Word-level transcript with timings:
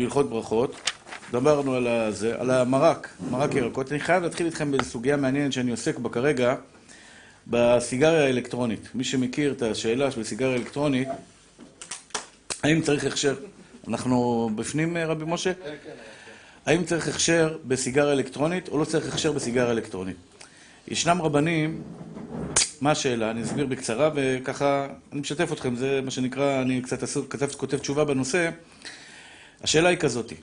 בהלכות 0.00 0.30
ברכות, 0.30 0.90
דיברנו 1.32 1.74
על, 1.74 1.86
הזה, 1.86 2.40
על 2.40 2.50
המרק, 2.50 3.08
מרק 3.30 3.54
ירקות. 3.54 3.92
אני 3.92 4.00
חייב 4.00 4.22
להתחיל 4.22 4.46
איתכם 4.46 4.72
בסוגיה 4.72 5.16
מעניינת 5.16 5.52
שאני 5.52 5.70
עוסק 5.70 5.98
בה 5.98 6.08
כרגע, 6.08 6.54
בסיגריה 7.46 8.24
האלקטרונית. 8.24 8.88
מי 8.94 9.04
שמכיר 9.04 9.52
את 9.52 9.62
השאלה 9.62 10.10
של 10.10 10.24
סיגריה 10.24 10.56
אלקטרונית, 10.56 11.08
האם 12.62 12.82
צריך 12.82 13.04
הכשר? 13.04 13.34
אנחנו 13.88 14.50
בפנים, 14.54 14.96
רבי 14.96 15.24
משה? 15.28 15.54
כן, 15.54 15.60
כן. 15.84 15.90
האם 16.66 16.84
צריך 16.84 17.08
הכשר 17.08 17.56
בסיגריה 17.64 18.12
אלקטרונית 18.12 18.68
או 18.68 18.78
לא 18.78 18.84
צריך 18.84 19.08
הכשר 19.08 19.32
בסיגריה 19.32 19.70
אלקטרונית? 19.70 20.16
ישנם 20.88 21.22
רבנים, 21.22 21.82
מה 22.80 22.90
השאלה? 22.90 23.30
אני 23.30 23.42
אסביר 23.42 23.66
בקצרה 23.66 24.10
וככה 24.14 24.86
אני 25.12 25.20
משתף 25.20 25.52
אתכם, 25.52 25.76
זה 25.76 26.00
מה 26.04 26.10
שנקרא, 26.10 26.62
אני 26.62 26.82
קצת 26.82 27.28
כתב, 27.30 27.48
כותב 27.56 27.78
תשובה 27.78 28.04
בנושא. 28.04 28.50
השאלה 29.62 29.88
היא 29.88 29.98
כזאתי, 29.98 30.34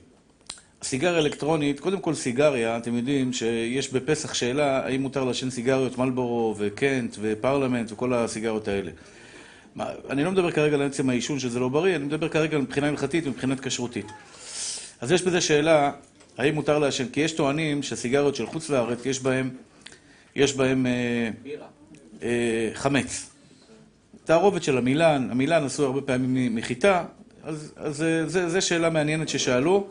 סיגריה 0.82 1.18
אלקטרונית, 1.18 1.80
קודם 1.80 2.00
כל 2.00 2.14
סיגריה, 2.14 2.76
אתם 2.76 2.96
יודעים 2.96 3.32
שיש 3.32 3.92
בפסח 3.92 4.34
שאלה 4.34 4.86
האם 4.86 5.02
מותר 5.02 5.24
לעשן 5.24 5.50
סיגריות 5.50 5.98
מלבורו 5.98 6.54
וקנט 6.58 7.16
ופרלמנט 7.20 7.92
וכל 7.92 8.14
הסיגריות 8.14 8.68
האלה. 8.68 8.90
אני 10.10 10.24
לא 10.24 10.30
מדבר 10.32 10.50
כרגע 10.50 10.74
על 10.74 10.82
עצם 10.82 11.10
העישון 11.10 11.38
שזה 11.38 11.60
לא 11.60 11.68
בריא, 11.68 11.96
אני 11.96 12.04
מדבר 12.04 12.28
כרגע 12.28 12.58
מבחינה 12.58 12.88
הלכתית 12.88 13.26
ומבחינת 13.26 13.60
כשרותית. 13.60 14.06
אז 15.00 15.12
יש 15.12 15.22
בזה 15.22 15.40
שאלה, 15.40 15.92
האם 16.38 16.54
מותר 16.54 16.78
לעשן? 16.78 17.08
כי 17.08 17.20
יש 17.20 17.32
טוענים 17.32 17.82
שהסיגריות 17.82 18.34
של 18.34 18.46
חוץ 18.46 18.70
לארץ, 18.70 19.06
יש 19.06 19.20
בהם, 19.20 19.50
יש 20.36 20.56
בהם 20.56 20.86
אה, 20.86 21.30
אה, 22.22 22.70
חמץ. 22.74 23.30
תערובת 24.24 24.62
של 24.62 24.78
המילן, 24.78 25.28
המילן 25.30 25.64
עשו 25.64 25.84
הרבה 25.84 26.00
פעמים 26.00 26.54
מחיטה, 26.54 27.04
אז, 27.48 27.72
אז 27.76 28.04
זו 28.46 28.62
שאלה 28.62 28.90
מעניינת 28.90 29.28
ששאלו. 29.28 29.88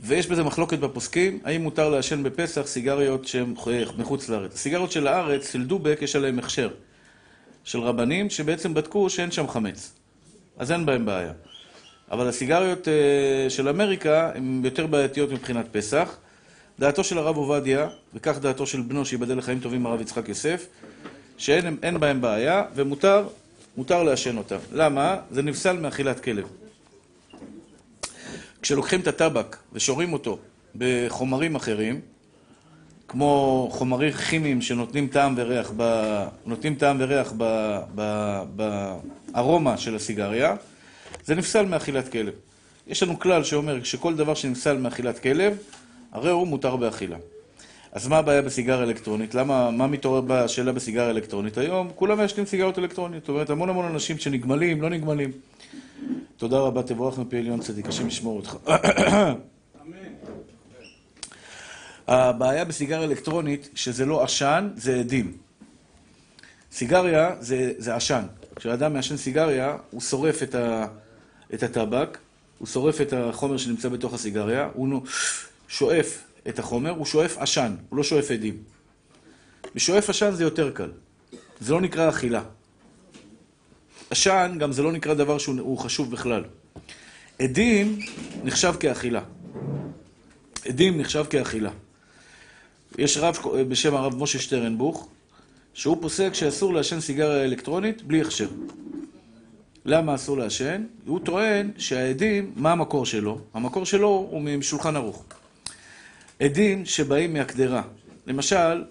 ויש 0.00 0.26
בזה 0.26 0.42
מחלוקת 0.42 0.78
בפוסקים, 0.78 1.38
האם 1.44 1.62
מותר 1.62 1.88
לעשן 1.88 2.22
בפסח 2.22 2.66
סיגריות 2.66 3.26
שהן 3.26 3.54
מחוץ 3.98 4.28
לארץ. 4.28 4.54
הסיגריות 4.54 4.92
של 4.92 5.06
הארץ, 5.06 5.52
של 5.52 5.66
דובק, 5.66 5.98
יש 6.02 6.16
עליהן 6.16 6.38
הכשר. 6.38 6.70
של 7.64 7.80
רבנים 7.80 8.30
שבעצם 8.30 8.74
בדקו 8.74 9.10
שאין 9.10 9.30
שם 9.30 9.48
חמץ. 9.48 9.92
אז 10.58 10.72
אין 10.72 10.86
בהם 10.86 11.06
בעיה. 11.06 11.32
אבל 12.10 12.28
הסיגריות 12.28 12.88
uh, 12.88 13.50
של 13.50 13.68
אמריקה 13.68 14.30
הן 14.34 14.62
יותר 14.64 14.86
בעייתיות 14.86 15.32
מבחינת 15.32 15.66
פסח. 15.72 16.16
דעתו 16.78 17.04
של 17.04 17.18
הרב 17.18 17.36
עובדיה, 17.36 17.88
וכך 18.14 18.38
דעתו 18.38 18.66
של 18.66 18.80
בנו, 18.80 19.04
שיבדל 19.04 19.38
לחיים 19.38 19.60
טובים 19.60 19.86
הרב 19.86 20.00
יצחק 20.00 20.28
יוסף, 20.28 20.66
שאין 21.38 22.00
בהם 22.00 22.20
בעיה, 22.20 22.64
ומותר 22.74 23.28
מותר 23.76 24.02
לעשן 24.02 24.36
אותם. 24.36 24.56
למה? 24.72 25.16
זה 25.30 25.42
נפסל 25.42 25.78
מאכילת 25.78 26.20
כלב. 26.20 26.44
כשלוקחים 28.62 29.00
את 29.00 29.06
הטבק 29.06 29.56
ושורים 29.72 30.12
אותו 30.12 30.38
בחומרים 30.76 31.54
אחרים, 31.54 32.00
כמו 33.08 33.68
חומרים 33.72 34.12
כימיים 34.12 34.62
שנותנים 34.62 35.08
טעם 35.08 35.34
וריח, 35.36 35.72
ב... 35.76 35.82
נותנים 36.46 36.74
טעם 36.74 36.96
וריח 37.00 37.32
ב... 37.36 37.78
ב... 37.94 38.42
בארומה 38.56 39.76
של 39.76 39.96
הסיגריה, 39.96 40.56
זה 41.24 41.34
נפסל 41.34 41.66
מאכילת 41.66 42.08
כלב. 42.12 42.34
יש 42.86 43.02
לנו 43.02 43.18
כלל 43.18 43.44
שאומר 43.44 43.82
שכל 43.82 44.16
דבר 44.16 44.34
שנפסל 44.34 44.78
מאכילת 44.78 45.18
כלב, 45.18 45.58
הרי 46.12 46.30
הוא 46.30 46.46
מותר 46.46 46.76
באכילה. 46.76 47.16
אז 47.92 48.08
מה 48.08 48.18
הבעיה 48.18 48.42
בסיגריה 48.42 48.82
אלקטרונית? 48.82 49.34
למה, 49.34 49.70
מה 49.70 49.86
מתעורר 49.86 50.20
בשאלה 50.26 50.72
בסיגריה 50.72 51.10
אלקטרונית 51.10 51.58
היום? 51.58 51.90
כולם 51.94 52.18
מעשנים 52.18 52.46
סיגריות 52.46 52.78
אלקטרוניות. 52.78 53.22
זאת 53.22 53.28
אומרת, 53.28 53.50
המון 53.50 53.68
המון 53.68 53.84
אנשים 53.84 54.18
שנגמלים, 54.18 54.82
לא 54.82 54.90
נגמלים. 54.90 55.30
תודה 56.36 56.58
רבה, 56.58 56.82
תבורך 56.82 57.18
מפי 57.18 57.38
עליון 57.38 57.60
צדיק, 57.60 57.86
השם 57.86 58.08
ישמור 58.08 58.36
אותך. 58.36 58.56
הבעיה 62.08 62.64
בסיגריה 62.64 63.04
אלקטרונית, 63.04 63.68
שזה 63.74 64.06
לא 64.06 64.24
עשן, 64.24 64.68
זה 64.76 64.96
עדים. 64.96 65.36
סיגריה 66.72 67.30
זה, 67.40 67.72
זה 67.78 67.94
עשן. 67.94 68.22
כשאדם 68.56 68.92
מעשן 68.92 69.16
סיגריה, 69.16 69.76
הוא 69.90 70.00
שורף 70.00 70.42
את, 70.42 70.54
ה, 70.54 70.86
את 71.54 71.62
הטבק, 71.62 72.18
הוא 72.58 72.68
שורף 72.68 73.00
את 73.00 73.12
החומר 73.12 73.56
שנמצא 73.56 73.88
בתוך 73.88 74.14
הסיגריה, 74.14 74.68
הוא 74.74 75.02
שואף 75.68 76.27
את 76.48 76.58
החומר, 76.58 76.90
הוא 76.90 77.06
שואף 77.06 77.38
עשן, 77.38 77.74
הוא 77.88 77.96
לא 77.96 78.02
שואף 78.02 78.30
עדים. 78.30 78.56
בשואף 79.74 80.10
עשן 80.10 80.30
זה 80.30 80.44
יותר 80.44 80.70
קל. 80.70 80.90
זה 81.60 81.72
לא 81.72 81.80
נקרא 81.80 82.08
אכילה. 82.08 82.42
עשן, 84.10 84.56
גם 84.60 84.72
זה 84.72 84.82
לא 84.82 84.92
נקרא 84.92 85.14
דבר 85.14 85.38
שהוא 85.38 85.78
חשוב 85.78 86.10
בכלל. 86.10 86.44
עדים 87.38 87.98
נחשב 88.44 88.74
כאכילה. 88.80 89.22
עדים 90.66 91.00
נחשב 91.00 91.24
כאכילה. 91.30 91.70
יש 92.98 93.16
רב 93.16 93.38
בשם 93.68 93.94
הרב 93.94 94.22
משה 94.22 94.38
שטרנבוך, 94.38 95.08
שהוא 95.74 95.96
פוסק 96.00 96.34
שאסור 96.34 96.74
לעשן 96.74 97.00
סיגריה 97.00 97.44
אלקטרונית 97.44 98.02
בלי 98.02 98.20
הכשר. 98.20 98.48
למה 99.84 100.14
אסור 100.14 100.38
לעשן? 100.38 100.84
הוא 101.06 101.20
טוען 101.24 101.70
שהעדים, 101.78 102.52
מה 102.56 102.72
המקור 102.72 103.06
שלו? 103.06 103.38
המקור 103.54 103.86
שלו 103.86 104.28
הוא 104.30 104.42
משולחן 104.42 104.96
ערוך. 104.96 105.24
עדים 106.40 106.86
שבאים 106.86 107.32
מהקדרה. 107.32 107.82
למשל, 108.26 108.84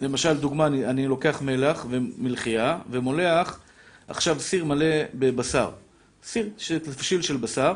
למשל, 0.00 0.36
דוגמה, 0.36 0.66
אני, 0.66 1.06
לוקח 1.06 1.42
מלח 1.42 1.86
ומלחייה 1.90 2.78
ומולח 2.90 3.60
עכשיו 4.08 4.40
סיר 4.40 4.64
מלא 4.64 4.86
בבשר. 5.14 5.70
סיר, 6.22 6.50
תבשיל 6.82 7.22
של 7.22 7.36
בשר, 7.36 7.74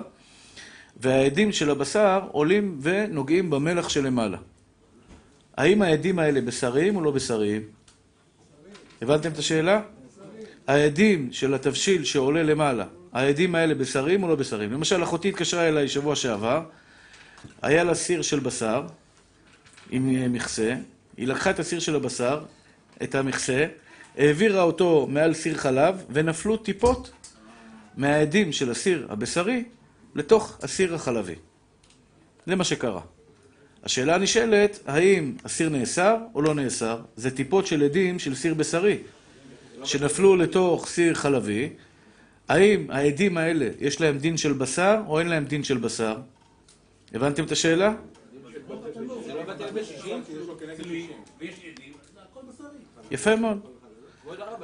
והעדים 0.96 1.52
של 1.52 1.70
הבשר 1.70 2.20
עולים 2.32 2.78
ונוגעים 2.82 3.50
במלח 3.50 3.88
שלמעלה. 3.88 4.38
האם 5.56 5.82
העדים 5.82 6.18
האלה 6.18 6.40
בשריים 6.40 6.96
או 6.96 7.00
לא 7.00 7.10
בשריים? 7.10 7.62
הבנתם 9.02 9.32
את 9.32 9.38
השאלה? 9.38 9.82
העדים 10.66 11.28
של 11.32 11.54
התבשיל 11.54 12.04
שעולה 12.04 12.42
למעלה, 12.42 12.84
העדים 13.12 13.54
האלה 13.54 13.74
בשריים 13.74 14.22
או 14.22 14.28
לא 14.28 14.34
בשריים? 14.34 14.72
למשל, 14.72 15.02
אחותי 15.02 15.28
התקשרה 15.28 15.68
אליי 15.68 15.88
שבוע 15.88 16.16
שעבר, 16.16 16.62
היה 17.62 17.84
לה 17.84 17.94
סיר 17.94 18.22
של 18.22 18.40
בשר 18.40 18.86
עם 19.90 20.32
מכסה, 20.32 20.74
היא 21.16 21.28
לקחה 21.28 21.50
את 21.50 21.58
הסיר 21.58 21.78
של 21.78 21.96
הבשר, 21.96 22.44
את 23.02 23.14
המכסה, 23.14 23.66
העבירה 24.18 24.62
אותו 24.62 25.06
מעל 25.10 25.34
סיר 25.34 25.56
חלב, 25.56 26.04
ונפלו 26.10 26.56
טיפות 26.56 27.10
מהעדים 27.96 28.52
של 28.52 28.70
הסיר 28.70 29.06
הבשרי 29.10 29.64
לתוך 30.14 30.58
הסיר 30.62 30.94
החלבי. 30.94 31.34
זה 32.46 32.56
מה 32.56 32.64
שקרה. 32.64 33.00
השאלה 33.84 34.14
הנשאלת, 34.14 34.78
האם 34.86 35.34
הסיר 35.44 35.68
נאסר 35.68 36.16
או 36.34 36.42
לא 36.42 36.54
נאסר? 36.54 37.00
זה 37.16 37.30
טיפות 37.30 37.66
של 37.66 37.82
עדים 37.84 38.18
של 38.18 38.34
סיר 38.34 38.54
בשרי, 38.54 38.98
שנפלו 39.84 40.36
לתוך 40.36 40.88
סיר 40.88 41.14
חלבי. 41.14 41.68
האם 42.48 42.90
העדים 42.90 43.38
האלה, 43.38 43.68
יש 43.80 44.00
להם 44.00 44.18
דין 44.18 44.36
של 44.36 44.52
בשר 44.52 45.00
או 45.06 45.18
אין 45.18 45.28
להם 45.28 45.44
דין 45.44 45.64
של 45.64 45.78
בשר? 45.78 46.16
הבנתם 47.14 47.44
את 47.44 47.52
השאלה? 47.52 47.94
יפה 53.10 53.36
מאוד. 53.36 53.58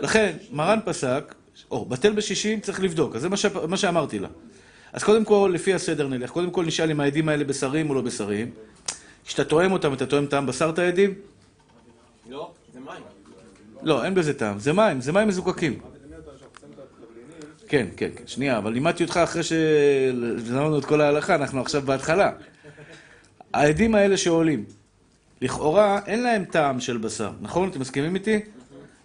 לכן, 0.00 0.36
מרן 0.52 0.78
פסק, 0.84 1.34
או, 1.70 1.84
בטל 1.84 2.12
בשישים 2.12 2.60
צריך 2.60 2.80
לבדוק, 2.80 3.16
אז 3.16 3.22
זה 3.22 3.28
מה, 3.28 3.36
ש... 3.36 3.46
מה 3.46 3.76
שאמרתי 3.76 4.18
לה. 4.18 4.28
אז 4.92 5.04
קודם 5.04 5.24
כל, 5.24 5.50
לפי 5.54 5.74
הסדר 5.74 6.08
נלך. 6.08 6.30
קודם 6.30 6.50
כל 6.50 6.64
נשאל 6.64 6.90
אם 6.90 7.00
העדים 7.00 7.28
האלה 7.28 7.44
בשרים 7.44 7.90
או 7.90 7.94
לא 7.94 8.00
בשרים. 8.00 8.50
כשאתה 9.26 9.44
תואם 9.44 9.72
אותם, 9.72 9.92
אתה 9.92 10.06
תואם 10.06 10.26
טעם 10.26 10.46
בשר 10.46 10.70
את 10.70 10.78
העדים? 10.78 11.14
לא, 12.28 12.52
זה 12.72 12.80
מים. 12.80 13.02
לא, 13.82 14.04
אין 14.04 14.14
בזה 14.14 14.34
טעם. 14.34 14.58
זה 14.58 14.72
מים, 14.72 15.00
זה 15.00 15.12
מים 15.12 15.28
מזוקקים. 15.28 15.80
כן, 17.68 17.86
כן, 17.96 18.08
כן. 18.16 18.26
שנייה, 18.26 18.58
אבל 18.58 18.72
לימדתי 18.72 19.02
אותך 19.02 19.16
אחרי 19.16 19.42
שלמדנו 19.42 20.78
את 20.78 20.84
כל 20.84 21.00
ההלכה, 21.00 21.34
אנחנו 21.34 21.60
עכשיו 21.60 21.82
בהתחלה. 21.82 22.30
העדים 23.52 23.94
האלה 23.94 24.16
שעולים, 24.16 24.64
לכאורה 25.42 26.00
אין 26.06 26.22
להם 26.22 26.44
טעם 26.44 26.80
של 26.80 26.96
בשר, 26.96 27.30
נכון? 27.40 27.68
אתם 27.68 27.80
מסכימים 27.80 28.14
איתי? 28.14 28.40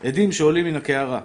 עדים 0.04 0.32
שעולים 0.32 0.66
מן 0.66 0.76
הקערה. 0.76 1.22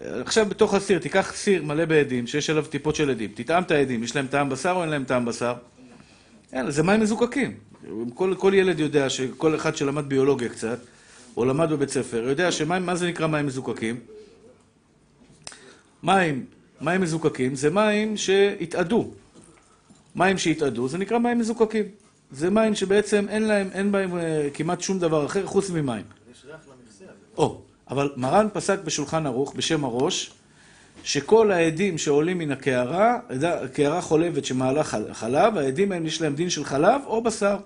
עכשיו 0.00 0.46
בתוך 0.46 0.74
הסיר, 0.74 0.98
תיקח 0.98 1.32
סיר 1.34 1.62
מלא 1.62 1.84
בעדים, 1.84 2.26
שיש 2.26 2.50
עליו 2.50 2.64
טיפות 2.64 2.94
של 2.94 3.10
עדים, 3.10 3.30
תטעם 3.34 3.62
את 3.62 3.70
העדים, 3.70 4.02
יש 4.02 4.16
להם 4.16 4.26
טעם 4.26 4.48
בשר 4.48 4.70
או 4.70 4.82
אין 4.82 4.90
להם 4.90 5.04
טעם 5.04 5.24
בשר? 5.24 5.54
אין, 6.52 6.70
זה 6.70 6.82
מים 6.82 7.00
מזוקקים. 7.00 7.54
כל, 8.14 8.34
כל 8.38 8.52
ילד 8.54 8.80
יודע 8.80 9.10
שכל 9.10 9.54
אחד 9.54 9.76
שלמד 9.76 10.08
ביולוגיה 10.08 10.48
קצת, 10.48 10.78
או 11.36 11.44
למד 11.44 11.70
בבית 11.70 11.88
ספר, 11.88 12.28
יודע 12.28 12.52
שמים, 12.52 12.86
מה 12.86 12.96
זה 12.96 13.08
נקרא 13.08 13.26
מים 13.26 13.46
מזוקקים? 13.46 14.00
מים, 16.04 16.44
מים 16.80 17.00
מזוקקים 17.00 17.54
זה 17.54 17.70
מים 17.70 18.16
שהתאדו. 18.16 19.10
מים 20.16 20.38
שהתאדו 20.38 20.88
זה 20.88 20.98
נקרא 20.98 21.18
מים 21.18 21.38
מזוקקים. 21.38 21.84
זה 22.30 22.50
מים 22.50 22.74
שבעצם 22.74 23.26
אין 23.28 23.42
להם, 23.42 23.68
אין 23.72 23.92
בהם 23.92 24.16
אה, 24.16 24.48
כמעט 24.54 24.80
שום 24.80 24.98
דבר 24.98 25.26
אחר 25.26 25.46
חוץ 25.46 25.70
ממים. 25.70 26.04
יש 26.32 26.44
ריח 26.44 26.56
למכסה 26.56 27.04
הזה. 27.04 27.12
או, 27.36 27.60
אבל 27.90 28.12
מרן 28.16 28.46
פסק 28.52 28.78
בשולחן 28.84 29.26
ערוך 29.26 29.54
בשם 29.54 29.84
הראש, 29.84 30.30
שכל 31.04 31.52
העדים 31.52 31.98
שעולים 31.98 32.38
מן 32.38 32.50
הקערה, 32.50 33.18
קערה 33.72 34.00
חולבת 34.00 34.44
שמעלה 34.44 34.84
חלב, 35.12 35.56
העדים 35.56 35.92
האלה 35.92 36.06
יש 36.06 36.22
להם 36.22 36.34
דין 36.34 36.50
של 36.50 36.64
חלב 36.64 37.00
או 37.06 37.22
בשר. 37.22 37.56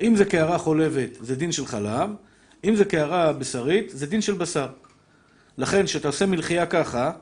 אם 0.00 0.16
זה 0.16 0.24
קערה 0.24 0.58
חולבת, 0.58 1.10
זה 1.20 1.36
דין 1.36 1.52
של 1.52 1.66
חלב, 1.66 2.10
אם 2.64 2.76
זה 2.76 2.84
קערה 2.84 3.32
בשרית, 3.32 3.90
זה 3.90 4.06
דין 4.06 4.20
של 4.20 4.34
בשר. 4.34 4.68
לכן, 5.58 5.84
כשאתה 5.84 6.08
עושה 6.08 6.26
מלחייה 6.26 6.66
ככה, 6.66 7.12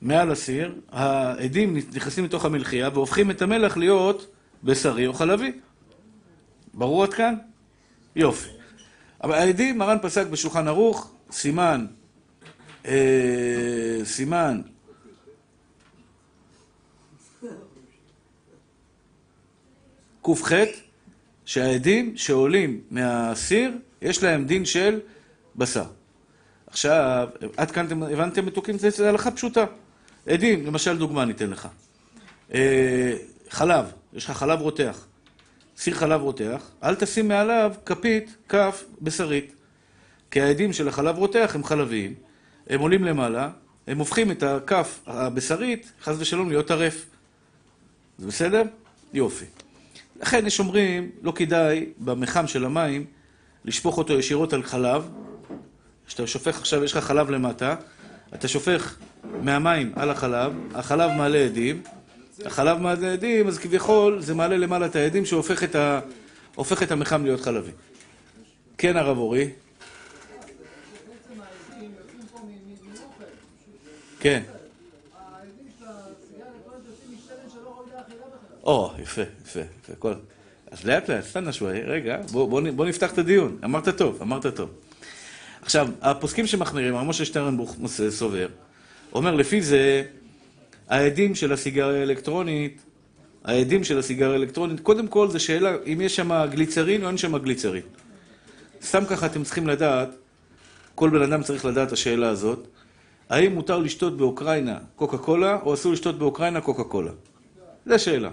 מעל 0.00 0.30
הסיר, 0.30 0.74
העדים 0.90 1.76
נכנסים 1.76 2.24
לתוך 2.24 2.44
המלחייה 2.44 2.88
והופכים 2.94 3.30
את 3.30 3.42
המלח 3.42 3.76
להיות 3.76 4.26
בשרי 4.64 5.06
או 5.06 5.12
חלבי. 5.12 5.52
ברור 6.74 7.02
עד 7.04 7.14
כאן? 7.14 7.34
יופי. 8.16 8.48
אבל 9.22 9.34
העדים, 9.34 9.78
מרן 9.78 9.98
פסק 10.02 10.26
בשולחן 10.26 10.68
ערוך, 10.68 11.14
סימן, 11.30 11.86
אה, 12.86 14.00
סימן 14.04 14.60
ק"ח, 20.22 20.52
שהעדים 21.44 22.16
שעולים 22.16 22.80
מהסיר, 22.90 23.72
יש 24.02 24.22
להם 24.22 24.44
דין 24.44 24.64
של 24.64 25.00
בשר. 25.56 25.84
עכשיו, 26.66 27.28
עד 27.56 27.70
כאן 27.70 27.86
אתם 27.86 28.02
הבנתם 28.02 28.46
מתוקים? 28.46 28.78
זו 28.78 29.04
הלכה 29.04 29.30
פשוטה. 29.30 29.64
עדים, 30.26 30.66
למשל 30.66 30.98
דוגמה 30.98 31.24
ניתן 31.24 31.50
לך. 31.50 31.68
אה, 32.54 33.12
חלב, 33.50 33.84
יש 34.12 34.24
לך 34.24 34.30
חלב 34.30 34.60
רותח. 34.60 35.06
סיר 35.76 35.94
חלב 35.94 36.20
רותח, 36.20 36.70
אל 36.82 36.94
תשים 36.94 37.28
מעליו 37.28 37.74
כפית, 37.86 38.36
כף, 38.48 38.84
בשרית. 39.02 39.54
כי 40.30 40.40
העדים 40.40 40.72
של 40.72 40.88
החלב 40.88 41.16
רותח 41.16 41.52
הם 41.54 41.64
חלביים, 41.64 42.14
הם 42.68 42.80
עולים 42.80 43.04
למעלה, 43.04 43.50
הם 43.86 43.98
הופכים 43.98 44.30
את 44.30 44.42
הכף 44.42 45.00
הבשרית, 45.06 45.92
חס 46.02 46.14
ושלום, 46.18 46.48
להיות 46.48 46.68
טרף. 46.68 47.06
זה 48.18 48.26
בסדר? 48.26 48.62
יופי. 49.12 49.44
לכן 50.20 50.46
יש 50.46 50.60
אומרים, 50.60 51.10
לא 51.22 51.32
כדאי 51.36 51.86
במחם 51.98 52.46
של 52.46 52.64
המים 52.64 53.04
לשפוך 53.64 53.98
אותו 53.98 54.18
ישירות 54.18 54.52
על 54.52 54.62
חלב. 54.62 55.08
כשאתה 56.06 56.26
שופך 56.26 56.58
עכשיו, 56.58 56.84
יש 56.84 56.92
לך 56.96 57.04
חלב 57.04 57.30
למטה, 57.30 57.74
אתה 58.34 58.48
שופך 58.48 58.96
מהמים 59.42 59.92
על 59.96 60.10
החלב, 60.10 60.52
החלב 60.74 61.10
מעלה 61.10 61.38
עדים, 61.38 61.82
החלב 62.44 62.78
מעלה 62.78 63.12
עדים, 63.12 63.48
אז 63.48 63.58
כביכול 63.58 64.20
זה 64.20 64.34
מעלה 64.34 64.56
למעלה 64.56 64.86
את 64.86 64.96
העדים 64.96 65.24
שהופך 65.24 65.64
את, 65.64 65.76
המחם 66.90 67.24
להיות 67.24 67.40
חלבי. 67.40 67.70
כן, 68.78 68.96
הרב 68.96 69.18
אורי? 69.18 69.50
כן. 74.20 74.42
או, 78.62 78.92
יפה, 78.98 79.22
יפה, 79.44 79.60
יפה. 79.60 79.92
כל... 79.98 80.14
אז 80.70 80.84
לאט 80.84 81.10
לאט, 81.10 81.24
סתנה 81.24 81.52
שוואי, 81.52 81.82
רגע, 81.82 82.18
בוא, 82.32 82.48
בוא, 82.48 82.62
בוא 82.76 82.86
נפתח 82.86 83.12
את 83.12 83.18
הדיון. 83.18 83.58
אמרת 83.64 83.88
טוב, 83.88 84.18
אמרת 84.22 84.46
טוב. 84.46 84.70
עכשיו, 85.62 85.88
הפוסקים 86.02 86.46
שמחמירים, 86.46 86.94
הרב 86.94 87.06
משה 87.06 87.24
שטרנבוך 87.24 87.76
סובר, 88.10 88.46
אומר, 89.16 89.34
לפי 89.34 89.62
זה, 89.62 90.02
העדים 90.88 91.34
של 91.34 91.52
הסיגריה 91.52 92.00
האלקטרונית, 92.00 92.82
העדים 93.44 93.84
של 93.84 93.98
הסיגריה 93.98 94.32
האלקטרונית, 94.32 94.80
קודם 94.80 95.08
כל 95.08 95.28
זו 95.28 95.40
שאלה 95.40 95.76
אם 95.86 96.00
יש 96.00 96.16
שם 96.16 96.46
גליצרין 96.50 97.02
או 97.02 97.08
אין 97.08 97.16
שם 97.16 97.38
גליצרין. 97.38 97.82
סתם 98.82 99.04
ככה 99.04 99.26
אתם 99.26 99.44
צריכים 99.44 99.66
לדעת, 99.66 100.08
כל 100.94 101.10
בן 101.10 101.22
אדם 101.22 101.42
צריך 101.42 101.64
לדעת 101.64 101.88
את 101.88 101.92
השאלה 101.92 102.28
הזאת, 102.28 102.68
האם 103.28 103.54
מותר 103.54 103.78
לשתות 103.78 104.16
באוקראינה 104.16 104.78
קוקה 104.96 105.18
קולה, 105.18 105.58
או 105.62 105.74
אסור 105.74 105.92
לשתות 105.92 106.18
באוקראינה 106.18 106.60
קוקה 106.60 106.84
קולה? 106.84 107.12
זו 107.86 107.94
השאלה. 107.94 108.30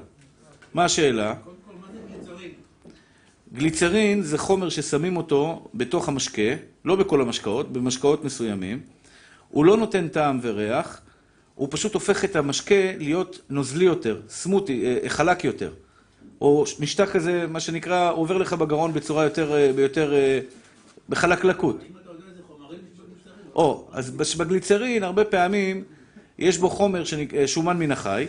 מה 0.74 0.86
השאלה? 0.86 1.36
גליצרין 3.54 4.22
זה 4.22 4.38
חומר 4.38 4.70
ששמים 4.70 5.18
אותו 5.18 5.68
בתוך 5.74 6.08
המשקה, 6.08 6.52
לא 6.86 6.96
בכל 6.96 7.22
המשקאות, 7.22 7.74
במשקאות 7.74 8.24
מסוימים. 8.24 8.93
הוא 9.54 9.66
לא 9.66 9.78
נותן 9.78 10.08
טעם 10.08 10.40
וריח, 10.42 11.02
הוא 11.56 11.68
פשוט 11.72 11.94
הופך 11.94 12.26
את 12.26 12.36
המשקה 12.36 12.76
להיות 12.98 13.42
נוזלי 13.50 13.86
יותר, 13.86 14.22
סמוטי, 14.30 14.86
אה, 14.86 15.10
חלק 15.10 15.44
יותר. 15.44 15.74
או 16.42 16.66
משטח 16.80 17.10
כזה, 17.12 17.48
מה 17.48 17.60
שנקרא, 17.60 18.12
עובר 18.12 18.38
לך 18.38 18.54
בגרון 18.54 18.94
בצורה 18.94 19.24
יותר, 19.24 19.54
אה, 19.54 19.74
ביותר, 19.74 20.14
אה, 20.14 20.40
בחלקלקות. 21.10 21.78
או, 23.56 23.88
אז 23.92 24.38
בגליצרין 24.38 25.04
הרבה 25.04 25.26
פעמים 25.26 25.84
יש 26.40 26.58
בו 26.58 26.70
חומר. 26.70 27.04
שומן 27.46 27.78
מן 27.78 27.92
החי, 27.92 28.28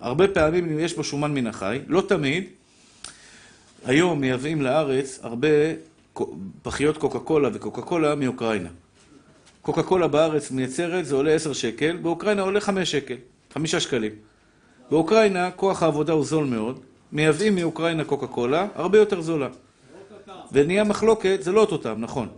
הרבה 0.00 0.28
פעמים 0.28 0.78
יש 0.78 0.96
בו 0.96 1.04
שומן 1.04 1.34
מן 1.34 1.46
החי, 1.46 1.78
לא 1.86 2.02
תמיד. 2.08 2.44
היום 3.84 4.20
מייבאים 4.20 4.62
לארץ 4.62 5.18
הרבה 5.22 5.48
פחיות 6.62 6.96
קוקה 6.96 7.18
קולה 7.18 7.48
וקוקה 7.52 7.82
קולה 7.82 8.14
מאוקראינה. 8.14 8.68
קוקה 9.62 9.82
קולה 9.82 10.08
בארץ 10.08 10.50
מייצרת, 10.50 11.06
זה 11.06 11.14
עולה 11.14 11.32
10 11.32 11.52
שקל, 11.52 11.96
באוקראינה 11.96 12.42
עולה 12.42 12.60
5 12.60 12.90
שקל, 12.90 13.14
5 13.54 13.74
שקלים. 13.74 14.12
באוקראינה 14.90 15.50
כוח 15.50 15.82
העבודה 15.82 16.12
הוא 16.12 16.24
זול 16.24 16.44
מאוד, 16.44 16.80
מייבאים 17.12 17.54
מאוקראינה 17.54 18.04
קוקה 18.04 18.26
קולה, 18.26 18.66
הרבה 18.74 18.98
יותר 18.98 19.20
זולה. 19.20 19.48
ונהיה 20.52 20.84
מחלוקת, 20.84 21.38
זה 21.40 21.52
לא 21.52 21.60
אותו 21.60 21.78
טעם, 21.78 22.00
נכון. 22.00 22.28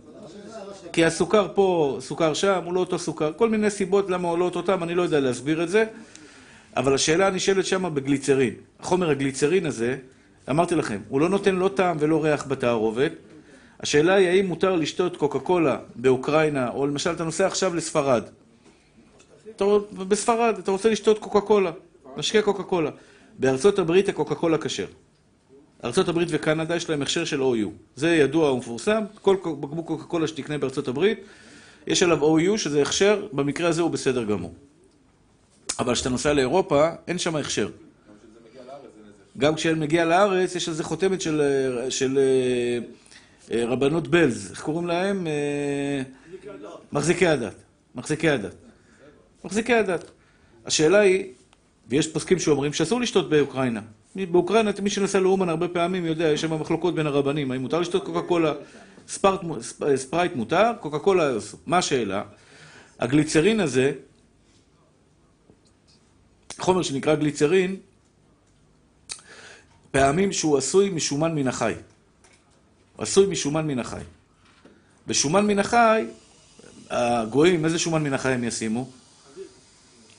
כי 0.93 1.05
הסוכר 1.05 1.49
פה, 1.55 1.96
סוכר 2.00 2.34
שם, 2.34 2.61
הוא 2.64 2.75
לא 2.75 2.81
אותו 2.81 2.99
סוכר. 2.99 3.32
כל 3.32 3.49
מיני 3.49 3.70
סיבות 3.70 4.11
למה 4.11 4.28
הוא 4.28 4.38
לא 4.38 4.44
אותו 4.44 4.62
טעם, 4.62 4.82
אני 4.82 4.94
לא 4.94 5.02
יודע 5.02 5.20
להסביר 5.20 5.62
את 5.62 5.69
זה. 5.69 5.84
אבל 6.76 6.94
השאלה 6.94 7.26
הנשאלת 7.26 7.67
שם 7.67 7.94
בגליצרין. 7.94 8.55
החומר 8.81 9.11
הגליצרין 9.11 9.67
הזה, 9.67 9.96
אמרתי 10.50 10.75
לכם, 10.75 10.99
הוא 11.08 11.20
לא 11.20 11.28
נותן 11.28 11.55
לא 11.55 11.70
טעם 11.75 11.96
ולא 12.00 12.25
ריח 12.25 12.46
בתערובת. 12.46 13.12
השאלה 13.81 14.15
היא 14.15 14.29
האם 14.29 14.47
מותר 14.47 14.77
לשתות 14.77 15.17
קוקה 15.17 15.38
קולה 15.38 15.79
באוקראינה, 15.97 16.71
או 16.71 16.87
למשל 16.87 17.11
אתה 17.11 17.25
נוסע 17.25 17.47
עכשיו 17.47 17.75
לספרד. 17.75 18.23
בספרד, 20.09 20.59
אתה 20.59 20.71
רוצה 20.71 20.91
לשתות 20.91 21.19
קוקה 21.19 21.41
קולה, 21.41 21.71
משקה 22.17 22.43
קוקה 22.43 22.62
קולה. 22.62 22.91
בארצות 23.38 23.79
הברית 23.79 24.09
הקוקה 24.09 24.35
קולה 24.35 24.59
כשר. 24.59 24.87
ארצות 25.85 26.09
הברית 26.09 26.29
וקנדה 26.31 26.77
יש 26.77 26.91
להם 26.91 27.03
הכשר 27.03 27.25
של 27.25 27.43
OU. 27.43 27.69
זה 27.97 28.15
ידוע 28.15 28.53
ומפורסם, 28.53 29.03
כל 29.23 29.37
בקבוק 29.61 29.87
קוקה 29.87 30.05
קולה 30.05 30.27
שתקנה 30.27 30.59
בארצות 30.59 30.88
הברית, 30.88 31.19
יש 31.87 32.03
עליו 32.03 32.37
OU 32.37 32.59
שזה 32.59 32.82
הכשר, 32.82 33.27
במקרה 33.32 33.69
הזה 33.69 33.82
הוא 33.82 33.91
בסדר 33.91 34.25
גמור. 34.25 34.55
אבל 35.79 35.94
כשאתה 35.94 36.09
נוסע 36.09 36.32
לאירופה, 36.32 36.88
אין 37.09 37.19
שם 37.19 37.37
הכשר. 37.37 37.69
גם 39.38 39.55
כשאתה 39.55 39.77
מגיע 39.77 40.05
לארץ, 40.05 40.55
יש 40.55 40.69
על 40.69 40.75
זה 40.75 40.84
חותמת 40.84 41.20
של, 41.20 41.43
של 41.89 42.19
אה, 42.19 42.79
רבנות 43.50 44.08
בלז, 44.08 44.50
איך 44.50 44.62
קוראים 44.62 44.86
להם? 44.86 45.26
אה, 45.26 46.02
מחזיקי 46.92 47.26
הדת. 47.26 47.54
מחזיקי 47.94 48.28
הדת. 48.28 48.54
מחזיקי 49.44 49.74
הדת. 49.74 50.10
השאלה 50.66 50.98
היא, 50.98 51.24
ויש 51.88 52.08
פוסקים 52.08 52.38
שאומרים 52.38 52.72
שאסור 52.72 53.00
לשתות 53.00 53.30
באוקראינה. 53.30 53.80
באוקראינה, 54.16 54.70
מי 54.82 54.90
שנוסע 54.90 55.20
לאומן 55.20 55.48
הרבה 55.48 55.69
פעמים 55.69 56.06
יודע, 56.06 56.28
יש 56.28 56.40
שם 56.40 56.60
מחלוקות 56.60 56.94
בין 56.94 57.06
הרבנים, 57.06 57.50
האם 57.50 57.60
מותר 57.60 57.80
לשתות 57.80 58.04
קוקה 58.04 58.22
קולה, 58.22 58.52
ספרט, 59.08 59.40
ספרייט 59.94 60.34
מותר, 60.34 60.72
קוקה 60.80 60.98
קולה 60.98 61.38
אסור. 61.38 61.60
מה 61.66 61.78
השאלה? 61.78 62.22
הגליצרין 62.98 63.60
הזה, 63.60 63.92
חומר 66.58 66.82
שנקרא 66.82 67.14
גליצרין, 67.14 67.76
פעמים 69.90 70.32
שהוא 70.32 70.58
עשוי 70.58 70.90
משומן 70.90 71.34
מן 71.34 71.48
החי. 71.48 71.74
הוא 73.00 73.04
עשוי 73.04 73.26
משומן 73.26 73.66
מן 73.66 73.78
החי. 73.78 74.00
בשומן 75.06 75.46
מן 75.46 75.58
החי, 75.58 76.04
הגויים, 76.90 77.64
איזה 77.64 77.78
שומן 77.78 78.02
מן 78.02 78.12
החי 78.12 78.32
הם 78.32 78.44
ישימו? 78.44 78.90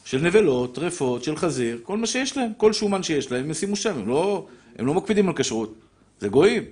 של 0.05 0.21
נבלות, 0.21 0.75
טרפות, 0.75 1.23
של 1.23 1.35
חזיר, 1.35 1.79
כל 1.83 1.97
מה 1.97 2.07
שיש 2.07 2.38
להם, 2.38 2.51
כל 2.57 2.73
שומן 2.73 3.03
שיש 3.03 3.31
להם, 3.31 3.43
הם 3.43 3.51
ישימו 3.51 3.75
שם, 3.75 4.00
הם 4.00 4.07
לא, 4.07 4.47
הם 4.77 4.85
לא 4.85 4.93
מקפידים 4.93 5.27
על 5.27 5.33
כשרות, 5.38 5.73
זה 6.19 6.27
גויים. 6.27 6.63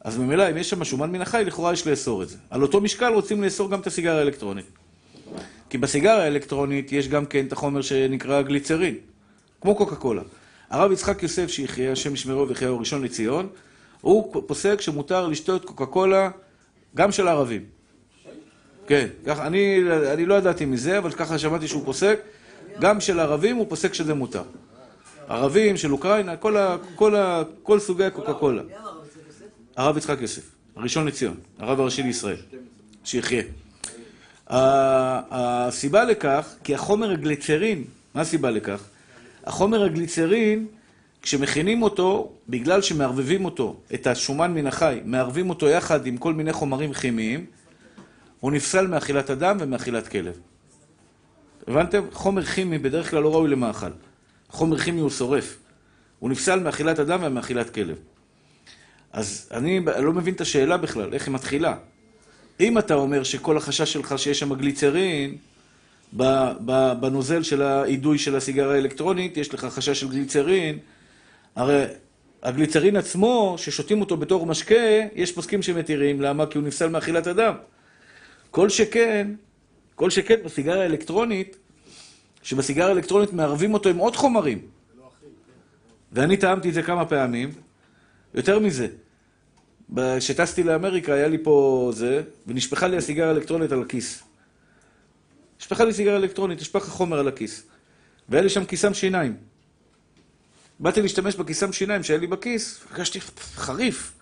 אז 0.00 0.18
ממילא, 0.18 0.50
אם 0.50 0.56
יש 0.56 0.70
שם 0.70 0.84
שומן 0.84 1.10
מן 1.10 1.20
החי, 1.20 1.42
לכאורה 1.46 1.72
יש 1.72 1.86
לאסור 1.86 2.22
את 2.22 2.28
זה. 2.28 2.36
על 2.50 2.62
אותו 2.62 2.80
משקל 2.80 3.12
רוצים 3.12 3.42
לאסור 3.42 3.70
גם 3.70 3.80
את 3.80 3.86
הסיגריה 3.86 4.18
האלקטרונית. 4.18 4.66
כי 5.70 5.78
בסיגריה 5.78 6.22
האלקטרונית 6.22 6.92
יש 6.92 7.08
גם 7.08 7.26
כן 7.26 7.46
את 7.46 7.52
החומר 7.52 7.82
שנקרא 7.82 8.42
גליצרין, 8.42 8.94
כמו 9.60 9.74
קוקה 9.74 9.96
קולה. 9.96 10.22
הרב 10.70 10.92
יצחק 10.92 11.22
יוסף, 11.22 11.50
שיחיה, 11.50 11.92
השם 11.92 12.14
ישמרו 12.14 12.48
ויחייהו 12.48 12.78
ראשון 12.78 13.04
לציון, 13.04 13.48
הוא 14.02 14.42
פוסק 14.46 14.80
שמותר 14.80 15.26
לשתות 15.26 15.64
קוקה 15.64 15.86
קולה 15.86 16.30
גם 16.94 17.12
של 17.12 17.28
ערבים. 17.28 17.64
כן, 18.86 19.06
ככה, 19.26 19.46
אני, 19.46 19.80
אני 20.12 20.26
לא 20.26 20.34
ידעתי 20.34 20.64
מזה, 20.64 20.98
אבל 20.98 21.12
ככה 21.12 21.38
שמעתי 21.38 21.68
שהוא 21.68 21.84
פוסק. 21.84 22.20
גם 22.80 23.00
של 23.00 23.20
ערבים 23.20 23.56
הוא 23.56 23.66
פוסק 23.68 23.94
שזה 23.94 24.14
מותר. 24.14 24.42
ערבים, 25.28 25.76
של 25.76 25.92
אוקראינה, 25.92 26.36
כל, 26.36 26.56
ה, 26.56 26.76
כל, 26.94 27.16
ה, 27.16 27.42
כל 27.62 27.80
סוגי 27.80 28.04
הקוקה 28.04 28.34
קולה. 28.34 28.62
הרב 29.76 29.96
יצחק 29.96 30.16
יוסף, 30.20 30.42
הראשון 30.76 31.06
לציון, 31.06 31.34
הרב 31.58 31.80
הראשי 31.80 32.02
לישראל, 32.02 32.36
שיחיה. 33.04 33.42
הסיבה 35.30 36.04
לכך, 36.04 36.54
כי 36.64 36.74
החומר 36.74 37.10
הגליצרין, 37.10 37.84
מה 38.14 38.20
הסיבה 38.20 38.50
לכך? 38.50 38.82
החומר 39.44 39.82
הגליצרין, 39.84 40.66
כשמכינים 41.22 41.82
אותו, 41.82 42.32
בגלל 42.48 42.82
שמערבבים 42.82 43.44
אותו, 43.44 43.76
את 43.94 44.06
השומן 44.06 44.54
מן 44.54 44.66
החי, 44.66 45.00
מערבים 45.04 45.50
אותו 45.50 45.68
יחד 45.68 46.06
עם 46.06 46.16
כל 46.16 46.34
מיני 46.34 46.52
חומרים 46.52 46.92
כימיים, 46.92 47.46
הוא 48.40 48.52
נפסל 48.52 48.86
מאכילת 48.86 49.30
אדם 49.30 49.56
ומאכילת 49.60 50.08
כלב. 50.08 50.38
הבנתם? 51.68 52.02
חומר 52.12 52.44
כימי 52.44 52.78
בדרך 52.78 53.10
כלל 53.10 53.22
לא 53.22 53.34
ראוי 53.34 53.48
למאכל. 53.50 53.90
חומר 54.48 54.78
כימי 54.78 55.00
הוא 55.00 55.10
שורף. 55.10 55.58
הוא 56.18 56.30
נפסל 56.30 56.60
מאכילת 56.60 57.00
אדם 57.00 57.20
ומאכילת 57.22 57.70
כלב. 57.70 57.96
אז 59.12 59.48
אני 59.50 59.80
לא 59.98 60.12
מבין 60.12 60.34
את 60.34 60.40
השאלה 60.40 60.76
בכלל, 60.76 61.14
איך 61.14 61.26
היא 61.26 61.34
מתחילה. 61.34 61.76
אם 62.60 62.78
אתה 62.78 62.94
אומר 62.94 63.22
שכל 63.22 63.56
החשש 63.56 63.92
שלך 63.92 64.18
שיש 64.18 64.38
שם 64.38 64.54
גליצרין, 64.54 65.36
בנוזל 67.00 67.42
של 67.42 67.62
האידוי 67.62 68.18
של 68.18 68.36
הסיגריה 68.36 68.74
האלקטרונית, 68.74 69.36
יש 69.36 69.54
לך 69.54 69.64
חשש 69.64 70.00
של 70.00 70.08
גליצרין, 70.08 70.78
הרי 71.56 71.84
הגליצרין 72.42 72.96
עצמו, 72.96 73.54
ששותים 73.58 74.00
אותו 74.00 74.16
בתור 74.16 74.46
משקה, 74.46 74.74
יש 75.14 75.32
פוסקים 75.32 75.62
שמתירים, 75.62 76.20
למה? 76.20 76.46
כי 76.46 76.58
הוא 76.58 76.66
נפסל 76.66 76.88
מאכילת 76.88 77.26
אדם. 77.26 77.54
כל 78.50 78.68
שכן, 78.68 79.34
כל 79.94 80.10
שכן 80.10 80.36
בסיגריה 80.44 80.82
האלקטרונית, 80.82 81.56
שבסיגריה 82.42 82.88
האלקטרונית 82.88 83.32
מערבים 83.32 83.74
אותו 83.74 83.88
עם 83.88 83.98
עוד 83.98 84.16
חומרים. 84.16 84.58
ואני 86.12 86.36
טעמתי 86.36 86.68
את 86.68 86.74
זה 86.74 86.82
כמה 86.82 87.04
פעמים. 87.04 87.50
יותר 88.34 88.58
מזה, 88.58 88.88
כשטסתי 89.96 90.62
לאמריקה 90.62 91.14
היה 91.14 91.28
לי 91.28 91.38
פה 91.42 91.90
זה, 91.94 92.22
ונשפכה 92.46 92.88
לי 92.88 92.96
הסיגריה 92.96 93.28
האלקטרונית 93.28 93.72
על 93.72 93.82
הכיס. 93.82 94.22
נשפכה 95.60 95.84
לי 95.84 95.92
סיגריה 95.92 96.16
אלקטרונית, 96.16 96.60
נשפך 96.60 96.88
החומר 96.88 97.18
על 97.18 97.28
הכיס. 97.28 97.66
והיה 98.28 98.42
לי 98.42 98.48
שם 98.48 98.64
כיסם 98.64 98.94
שיניים. 98.94 99.51
באתי 100.82 101.02
להשתמש 101.02 101.36
בכיסם 101.36 101.72
שיניים 101.72 102.02
שהיה 102.02 102.18
לי 102.18 102.26
בכיס, 102.26 102.80
הרגשתי 102.90 103.20
חריף. 103.54 104.12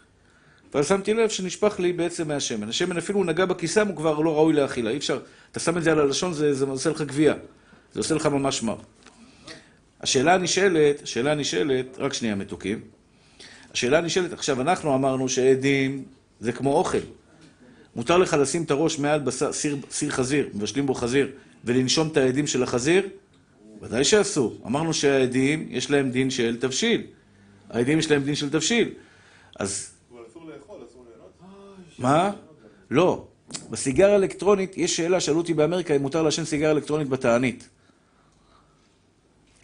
אבל 0.75 0.83
שמתי 0.83 1.15
לב 1.15 1.29
שנשפך 1.29 1.81
לי 1.81 1.93
בעצם 1.93 2.29
מהשמן. 2.29 2.69
השמן 2.69 2.97
אפילו 2.97 3.25
נגע 3.25 3.45
בכיסם, 3.45 3.89
הוא 3.89 3.97
כבר 3.97 4.19
לא 4.19 4.35
ראוי 4.35 4.53
לאכילה. 4.53 4.91
אי 4.91 4.97
אפשר, 4.97 5.21
אתה 5.53 5.61
שם 5.61 5.79
את 5.79 5.83
זה 5.83 5.93
על 5.93 5.99
הלשון, 5.99 6.33
זה, 6.33 6.55
זה 6.55 6.65
עושה 6.65 6.91
לך 6.91 7.03
גבייה. 7.03 7.35
זה 7.93 8.01
עושה 8.01 8.15
לך 8.15 8.27
ממש 8.27 8.63
מר. 8.63 8.77
השאלה 10.01 10.35
הנשאלת, 10.35 11.03
השאלה 11.03 11.33
הנשאלת, 11.33 11.87
רק 11.99 12.13
שנייה 12.13 12.35
מתוקים. 12.35 12.81
השאלה 13.73 13.99
הנשאלת, 13.99 14.33
עכשיו 14.33 14.61
אנחנו 14.61 14.95
אמרנו 14.95 15.29
שעדים 15.29 16.05
זה 16.41 16.53
כמו 16.53 16.73
אוכל. 16.73 16.99
מותר 17.97 18.19
לך 18.19 18.37
לשים 18.41 18.63
את 18.63 18.71
הראש 18.71 18.99
מעל 18.99 19.21
בשר, 19.21 19.53
סיר, 19.53 19.77
סיר 19.91 20.11
חזיר, 20.11 20.49
מבשלים 20.55 20.87
בו 20.87 20.95
חזיר, 20.95 21.29
ולנשום 21.65 22.09
את 22.09 22.17
העדים 22.17 22.47
של 22.47 22.63
החזיר? 22.63 23.09
ודאי 23.81 24.05
שאסור. 24.05 24.57
אמרנו 24.67 24.95
שהעדים, 24.95 25.67
יש 25.71 25.91
להם 25.91 26.11
דין 26.11 26.31
של 26.31 26.57
תבשיל. 26.61 27.03
העדים 27.71 27.99
יש 27.99 28.11
להם 28.11 28.23
דין 28.23 28.35
של 28.35 28.51
תבשיל. 28.51 28.89
אז... 29.57 29.91
אבל 30.13 30.21
אסור 30.31 30.43
לאכול, 30.45 30.77
אסור 30.91 31.05
ליהנות? 31.09 31.33
מה? 31.99 32.31
לא. 32.91 33.27
בסיגריה 33.71 34.13
האלקטרונית, 34.13 34.79
יש 34.79 34.97
שאלה, 34.97 35.21
שאלו 35.21 35.39
אותי 35.39 35.55
באמריקה 35.55 35.97
אם 35.97 36.03
מותר 36.03 36.23
לעשן 36.23 36.45
סיגריה 36.45 36.71
אלקטרונית 36.71 37.09
בתענית. 37.09 37.69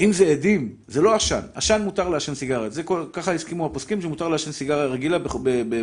אם 0.00 0.12
זה 0.12 0.26
עדים, 0.26 0.74
זה 0.88 1.00
לא 1.02 1.14
עשן. 1.14 1.40
עשן 1.54 1.82
מותר 1.82 2.08
לעשן 2.08 2.34
סיגריה. 2.34 2.70
זה 2.70 2.82
כל, 2.82 3.04
ככה 3.12 3.32
הסכימו 3.32 3.66
הפוסקים 3.66 4.02
שמותר 4.02 4.28
לעשן 4.28 4.52
סיגריה 4.52 4.84
רגילה 4.84 5.18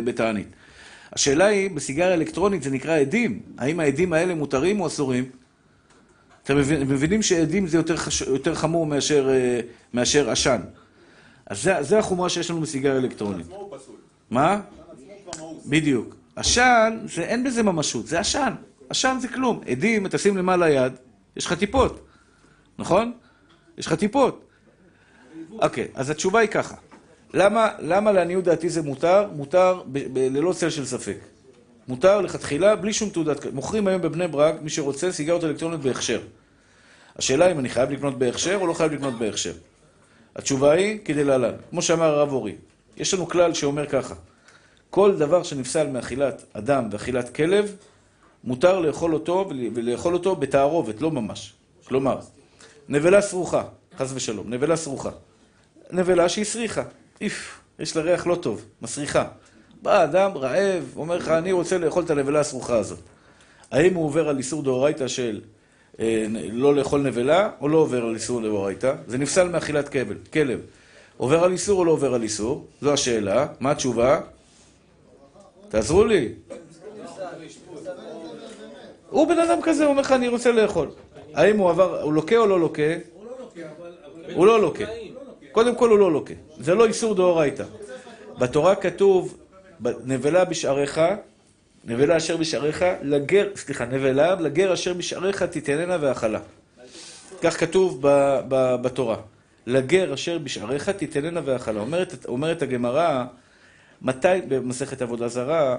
בתענית. 0.04 0.46
השאלה 1.12 1.46
היא, 1.46 1.70
בסיגריה 1.70 2.14
אלקטרונית 2.14 2.62
זה 2.62 2.70
נקרא 2.70 2.98
עדים. 2.98 3.40
האם 3.58 3.80
העדים 3.80 4.12
האלה 4.12 4.34
מותרים 4.34 4.80
או 4.80 4.86
אסורים? 4.86 5.30
אתם 6.44 6.56
מבינים 6.80 7.22
שעדים 7.22 7.66
זה 7.66 7.76
יותר, 7.76 7.96
חש, 7.96 8.22
יותר 8.22 8.54
חמור 8.54 8.86
מאשר, 8.86 9.28
אה, 9.30 9.60
מאשר 9.94 10.30
עשן. 10.30 10.60
אז 11.46 11.62
זה, 11.62 11.82
זה 11.82 11.98
החומרה 11.98 12.28
שיש 12.28 12.50
לנו 12.50 12.60
בסיגריה 12.60 12.96
אלקטרונית. 12.96 13.46
עצמו 13.46 13.56
הוא 13.56 13.78
פסול. 13.78 13.96
מה? 14.30 14.60
בדיוק. 15.66 16.16
עשן, 16.36 16.98
זה, 17.14 17.22
אין 17.22 17.44
בזה 17.44 17.62
ממשות, 17.62 18.06
זה 18.06 18.20
עשן. 18.20 18.52
עשן 18.88 19.16
זה 19.20 19.28
כלום. 19.28 19.60
עדים, 19.66 20.06
אתה 20.06 20.18
שים 20.18 20.36
למעלה 20.36 20.70
יד, 20.70 20.92
יש 21.36 21.46
לך 21.46 21.52
טיפות, 21.52 22.06
נכון? 22.78 23.12
יש 23.78 23.86
לך 23.86 23.94
טיפות. 23.94 24.44
אוקיי, 25.52 25.88
אז 25.94 26.10
התשובה 26.10 26.40
היא 26.40 26.48
ככה. 26.48 26.74
למה, 27.34 27.70
למה 27.78 28.12
לעניות 28.12 28.44
דעתי 28.44 28.68
זה 28.68 28.82
מותר? 28.82 29.30
מותר 29.36 29.82
ב, 29.86 29.98
ב, 30.12 30.18
ללא 30.18 30.52
צל 30.52 30.70
של 30.70 30.86
ספק. 30.86 31.16
מותר 31.88 32.20
לכתחילה, 32.20 32.76
בלי 32.76 32.92
שום 32.92 33.08
תעודת... 33.10 33.46
מוכרים 33.46 33.86
היום 33.86 34.02
בבני 34.02 34.28
ברק, 34.28 34.54
מי 34.62 34.70
שרוצה, 34.70 35.12
סיגריות 35.12 35.44
אלקטרוניות 35.44 35.80
בהכשר. 35.80 36.20
השאלה 37.16 37.52
אם 37.52 37.58
אני 37.58 37.68
חייב 37.68 37.90
לקנות 37.90 38.18
בהכשר 38.18 38.58
או 38.60 38.66
לא 38.66 38.72
חייב 38.74 38.92
לקנות 38.92 39.18
בהכשר. 39.18 39.52
התשובה 40.36 40.72
היא 40.72 40.98
כדלהלן, 41.04 41.54
כמו 41.70 41.82
שאמר 41.82 42.04
הרב 42.04 42.32
אורי. 42.32 42.54
יש 42.96 43.14
לנו 43.14 43.28
כלל 43.28 43.54
שאומר 43.54 43.86
ככה: 43.86 44.14
כל 44.90 45.16
דבר 45.16 45.42
שנפסל 45.42 45.86
מאכילת 45.86 46.44
אדם 46.52 46.88
ואכילת 46.90 47.34
כלב, 47.34 47.76
מותר 48.44 48.80
לאכול 48.80 49.14
אותו 49.14 49.46
ול- 49.50 49.68
ולאכול 49.74 50.14
אותו 50.14 50.36
בתערובת, 50.36 51.00
לא 51.00 51.10
ממש. 51.10 51.52
כלומר, 51.84 52.18
נבלה 52.88 53.20
סרוחה, 53.20 53.64
חס 53.98 54.12
ושלום, 54.14 54.50
נבלה 54.50 54.76
סרוחה. 54.76 55.10
נבלה 55.90 56.28
שהיא 56.28 56.44
סריחה, 56.44 56.82
איף, 57.20 57.60
יש 57.78 57.96
לה 57.96 58.02
ריח 58.02 58.26
לא 58.26 58.34
טוב, 58.34 58.64
מסריחה. 58.82 59.24
בא 59.84 60.04
אדם 60.04 60.30
רעב, 60.36 60.92
אומר 60.96 61.16
לך, 61.16 61.28
אני 61.28 61.52
רוצה 61.52 61.78
לאכול 61.78 62.04
את 62.04 62.10
הנבלה 62.10 62.40
הסרוחה 62.40 62.76
הזאת. 62.76 62.98
האם 63.70 63.94
הוא 63.94 64.04
עובר 64.04 64.28
על 64.28 64.38
איסור 64.38 64.62
דאורייתא 64.62 65.08
של 65.08 65.40
אה, 66.00 66.26
לא 66.52 66.74
לאכול 66.74 67.00
נבלה, 67.00 67.50
או 67.60 67.68
לא 67.68 67.78
עובר 67.78 68.04
על 68.04 68.14
איסור 68.14 68.40
דאורייתא? 68.40 68.94
זה 69.06 69.18
נפסל 69.18 69.48
מאכילת 69.48 69.88
כבל, 69.88 70.16
כלב. 70.32 70.60
עובר 71.16 71.44
על 71.44 71.52
איסור 71.52 71.78
או 71.78 71.84
לא 71.84 71.90
עובר 71.90 72.14
על 72.14 72.22
איסור? 72.22 72.66
זו 72.80 72.92
השאלה. 72.92 73.46
מה 73.60 73.70
התשובה? 73.70 74.20
תעזרו 75.68 76.04
לי. 76.04 76.28
הוא 79.10 79.28
בן 79.28 79.38
אדם 79.38 79.58
כזה, 79.62 79.84
הוא 79.84 79.90
אומר 79.90 80.02
לך, 80.02 80.12
אני 80.12 80.28
רוצה 80.28 80.52
לאכול. 80.52 80.88
האם 81.34 81.58
הוא 81.58 81.70
עבר, 81.70 82.02
הוא 82.02 82.12
לוקה 82.12 82.36
או 82.36 82.46
לא 82.46 82.60
לוקה? 82.60 82.82
הוא 84.34 84.46
לא 84.46 84.60
לוקה. 84.60 84.84
קודם 85.52 85.74
כל 85.74 85.90
הוא 85.90 85.98
לא 85.98 86.12
לוקה. 86.12 86.34
זה 86.58 86.74
לא 86.74 86.86
איסור 86.86 87.14
דאורייתא. 87.14 87.64
בתורה 88.38 88.74
כתוב, 88.74 89.34
נבלה 90.04 90.44
בשעריך, 90.44 91.00
נבלה 91.84 92.16
אשר 92.16 92.36
בשעריך, 92.36 92.84
לגר, 93.02 93.48
סליחה, 93.56 93.84
נבלה, 93.84 94.34
לגר 94.34 94.74
אשר 94.74 94.94
בשעריך 94.94 95.42
תיתננה 95.42 95.96
והאכלה. 96.00 96.40
כך 97.42 97.60
כתוב 97.60 97.98
ב, 98.00 98.40
ב, 98.48 98.76
בתורה. 98.82 99.16
לגר 99.66 100.14
אשר 100.14 100.38
בשעריך 100.38 100.88
תיתננה 100.88 101.40
והאכלה. 101.44 101.80
אומרת, 101.80 102.26
אומרת 102.28 102.62
הגמרא, 102.62 103.24
מתי, 104.02 104.28
במסכת 104.48 105.02
עבודה 105.02 105.28
זרה 105.28 105.78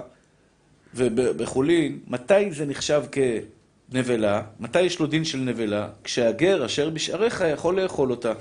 ובחולין, 0.94 1.98
מתי 2.06 2.52
זה 2.52 2.66
נחשב 2.66 3.02
כנבלה? 3.12 4.42
מתי 4.60 4.80
יש 4.80 5.00
לו 5.00 5.06
דין 5.06 5.24
של 5.24 5.38
נבלה? 5.38 5.88
כשהגר 6.04 6.66
אשר 6.66 6.90
בשעריך 6.90 7.44
יכול 7.52 7.80
לאכול 7.80 8.10
אותה. 8.10 8.32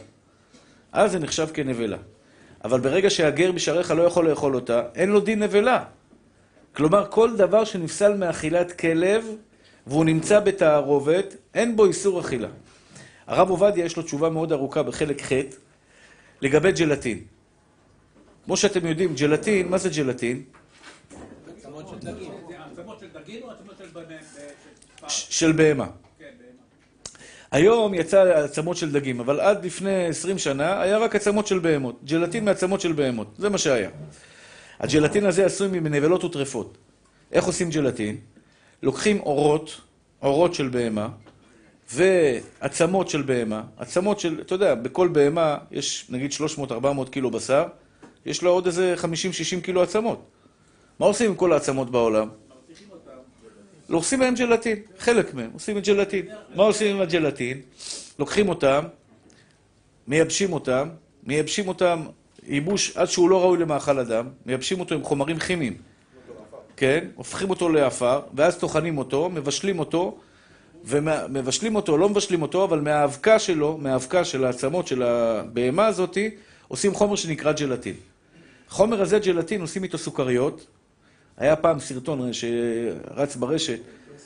אז 0.92 1.12
זה 1.12 1.20
נחשב 1.20 1.48
כנבלה. 1.54 1.98
אבל 2.66 2.80
ברגע 2.80 3.10
שהגר 3.10 3.52
בשעריך 3.52 3.92
לא 3.92 4.04
יכול 4.04 4.30
לאכול 4.30 4.56
אותה, 4.56 4.82
אין 4.96 5.10
לו 5.10 5.20
דין 5.20 5.44
נבלה. 5.44 5.84
כלומר, 6.76 7.08
כל 7.10 7.38
דבר 7.38 7.64
שנפסל 7.66 8.14
מאכילת 8.18 8.72
כלב, 8.72 9.26
והוא 9.88 10.06
נמצא 10.06 10.40
בתערובת, 10.40 11.36
אין 11.54 11.76
בו 11.76 11.86
איסור 11.86 12.20
אכילה. 12.20 12.48
הרב 13.28 13.50
עובדיה 13.50 13.86
יש 13.86 13.98
לו 13.98 14.04
תשובה 14.04 14.30
מאוד 14.30 14.52
ארוכה 14.52 14.84
בחלק 14.84 15.22
ח' 15.22 15.32
לגבי 16.42 16.72
ג'לטין. 16.72 17.20
כמו 18.46 18.58
שאתם 18.58 18.86
יודעים, 18.86 19.16
ג'לטין, 19.16 19.68
מה 19.68 19.78
זה 19.78 19.90
ג'לטין? 19.90 20.44
עצמות 21.58 21.88
של 21.90 22.00
דגים. 22.00 22.32
זה 22.50 22.56
עצמות 22.82 23.00
של 23.00 23.08
דגים 23.20 23.44
או 23.44 23.52
עצמות 23.52 23.76
של. 23.78 23.86
של- 25.08 25.32
של 25.32 25.52
בהמה. 25.52 25.86
כן, 25.86 25.92
בהמה. 25.92 26.05
היום 27.56 27.94
יצא 27.94 28.22
עצמות 28.22 28.78
של 28.78 28.92
דגים, 28.92 29.20
אבל 29.20 29.40
עד 29.40 29.66
לפני 29.66 30.08
20 30.08 30.38
שנה 30.38 30.82
היה 30.82 30.98
רק 30.98 31.16
עצמות 31.16 31.48
של 31.48 31.60
בהמות. 31.60 32.00
ג'לטין 32.06 32.46
מעצמות 32.46 32.82
של 32.82 32.92
בהמות, 32.92 33.28
זה 33.38 33.50
מה 33.50 33.58
שהיה. 33.58 33.90
הג'לטין 34.80 35.26
הזה 35.26 35.46
עשוי 35.46 35.68
מנבלות 35.68 36.24
וטרפות. 36.24 36.78
איך 37.32 37.46
עושים 37.46 37.70
ג'לטין? 37.70 38.18
לוקחים 38.84 39.20
אורות, 39.20 39.82
אורות 40.22 40.54
של 40.54 40.68
בהמה, 40.68 41.10
ועצמות 41.94 43.10
של 43.10 43.22
בהמה, 43.22 43.64
עצמות 43.78 44.20
של, 44.20 44.42
אתה 44.42 44.56
יודע, 44.56 44.76
בכל 44.76 45.08
בהמה 45.08 45.58
יש 45.72 46.06
נגיד 46.10 46.32
300-400 46.32 46.74
קילו 47.12 47.32
בשר, 47.32 47.66
יש 48.26 48.42
לו 48.42 48.52
עוד 48.52 48.66
איזה 48.66 48.96
50-60 49.58 49.62
קילו 49.62 49.84
עצמות. 49.84 50.26
מה 51.00 51.06
עושים 51.06 51.30
עם 51.30 51.36
כל 51.36 51.54
העצמות 51.54 51.92
בעולם? 51.92 52.28
לא 53.90 53.98
עושים 53.98 54.20
מהם 54.20 54.36
ג'לטין, 54.36 54.76
חלק 55.00 55.34
מהם 55.34 55.50
עושים 55.54 55.78
את 55.78 55.84
ג'לטין. 55.88 56.26
מה 56.56 56.64
עושים 56.64 56.96
עם 56.96 57.02
הג'לטין? 57.02 57.62
לוקחים 58.20 58.50
אותם, 58.50 58.84
מייבשים 60.08 60.54
אותם, 60.54 60.90
מייבשים 61.24 61.68
אותם 61.68 62.06
ייבוש 62.48 62.98
עד 62.98 63.08
שהוא 63.08 63.30
לא 63.30 63.42
ראוי 63.42 63.58
למאכל 63.58 64.00
אדם, 64.00 64.30
מייבשים 64.46 64.80
אותו 64.80 64.96
עם 64.96 65.04
חומרים 65.04 65.40
כימיים, 65.40 65.78
כן? 66.78 67.08
הופכים 67.16 67.50
אותו 67.50 67.70
לעפר, 67.70 68.20
ואז 68.34 68.58
טוחנים 68.58 68.98
אותו, 68.98 69.30
מבשלים 69.30 69.80
אותו, 69.80 70.18
ומבשלים 70.86 71.76
אותו, 71.76 71.98
לא 71.98 72.10
מבשלים 72.10 72.42
אותו, 72.42 72.64
אבל 72.64 72.80
מהאבקה 72.80 73.40
שלו, 73.40 73.78
מהאבקה 73.78 74.26
של 74.26 74.46
העצמות 74.46 74.88
של 74.88 75.04
הבהמה 75.04 75.88
הזאתי, 75.88 76.30
עושים 76.68 76.94
חומר 76.94 77.16
שנקרא 77.16 77.52
ג'לטין. 77.52 77.96
חומר 78.70 79.02
הזה, 79.02 79.20
ג'לטין, 79.20 79.62
עושים 79.62 79.84
איתו 79.84 79.98
סוכריות. 79.98 80.66
היה 81.38 81.56
פעם 81.56 81.80
סרטון 81.80 82.34
שרץ 82.34 83.36
ברשת, 83.36 83.80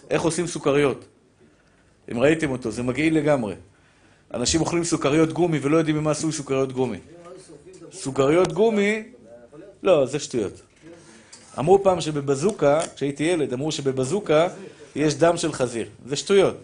איך 0.09 0.21
עושים 0.21 0.47
סוכריות. 0.47 1.05
אם 2.11 2.19
ראיתם 2.19 2.51
אותו, 2.51 2.71
זה 2.71 2.83
מגעיל 2.83 3.17
לגמרי. 3.17 3.55
אנשים 4.33 4.61
אוכלים 4.61 4.83
סוכריות 4.83 5.33
גומי 5.33 5.59
ולא 5.61 5.77
יודעים 5.77 5.97
ממה 5.97 6.11
עשוי 6.11 6.31
סוכריות 6.31 6.71
גומי. 6.71 6.97
סוכריות 7.91 8.51
גומי, 8.53 9.03
לא, 9.83 10.05
זה 10.05 10.19
שטויות. 10.19 10.61
אמרו 11.59 11.83
פעם 11.83 12.01
שבבזוקה, 12.01 12.79
כשהייתי 12.95 13.23
ילד, 13.23 13.53
אמרו 13.53 13.71
שבבזוקה 13.71 14.47
יש 14.95 15.15
דם 15.15 15.37
של 15.37 15.53
חזיר. 15.53 15.87
זה 16.05 16.15
שטויות. 16.15 16.57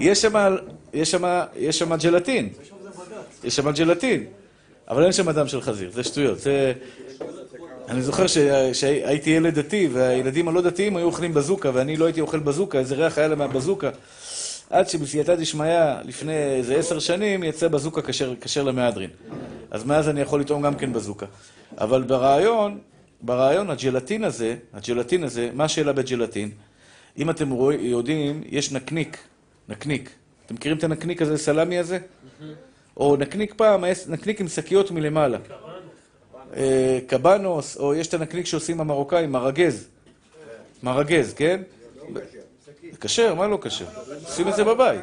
יש 0.00 0.22
שם, 0.22 0.56
יש 0.92 1.10
שם, 1.10 1.42
יש 1.56 1.78
שם 1.78 1.96
ג'לטין. 1.96 2.48
יש 3.44 3.56
שם 3.56 3.70
ג'לטין. 3.70 4.24
אבל 4.88 5.04
אין 5.04 5.12
שם 5.12 5.30
דם 5.30 5.48
של 5.48 5.60
חזיר, 5.60 5.90
זה 5.90 6.04
שטויות. 6.04 6.38
זה... 6.38 6.72
אני 7.90 8.02
זוכר 8.02 8.26
שהייתי 8.72 9.30
ילד 9.30 9.58
דתי, 9.58 9.88
והילדים 9.92 10.48
הלא 10.48 10.60
דתיים 10.60 10.96
היו 10.96 11.06
אוכלים 11.06 11.34
בזוקה, 11.34 11.70
ואני 11.74 11.96
לא 11.96 12.04
הייתי 12.04 12.20
אוכל 12.20 12.38
בזוקה, 12.38 12.78
איזה 12.78 12.94
ריח 12.94 13.18
היה 13.18 13.28
להם 13.28 13.38
מהבזוקה. 13.38 13.90
עד 14.70 14.88
שבסייעתא 14.88 15.34
דשמיא, 15.34 15.78
לפני 16.04 16.36
איזה 16.36 16.76
עשר 16.76 16.98
שנים, 16.98 17.44
יצא 17.44 17.68
בזוקה 17.68 18.00
כשר, 18.40 18.62
למהדרין. 18.62 19.10
אז 19.70 19.84
מאז 19.84 20.08
אני 20.08 20.20
יכול 20.20 20.40
לטעום 20.40 20.62
גם 20.62 20.74
כן 20.74 20.92
בזוקה. 20.92 21.26
אבל 21.78 22.02
ברעיון, 22.02 22.78
ברעיון 23.22 23.70
הג'לטין 23.70 24.24
הזה, 24.24 24.56
הג'לטין 24.74 25.24
הזה, 25.24 25.50
מה 25.54 25.64
השאלה 25.64 25.92
בג'לטין? 25.92 26.50
אם 27.18 27.30
אתם 27.30 27.50
רוא, 27.50 27.72
יודעים, 27.72 28.42
יש 28.46 28.72
נקניק, 28.72 29.18
נקניק. 29.68 30.10
אתם 30.46 30.54
מכירים 30.54 30.78
את 30.78 30.84
הנקניק 30.84 31.22
הזה, 31.22 31.38
סלמי 31.38 31.78
הזה? 31.78 31.98
או 32.96 33.16
נקניק 33.16 33.54
פעם, 33.56 33.84
נקניק 34.08 34.40
עם 34.40 34.48
שקיות 34.48 34.90
מלמעלה. 34.90 35.38
אה, 36.56 36.98
קבנוס, 37.06 37.76
או 37.76 37.94
יש 37.94 38.06
את 38.06 38.14
הנקניק 38.14 38.46
שעושים 38.46 38.80
המרוקאים, 38.80 39.32
מרגז. 39.32 39.88
מרגז, 40.82 41.34
כן? 41.34 41.62
כשר, 43.00 43.34
מה 43.34 43.46
לא 43.46 43.58
כשר? 43.62 43.86
עושים 44.24 44.48
את 44.48 44.56
זה 44.56 44.64
בבית. 44.64 45.00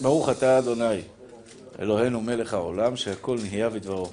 ברוך 0.00 0.28
אתה 0.28 0.58
אדוני, 0.58 1.00
אלוהינו 1.80 2.20
מלך 2.20 2.54
העולם, 2.54 2.96
שהכל 2.96 3.38
נהיה 3.42 3.70
בדברו. 3.70 4.10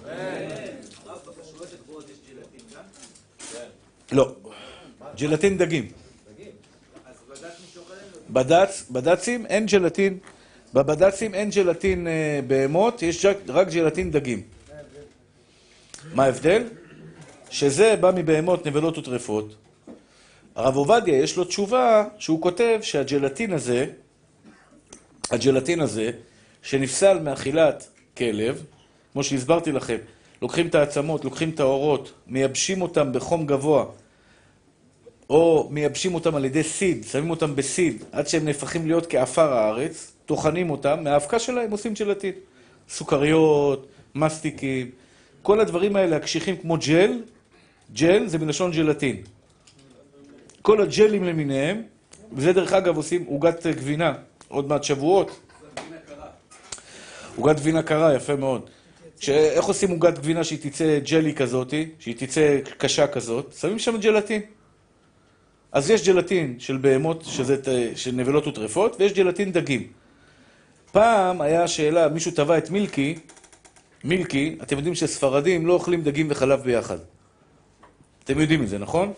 לא, 4.11 4.35
ג'לטין 5.15 5.57
דגים. 5.57 5.91
בד"ץ, 8.29 8.83
בד"צים 8.91 9.45
אין 9.45 9.65
ג'לטין, 9.65 10.17
בבד"צים 10.73 11.33
אין 11.33 11.49
ג'לטין 11.49 12.07
אה, 12.07 12.39
בהמות, 12.47 13.01
יש 13.01 13.25
רק 13.47 13.67
ג'לטין 13.69 14.11
דגים. 14.11 14.41
מה 16.13 16.23
ההבדל? 16.23 16.63
שזה 17.49 17.95
בא 17.95 18.11
מבהמות, 18.15 18.67
נבלות 18.67 18.97
וטרפות. 18.97 19.55
הרב 20.55 20.75
עובדיה, 20.75 21.17
יש 21.17 21.37
לו 21.37 21.43
תשובה 21.43 22.05
שהוא 22.17 22.41
כותב 22.41 22.79
שהג'לטין 22.81 23.53
הזה, 23.53 23.85
הג'לטין 25.31 25.81
הזה, 25.81 26.11
שנפסל 26.61 27.19
מאכילת 27.19 27.87
כלב, 28.17 28.65
כמו 29.13 29.23
שהסברתי 29.23 29.71
לכם, 29.71 29.97
לוקחים 30.41 30.67
את 30.67 30.75
העצמות, 30.75 31.25
לוקחים 31.25 31.49
את 31.49 31.59
האורות, 31.59 32.11
מייבשים 32.27 32.81
אותם 32.81 33.13
בחום 33.13 33.45
גבוה, 33.45 33.85
או 35.29 35.67
מייבשים 35.71 36.15
אותם 36.15 36.35
על 36.35 36.45
ידי 36.45 36.63
סיד, 36.63 37.05
שמים 37.11 37.29
אותם 37.29 37.55
בסיד, 37.55 38.03
עד 38.11 38.27
שהם 38.27 38.45
נהפכים 38.45 38.87
להיות 38.87 39.05
כעפר 39.09 39.53
הארץ, 39.53 40.11
טוחנים 40.25 40.69
אותם, 40.69 41.03
מהאבקה 41.03 41.39
שלהם 41.39 41.71
עושים 41.71 41.93
ג'לטין. 41.93 42.33
סוכריות, 42.89 43.87
מסטיקים, 44.15 44.91
כל 45.41 45.59
הדברים 45.59 45.95
האלה 45.95 46.15
הקשיחים 46.15 46.57
כמו 46.57 46.77
ג'ל, 46.87 47.23
ג'ל 47.93 48.27
זה 48.27 48.37
מלשון 48.37 48.71
ג'לטין. 48.71 49.15
כל 50.61 50.81
הג'לים 50.81 51.23
למיניהם, 51.23 51.81
וזה 52.33 52.53
דרך 52.53 52.73
אגב 52.73 52.97
עושים 52.97 53.25
עוגת 53.25 53.67
גבינה, 53.67 54.13
עוד 54.47 54.67
מעט 54.67 54.83
שבועות. 54.83 55.39
עוגת 57.35 57.55
גבינה 57.55 57.83
קרה, 57.83 58.15
יפה 58.15 58.35
מאוד. 58.35 58.69
איך 59.27 59.65
עושים 59.65 59.89
עוגת 59.89 60.19
גבינה 60.19 60.43
שהיא 60.43 60.59
תצא 60.61 60.99
ג'לי 60.99 61.33
כזאתי, 61.33 61.89
שהיא 61.99 62.15
תצא 62.17 62.59
קשה 62.77 63.07
כזאת? 63.07 63.53
שמים 63.59 63.79
שם 63.79 63.97
ג'לטין. 63.97 64.41
אז 65.71 65.89
יש 65.89 66.07
ג'לטין 66.07 66.55
של 66.59 66.77
בהמות, 66.77 67.23
שזה 67.25 67.55
של 67.95 68.11
נבלות 68.11 68.47
וטרפות, 68.47 68.95
ויש 68.99 69.13
ג'לטין 69.13 69.51
דגים. 69.51 69.87
פעם 70.91 71.41
היה 71.41 71.67
שאלה, 71.67 72.09
מישהו 72.09 72.31
טבע 72.31 72.57
את 72.57 72.69
מילקי, 72.69 73.15
מילקי, 74.03 74.57
אתם 74.63 74.75
יודעים 74.75 74.95
שספרדים 74.95 75.67
לא 75.67 75.73
אוכלים 75.73 76.01
דגים 76.01 76.27
וחלב 76.29 76.61
ביחד. 76.61 76.97
אתם 78.23 78.39
יודעים 78.39 78.63
את 78.63 78.69
זה, 78.69 78.77
נכון? 78.77 79.13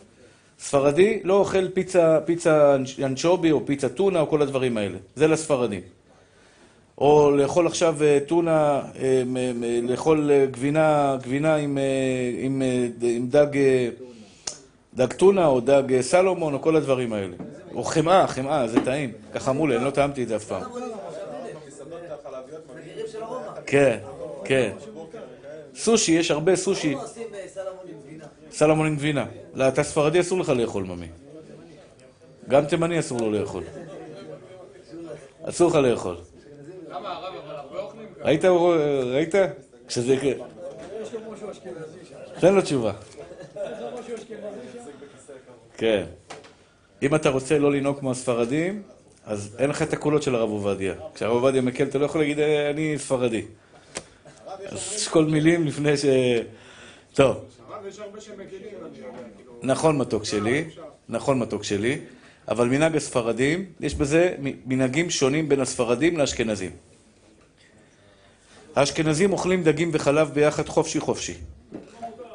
ספרדי 0.59 1.19
לא 1.23 1.33
אוכל 1.33 1.69
פיצה, 1.69 2.19
פיצה 2.25 2.75
אנצ'ובי 3.03 3.51
או 3.51 3.65
פיצה 3.65 3.89
טונה 3.89 4.19
או 4.19 4.29
כל 4.29 4.41
הדברים 4.41 4.77
האלה. 4.77 4.97
זה 5.15 5.27
לספרדים. 5.27 5.81
או 6.97 7.31
לאכול 7.31 7.67
עכשיו 7.67 8.03
אה, 8.03 8.19
טונה, 8.27 8.81
אה, 8.99 9.23
לאכול 9.83 10.31
אה, 10.31 10.45
גבינה, 10.45 11.17
גבינה 11.23 11.55
עם, 11.55 11.77
עם, 12.39 12.61
עם 13.01 13.27
דג, 13.27 13.57
דג 14.93 15.13
טונה 15.13 15.47
או 15.47 15.59
דג 15.59 16.01
סלומון 16.01 16.53
או 16.53 16.61
כל 16.61 16.75
הדברים 16.75 17.13
האלה. 17.13 17.35
או 17.75 17.83
חמאה, 17.83 18.27
חמאה, 18.27 18.67
זה 18.67 18.85
טעים. 18.85 19.11
ככה 19.33 19.51
אמרו 19.51 19.67
לי, 19.67 19.75
אני 19.75 19.85
לא 19.85 19.89
טעמתי 19.89 20.23
את 20.23 20.27
זה 20.27 20.35
אף 20.35 20.43
פעם. 20.43 20.61
כן, 23.65 23.97
כן. 24.45 24.73
סושי, 25.75 26.11
יש 26.11 26.31
הרבה 26.31 26.55
סושי. 26.55 26.93
עושים 26.93 27.27
סלמון 28.51 28.87
עם 28.87 28.95
גבינה. 28.95 29.25
לא, 29.53 29.67
אתה 29.67 29.83
ספרדי, 29.83 30.19
אסור 30.19 30.39
לך 30.39 30.49
לאכול, 30.49 30.83
ממי. 30.83 31.07
גם 32.49 32.65
תימני 32.65 32.99
אסור 32.99 33.21
לו 33.21 33.31
לאכול. 33.31 33.63
אסור 35.43 35.69
לך 35.69 35.75
לאכול. 35.75 36.15
ככה? 36.91 37.19
ראית? 38.21 38.45
ראית? 38.45 39.35
כשזה... 39.87 40.15
תן 42.39 42.53
לו 42.53 42.61
תשובה. 42.61 42.91
כן. 45.77 46.03
אם 47.03 47.15
אתה 47.15 47.29
רוצה 47.29 47.59
לא 47.59 47.71
לנהוג 47.71 47.99
כמו 47.99 48.11
הספרדים, 48.11 48.83
אז 49.25 49.55
אין 49.59 49.69
לך 49.69 49.81
את 49.81 49.93
הקולות 49.93 50.23
של 50.23 50.35
הרב 50.35 50.49
עובדיה. 50.49 50.93
כשהרב 51.15 51.33
עובדיה 51.33 51.61
מקל, 51.61 51.83
אתה 51.83 51.97
לא 51.97 52.05
יכול 52.05 52.21
להגיד, 52.21 52.39
"אה, 52.39 52.69
אני 52.69 52.95
ספרדי. 52.97 53.45
אז 54.67 54.93
תשקול 54.95 55.25
מילים 55.25 55.67
לפני 55.67 55.97
ש... 55.97 56.05
טוב. 57.13 57.45
נכון 59.61 59.97
מתוק 59.97 60.25
שלי, 60.25 60.65
נכון 61.09 61.39
מתוק 61.39 61.63
שלי, 61.63 61.99
אבל 62.47 62.67
מנהג 62.67 62.95
הספרדים, 62.95 63.65
יש 63.79 63.95
בזה 63.95 64.35
מנהגים 64.65 65.09
שונים 65.09 65.49
בין 65.49 65.59
הספרדים 65.59 66.17
לאשכנזים. 66.17 66.71
האשכנזים 68.75 69.31
אוכלים 69.31 69.63
דגים 69.63 69.89
וחלב 69.93 70.31
ביחד 70.33 70.67
חופשי 70.69 70.99
חופשי. 70.99 71.33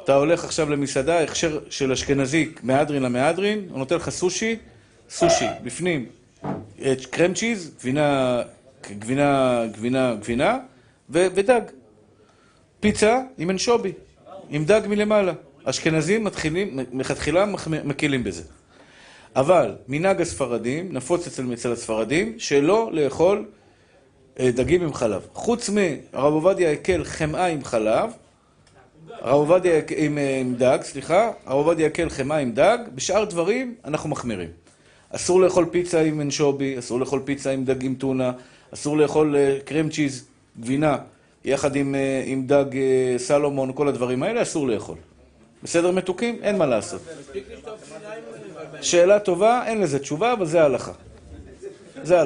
אתה 0.03 0.15
הולך 0.15 0.43
עכשיו 0.43 0.69
למסעדה, 0.69 1.23
הכשר 1.23 1.59
של 1.69 1.91
אשכנזי 1.91 2.51
מהדרין 2.63 3.03
למהדרין, 3.03 3.67
הוא 3.69 3.79
נותן 3.79 3.95
לך 3.95 4.09
סושי, 4.09 4.55
סושי, 5.09 5.45
בפנים 5.63 6.05
אה, 6.81 6.93
קרם 7.11 7.33
צ'יז, 7.33 7.71
גבינה, 7.79 8.41
גבינה, 8.91 9.63
גבינה, 9.73 10.15
גבינה, 10.15 10.57
ודג. 11.09 11.61
פיצה 12.79 13.21
עם 13.37 13.49
אנשובי, 13.49 13.91
עם 14.49 14.65
דג 14.65 14.81
מלמעלה. 14.87 15.33
אשכנזים 15.63 16.23
מתחילים, 16.23 16.79
מלכתחילה 16.91 17.45
מקילים 17.67 18.23
בזה. 18.23 18.43
אבל 19.35 19.75
מנהג 19.87 20.21
הספרדים, 20.21 20.93
נפוץ 20.93 21.27
אצל, 21.27 21.53
אצל 21.53 21.71
הספרדים, 21.71 22.39
שלא 22.39 22.89
לאכול 22.93 23.45
אה, 24.39 24.51
דגים 24.51 24.81
עם 24.83 24.93
חלב. 24.93 25.27
חוץ 25.33 25.69
מהרב 25.69 26.33
עובדיה 26.33 26.71
הקל 26.71 27.03
חמאה 27.03 27.45
עם 27.45 27.63
חלב, 27.63 28.11
הרב 29.21 29.35
עובדיה 29.35 29.81
עם, 29.97 30.17
אה, 30.17 30.39
עם 30.39 30.55
דג, 30.55 30.77
סליחה, 30.81 31.31
הרב 31.45 31.57
עובדיה 31.57 31.87
הקל 31.87 32.09
חמאה 32.09 32.37
עם 32.37 32.51
דג, 32.51 32.77
בשאר 32.95 33.23
דברים 33.23 33.75
אנחנו 33.85 34.09
מחמירים. 34.09 34.49
אסור 35.09 35.41
לאכול 35.41 35.65
פיצה 35.71 36.01
עם 36.01 36.21
אנשובי, 36.21 36.79
אסור 36.79 36.99
לאכול 36.99 37.21
פיצה 37.25 37.51
עם 37.51 37.65
דג 37.65 37.85
עם 37.85 37.95
טונה, 37.95 38.31
אסור 38.73 38.97
לאכול 38.97 39.35
אה, 39.35 39.57
קרם 39.65 39.89
צ'יז, 39.89 40.25
גבינה, 40.59 40.97
יחד 41.45 41.75
עם, 41.75 41.95
אה, 41.95 42.23
עם 42.25 42.47
דג 42.47 42.77
אה, 42.77 43.15
סלומון, 43.17 43.71
כל 43.75 43.87
הדברים 43.87 44.23
האלה, 44.23 44.41
אסור 44.41 44.67
לאכול. 44.67 44.97
בסדר 45.63 45.91
מתוקים? 45.91 46.39
אין 46.41 46.57
מה 46.57 46.65
לעשות. 46.65 47.01
שאלה 48.81 49.19
טובה, 49.19 49.63
אין 49.65 49.81
לזה 49.81 49.99
תשובה, 49.99 50.33
אבל 50.33 50.45
זה 50.45 50.61
ההלכה. 50.61 50.91
זה 52.03 52.23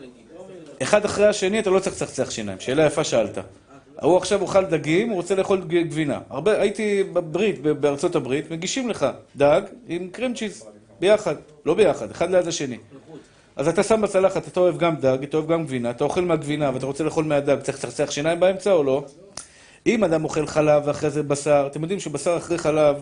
נגיד. 0.00 0.24
אחד 0.82 1.04
אחרי 1.04 1.26
השני, 1.26 1.60
אתה 1.60 1.70
לא 1.70 1.78
צריך 1.78 1.96
לצחצח 1.96 2.30
שיניים. 2.30 2.60
שאלה 2.60 2.86
יפה 2.86 3.04
שאלת. 3.04 3.38
הוא 4.02 4.16
עכשיו 4.16 4.42
אוכל 4.42 4.64
דגים, 4.64 5.08
הוא 5.08 5.16
רוצה 5.16 5.34
לאכול 5.34 5.60
גבינה. 5.60 6.18
הרבה, 6.30 6.60
הייתי 6.60 7.02
בברית, 7.02 7.60
בארצות 7.60 8.16
הברית, 8.16 8.50
מגישים 8.50 8.88
לך 8.88 9.06
דג 9.36 9.62
עם 9.88 10.08
קרים 10.08 10.34
צ'יז, 10.34 10.66
ביחד, 11.00 11.34
לא 11.66 11.74
ביחד, 11.74 12.10
אחד 12.10 12.30
ליד 12.30 12.48
השני. 12.48 12.78
אז 13.56 13.68
אתה 13.68 13.82
שם 13.82 14.00
בצלחת, 14.02 14.48
אתה 14.48 14.60
אוהב 14.60 14.78
גם 14.78 14.96
דג, 14.96 15.22
אתה 15.22 15.36
אוהב 15.36 15.48
גם 15.48 15.64
גבינה, 15.64 15.90
אתה 15.90 16.04
אוכל 16.04 16.20
מהגבינה 16.20 16.70
ואתה 16.74 16.86
רוצה 16.86 17.04
לאכול 17.04 17.24
מהדג, 17.24 17.60
צריך 17.60 17.78
לצחצח 17.78 18.10
שיניים 18.10 18.40
באמצע 18.40 18.72
או 18.72 18.84
לא? 18.84 19.04
אם 19.86 20.04
אדם 20.04 20.24
אוכל 20.24 20.46
חלב 20.46 20.82
ואחרי 20.86 21.10
זה 21.10 21.22
בשר, 21.22 21.68
אתם 21.70 21.82
יודעים 21.82 22.00
שבשר 22.00 22.36
אחרי 22.36 22.58
חלב, 22.58 22.96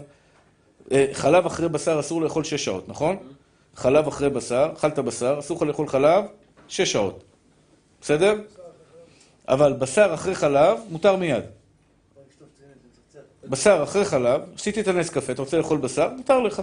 אה, 0.93 1.07
חלב 1.13 1.47
אחרי 1.47 1.69
בשר 1.69 2.01
אסור 2.01 2.23
לאכול 2.23 2.45
שש 2.45 2.65
שעות, 2.65 2.89
נכון? 2.89 3.17
חלב 3.75 4.07
אחרי 4.07 4.31
בשר, 4.31 4.71
אכלת 4.77 4.99
בשר, 4.99 5.37
אסור 5.39 5.57
לך 5.57 5.63
לאכול 5.63 5.89
חלב 5.89 6.25
שש 6.69 6.93
שעות. 6.93 7.25
בסדר? 8.01 8.35
אבל 9.49 9.73
בשר 9.73 10.15
אחרי 10.15 10.35
חלב, 10.35 10.79
מותר 10.91 11.17
מיד. 11.17 11.45
בשר 13.45 13.83
אחרי 13.83 14.05
חלב, 14.05 14.41
עשיתי 14.55 14.81
את 14.81 14.89
הנס 14.89 15.11
קפה, 15.11 15.33
אתה 15.33 15.43
רוצה 15.43 15.59
לאכול 15.59 15.79
בשר? 15.79 16.09
מותר 16.17 16.41
לך. 16.41 16.63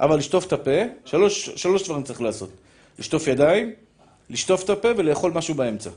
אבל 0.00 0.16
לשטוף 0.16 0.46
את 0.46 0.52
הפה, 0.52 0.80
שלוש, 1.04 1.82
דברים 1.84 2.02
צריך 2.02 2.20
לעשות. 2.20 2.50
לשטוף 2.98 3.26
ידיים, 3.26 3.72
לשטוף 4.30 4.64
את 4.64 4.70
הפה 4.70 4.88
ולאכול 4.96 5.32
משהו 5.32 5.54
באמצע. 5.54 5.90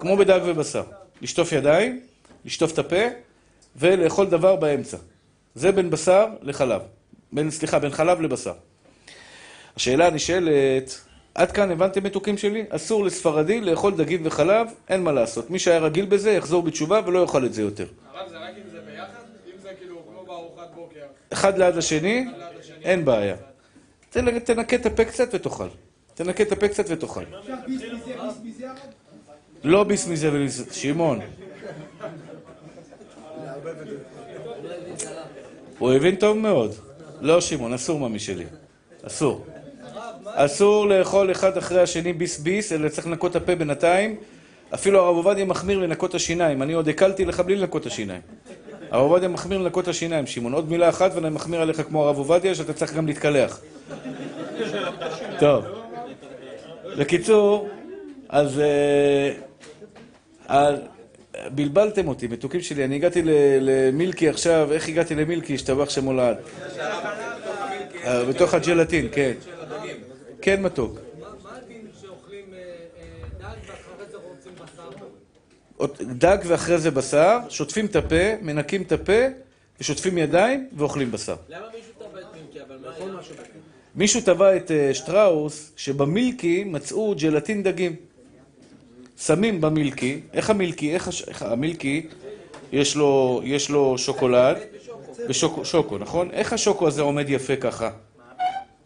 כמו 0.00 0.16
בדג 0.16 0.40
ובשר. 0.44 0.82
לשטוף 1.22 1.52
ידיים, 1.52 2.00
לשטוף 2.44 2.72
את 2.72 2.78
הפה 2.78 3.02
ולאכול 3.76 4.26
דבר 4.26 4.56
באמצע. 4.56 4.96
זה 5.54 5.72
בין 5.72 5.90
בשר 5.90 6.26
לחלב. 6.42 6.82
בין, 7.32 7.50
סליחה, 7.50 7.78
בין 7.78 7.90
חלב 7.90 8.20
לבשר. 8.20 8.52
השאלה 9.76 10.06
הנשאלת, 10.06 11.00
עד 11.34 11.52
כאן 11.52 11.70
הבנתם 11.70 12.04
מתוקים 12.04 12.38
שלי? 12.38 12.64
אסור 12.70 13.04
לספרדי 13.04 13.60
לאכול 13.60 13.96
דגים 13.96 14.20
וחלב, 14.24 14.68
אין 14.88 15.02
מה 15.02 15.12
לעשות. 15.12 15.50
מי 15.50 15.58
שהיה 15.58 15.78
רגיל 15.78 16.04
בזה 16.04 16.30
יחזור 16.30 16.62
בתשובה 16.62 17.00
ולא 17.06 17.18
יאכל 17.18 17.44
את 17.46 17.54
זה 17.54 17.62
יותר. 17.62 17.86
הרב, 18.12 18.28
זה 18.28 18.36
רק 18.36 18.50
אם 18.56 18.70
זה 18.70 18.80
ביחד? 18.80 19.22
אם 19.46 19.60
זה 19.62 19.68
כאילו 19.78 20.02
כמו 20.08 20.24
בארוחת 20.26 20.74
בוקר, 20.74 21.04
אחד 21.32 21.58
ליד 21.58 21.76
השני. 21.76 22.26
אין 22.84 23.04
בעיה. 23.04 23.36
תנ- 24.12 24.38
תנקה 24.38 24.76
את 24.76 24.86
הפה 24.86 25.04
קצת 25.04 25.28
ותאכל. 25.34 25.68
תנקה 26.14 26.42
את 26.42 26.52
הפה 26.52 26.68
קצת 26.68 26.84
ותאכל. 26.88 27.22
לא 29.64 29.84
ביס 29.84 30.06
מזה 30.08 30.28
ומזה, 30.32 30.64
שמעון. 30.74 31.20
הוא 35.78 35.92
הבין 35.92 36.16
טוב 36.16 36.36
מאוד. 36.36 36.74
לא 37.20 37.40
שמעון, 37.40 37.72
אסור 37.72 38.00
ממי 38.08 38.18
שלי. 38.18 38.44
אסור. 39.02 39.44
אסור 40.26 40.86
לאכול 40.88 41.30
אחד 41.30 41.56
אחרי 41.56 41.80
השני 41.82 42.12
ביס 42.12 42.38
ביס, 42.38 42.72
אלא 42.72 42.88
צריך 42.88 43.06
לנקות 43.06 43.36
הפה 43.36 43.54
בינתיים. 43.54 44.16
אפילו 44.74 44.98
הרב 45.00 45.16
עובדיה 45.16 45.44
מחמיר 45.44 45.78
לנקות 45.78 46.14
השיניים. 46.14 46.62
אני 46.62 46.72
עוד 46.72 46.88
הקלתי 46.88 47.24
לך 47.24 47.40
בלי 47.40 47.56
לנקות 47.56 47.86
השיניים. 47.86 48.20
הרב 48.90 49.02
עובדיה 49.10 49.28
מחמיר 49.28 49.58
לנקות 49.58 49.88
השיניים, 49.88 50.26
שמעון. 50.26 50.52
עוד 50.52 50.70
מילה 50.70 50.88
אחת 50.88 51.10
ואני 51.14 51.28
מחמיר 51.30 51.60
עליך 51.60 51.82
כמו 51.82 52.04
הרב 52.04 52.18
עובדיה, 52.18 52.54
שאתה 52.54 52.72
צריך 52.72 52.94
גם 52.94 53.06
להתקלח. 53.06 53.60
טוב. 55.40 55.64
בקיצור, 56.98 57.68
אז... 58.28 58.58
אה, 58.60 59.32
אז 60.48 60.78
בלבלתם 61.54 62.08
אותי, 62.08 62.26
מתוקים 62.26 62.60
שלי. 62.60 62.84
אני 62.84 62.94
הגעתי 62.94 63.22
ל- 63.22 63.30
למילקי 63.60 64.28
עכשיו, 64.28 64.72
איך 64.72 64.88
הגעתי 64.88 65.14
למילקי? 65.14 65.54
השתבח 65.54 65.90
שמו 65.90 66.12
לעד. 66.12 66.36
אה, 68.04 68.24
בתוך 68.24 68.54
הג'לטין, 68.54 69.08
כן. 69.12 69.32
כן, 70.42 70.62
מתוק. 70.62 70.98
דג 70.98 71.08
ואחרי 73.66 74.06
זה 74.40 74.50
בשר? 74.50 74.90
עוד- 75.76 75.96
דג 76.18 76.38
ואחרי 76.46 76.78
זה 76.78 76.90
בשר, 76.90 77.38
שוטפים 77.48 77.86
את 77.86 77.96
הפה, 77.96 78.34
מנקים 78.42 78.82
את 78.82 78.92
הפה, 78.92 79.12
ושוטפים 79.80 80.18
ידיים 80.18 80.68
ואוכלים 80.76 81.10
בשר. 81.12 81.36
למה 81.48 81.66
מישהו 81.74 81.92
טבע 81.98 82.20
את 82.20 82.26
מילקי? 82.34 82.58
אבל 82.68 82.76
מה 82.82 82.94
היה? 82.96 83.04
מישהו 83.98 84.20
טבע 84.20 84.56
את 84.56 84.70
אה, 84.70 84.94
שטראוס, 84.94 85.72
שבמילקי 85.76 86.64
מצאו 86.64 87.14
ג'לטין 87.18 87.62
דגים. 87.62 87.96
שמים 89.16 89.60
במילקי, 89.60 90.20
איך 90.32 90.50
המילקי, 90.50 90.94
איך, 90.94 91.08
הש... 91.08 91.28
איך 91.28 91.42
המילקי, 91.42 92.06
יש 92.72 92.96
לו, 92.96 93.40
יש 93.44 93.70
לו 93.70 93.98
שוקולד, 93.98 94.56
ושוקו, 95.28 95.64
שוקו, 95.64 95.98
נכון? 95.98 96.30
איך 96.30 96.52
השוקו 96.52 96.86
הזה 96.86 97.02
עומד 97.02 97.30
יפה 97.30 97.56
ככה? 97.56 97.90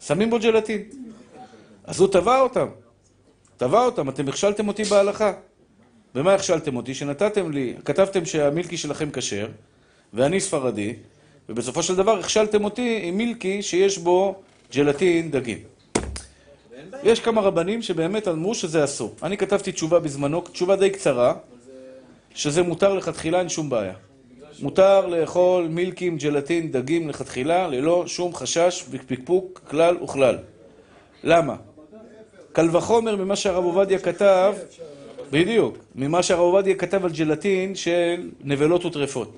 שמים 0.01 0.31
בו 0.31 0.38
ג'לטין. 0.38 0.83
אז 1.85 2.01
הוא 2.01 2.09
טבע 2.09 2.40
אותם. 2.40 2.66
טבע 3.57 3.85
אותם, 3.85 4.09
אתם 4.09 4.29
הכשלתם 4.29 4.68
אותי 4.68 4.85
בהלכה. 4.85 5.33
במה 6.14 6.35
הכשלתם 6.35 6.77
אותי? 6.77 6.94
שנתתם 6.94 7.51
לי, 7.51 7.75
כתבתם 7.85 8.25
שהמילקי 8.25 8.77
שלכם 8.77 9.11
כשר, 9.12 9.48
ואני 10.12 10.40
ספרדי, 10.40 10.94
ובסופו 11.48 11.83
של 11.83 11.96
דבר 11.96 12.18
הכשלתם 12.18 12.64
אותי 12.64 13.01
עם 13.03 13.16
מילקי 13.16 13.62
שיש 13.62 13.98
בו 13.98 14.42
ג'לטין 14.74 15.30
דגים. 15.30 15.58
יש 17.02 17.20
כמה 17.20 17.40
רבנים 17.40 17.82
שבאמת 17.82 18.28
אמרו 18.28 18.54
שזה 18.54 18.85
אסור. 18.85 19.14
אני 19.22 19.37
כתבתי 19.37 19.72
תשובה 19.72 20.00
בזמנו, 20.00 20.40
תשובה 20.40 20.76
די 20.76 20.90
קצרה, 20.90 21.35
שזה 22.35 22.62
מותר 22.62 22.94
לכתחילה, 22.94 23.38
אין 23.38 23.48
שום 23.48 23.70
בעיה. 23.70 23.94
מותר 24.61 25.06
לאכול 25.06 25.68
מילקים, 25.68 26.16
ג'לטין, 26.16 26.72
דגים 26.72 27.08
לכתחילה, 27.08 27.68
ללא 27.68 28.04
שום 28.06 28.35
חשש 28.35 28.85
ופקפוק 28.90 29.61
כלל 29.70 29.96
וכלל. 30.02 30.38
למה? 31.24 31.56
קל 32.52 32.76
וחומר 32.76 33.16
ממה 33.16 33.37
שהרב 33.37 33.64
עובדיה 33.64 33.98
כתב, 33.98 34.54
בדיוק, 35.30 35.78
ממה 35.94 36.22
שהרב 36.22 36.40
עובדיה 36.40 36.74
כתב 36.74 37.04
על 37.04 37.11
ג'לטין 37.11 37.74
של 37.74 38.30
נבלות 38.44 38.85
וטרפות. 38.85 39.37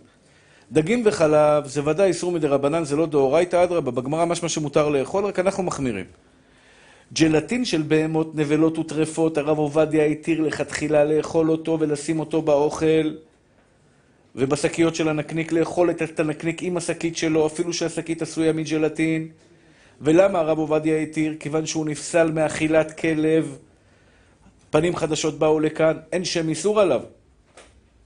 דגים 0.74 1.02
וחלב 1.04 1.66
זה 1.66 1.88
ודאי 1.88 2.08
איסור 2.08 2.32
מדרבנן, 2.32 2.84
זה 2.84 2.96
לא 2.96 3.06
דאורייתא, 3.06 3.64
אדרבה, 3.64 3.90
בגמרא 3.90 4.24
משמע 4.24 4.48
שמותר 4.48 4.88
לאכול, 4.88 5.24
רק 5.24 5.38
אנחנו 5.38 5.62
מחמירים. 5.62 6.04
ג'לטין 7.12 7.64
של 7.64 7.82
בהמות, 7.82 8.34
נבלות 8.34 8.78
וטרפות, 8.78 9.38
הרב 9.38 9.58
עובדיה 9.58 10.04
התיר 10.04 10.40
לכתחילה 10.40 11.04
לאכול 11.04 11.50
אותו 11.50 11.76
ולשים 11.80 12.20
אותו 12.20 12.42
באוכל, 12.42 13.14
ובשקיות 14.36 14.94
של 14.94 15.08
הנקניק 15.08 15.52
לאכול 15.52 15.90
את 15.90 16.20
הנקניק 16.20 16.62
עם 16.62 16.76
השקית 16.76 17.16
שלו, 17.16 17.46
אפילו 17.46 17.72
שהשקית 17.72 18.22
עשויה 18.22 18.52
מג'לטין. 18.52 19.28
ולמה 20.00 20.38
הרב 20.38 20.58
עובדיה 20.58 20.98
התיר? 20.98 21.34
כיוון 21.40 21.66
שהוא 21.66 21.86
נפסל 21.86 22.32
מאכילת 22.32 22.98
כלב. 22.98 23.58
פנים 24.70 24.96
חדשות 24.96 25.38
באו 25.38 25.60
לכאן, 25.60 25.96
אין 26.12 26.24
שם 26.24 26.48
איסור 26.48 26.80
עליו. 26.80 27.00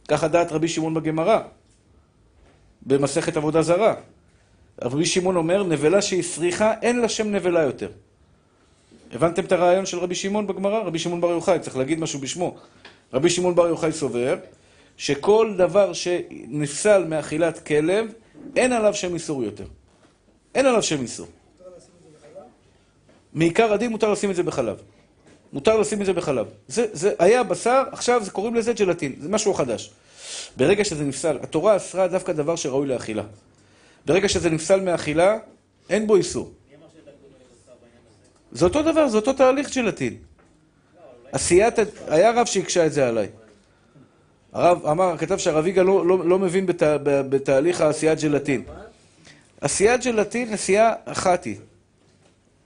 ככה 0.08 0.28
דעת 0.28 0.52
רבי 0.52 0.68
שמעון 0.68 0.94
בגמרא, 0.94 1.40
במסכת 2.88 3.36
עבודה 3.36 3.62
זרה. 3.62 3.94
רבי 4.82 5.06
שמעון 5.06 5.36
אומר, 5.36 5.62
נבלה 5.62 6.02
שהסריחה, 6.02 6.74
אין 6.82 7.00
לה 7.00 7.08
שם 7.08 7.30
נבלה 7.34 7.62
יותר. 7.62 7.88
הבנתם 9.12 9.44
את 9.44 9.52
הרעיון 9.52 9.86
של 9.86 9.98
רבי 9.98 10.14
שמעון 10.14 10.46
בגמרא? 10.46 10.78
רבי 10.78 10.98
שמעון 10.98 11.20
בר 11.20 11.30
יוחאי, 11.30 11.60
צריך 11.60 11.76
להגיד 11.76 12.00
משהו 12.00 12.20
בשמו. 12.20 12.56
רבי 13.12 13.30
שמעון 13.30 13.54
בר 13.54 13.68
יוחאי 13.68 13.92
סובר 13.92 14.36
שכל 14.96 15.54
דבר 15.58 15.92
שנפסל 15.92 17.04
מאכילת 17.04 17.66
כלב, 17.66 18.12
אין 18.56 18.72
עליו 18.72 18.94
שם 18.94 19.14
איסור 19.14 19.44
יותר. 19.44 19.64
אין 20.54 20.66
עליו 20.66 20.82
שם 20.82 21.02
איסור. 21.02 21.26
מעיקר 23.34 23.72
הדין 23.72 23.90
מותר 23.90 24.12
לשים 24.12 24.30
את 24.30 24.36
זה 24.36 24.42
בחלב. 24.42 24.76
מותר 25.52 25.76
לשים 25.76 26.00
את 26.00 26.06
זה 26.06 26.12
בחלב. 26.12 26.46
זה, 26.68 26.86
זה 26.92 27.12
היה 27.18 27.42
בשר, 27.42 27.82
עכשיו 27.92 28.24
זה 28.24 28.30
קוראים 28.30 28.54
לזה 28.54 28.72
ג'לטין, 28.72 29.12
זה 29.20 29.28
משהו 29.28 29.54
חדש. 29.54 29.90
ברגע 30.56 30.84
שזה 30.84 31.04
נפסל, 31.04 31.38
התורה 31.42 31.76
אסרה 31.76 32.08
דווקא 32.08 32.32
דבר 32.32 32.56
שראוי 32.56 32.88
לאכילה. 32.88 33.22
ברגע 34.06 34.28
שזה 34.28 34.50
נפסל 34.50 34.80
מאכילה, 34.80 35.38
אין 35.90 36.06
בו 36.06 36.16
איסור. 36.16 36.52
זה 38.52 38.64
אותו 38.64 38.82
דבר, 38.82 39.08
זה 39.08 39.16
אותו 39.16 39.32
תהליך 39.32 39.76
ג'לטין. 39.76 40.16
עשיית, 41.32 41.78
ה- 41.78 41.82
היה 42.08 42.30
רב 42.32 42.46
שהקשה 42.46 42.86
את 42.86 42.92
זה 42.92 43.08
עליי. 43.08 43.28
הרב 44.52 44.86
אמר, 44.86 45.16
כתב 45.18 45.36
שהרב 45.38 45.66
יגאל 45.66 45.84
לא, 45.86 46.06
לא, 46.06 46.28
לא 46.28 46.38
מבין 46.38 46.66
בת, 46.66 46.82
ב- 46.82 47.20
בתהליך 47.30 47.80
העשיית 47.80 48.20
ג'לטין. 48.20 48.64
עשיית 49.60 50.04
ג'לטין, 50.04 50.52
עשייה 50.52 50.92
אחת 51.04 51.44
היא. 51.44 51.56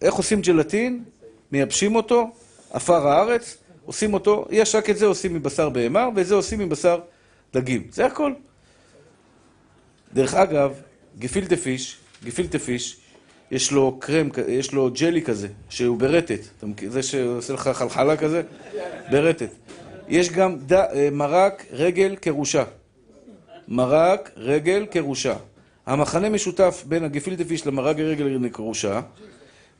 איך 0.03 0.15
עושים 0.15 0.41
ג'לטין? 0.41 1.05
מייבשים 1.53 1.95
אותו, 1.97 2.31
עפר 2.73 3.09
הארץ, 3.09 3.57
עושים 3.87 4.15
אותו, 4.15 4.47
יש 4.51 4.75
רק 4.75 4.91
את 4.91 4.99
זה 4.99 5.07
עושים 5.07 5.35
מבשר 5.35 5.69
בהמה, 5.69 6.09
ואת 6.17 6.27
זה 6.27 6.35
עושים 6.35 6.59
מבשר 6.59 7.01
דגים. 7.55 7.83
זה 7.91 8.07
הכל. 8.07 8.33
דרך 10.15 10.35
אגב, 10.35 10.73
גפילטה 11.19 11.57
פיש, 11.57 11.97
גפילטה 12.25 12.59
פיש, 12.59 12.97
יש 13.51 13.73
לו 13.73 13.97
קרם, 14.01 14.29
יש 14.49 14.73
לו 14.73 14.91
ג'לי 14.91 15.23
כזה, 15.23 15.49
שהוא 15.69 15.99
ברטט. 15.99 16.41
זה 16.89 17.03
שעושה 17.03 17.53
לך 17.53 17.69
חלחלה 17.69 18.17
כזה? 18.17 18.43
ברטט. 19.11 19.51
יש 20.09 20.31
גם 20.31 20.57
ד... 20.67 20.73
אה, 20.73 21.09
מרק 21.13 21.67
רגל 21.71 22.17
קירושה. 22.17 22.65
מרק 23.69 24.31
רגל 24.37 24.87
קירושה. 24.87 25.35
המחנה 25.87 26.29
משותף 26.29 26.85
בין 26.87 27.05
הגפילטה 27.05 27.45
פיש 27.45 27.67
למרק 27.67 27.97
רגל 27.99 28.49
קירושה, 28.49 29.01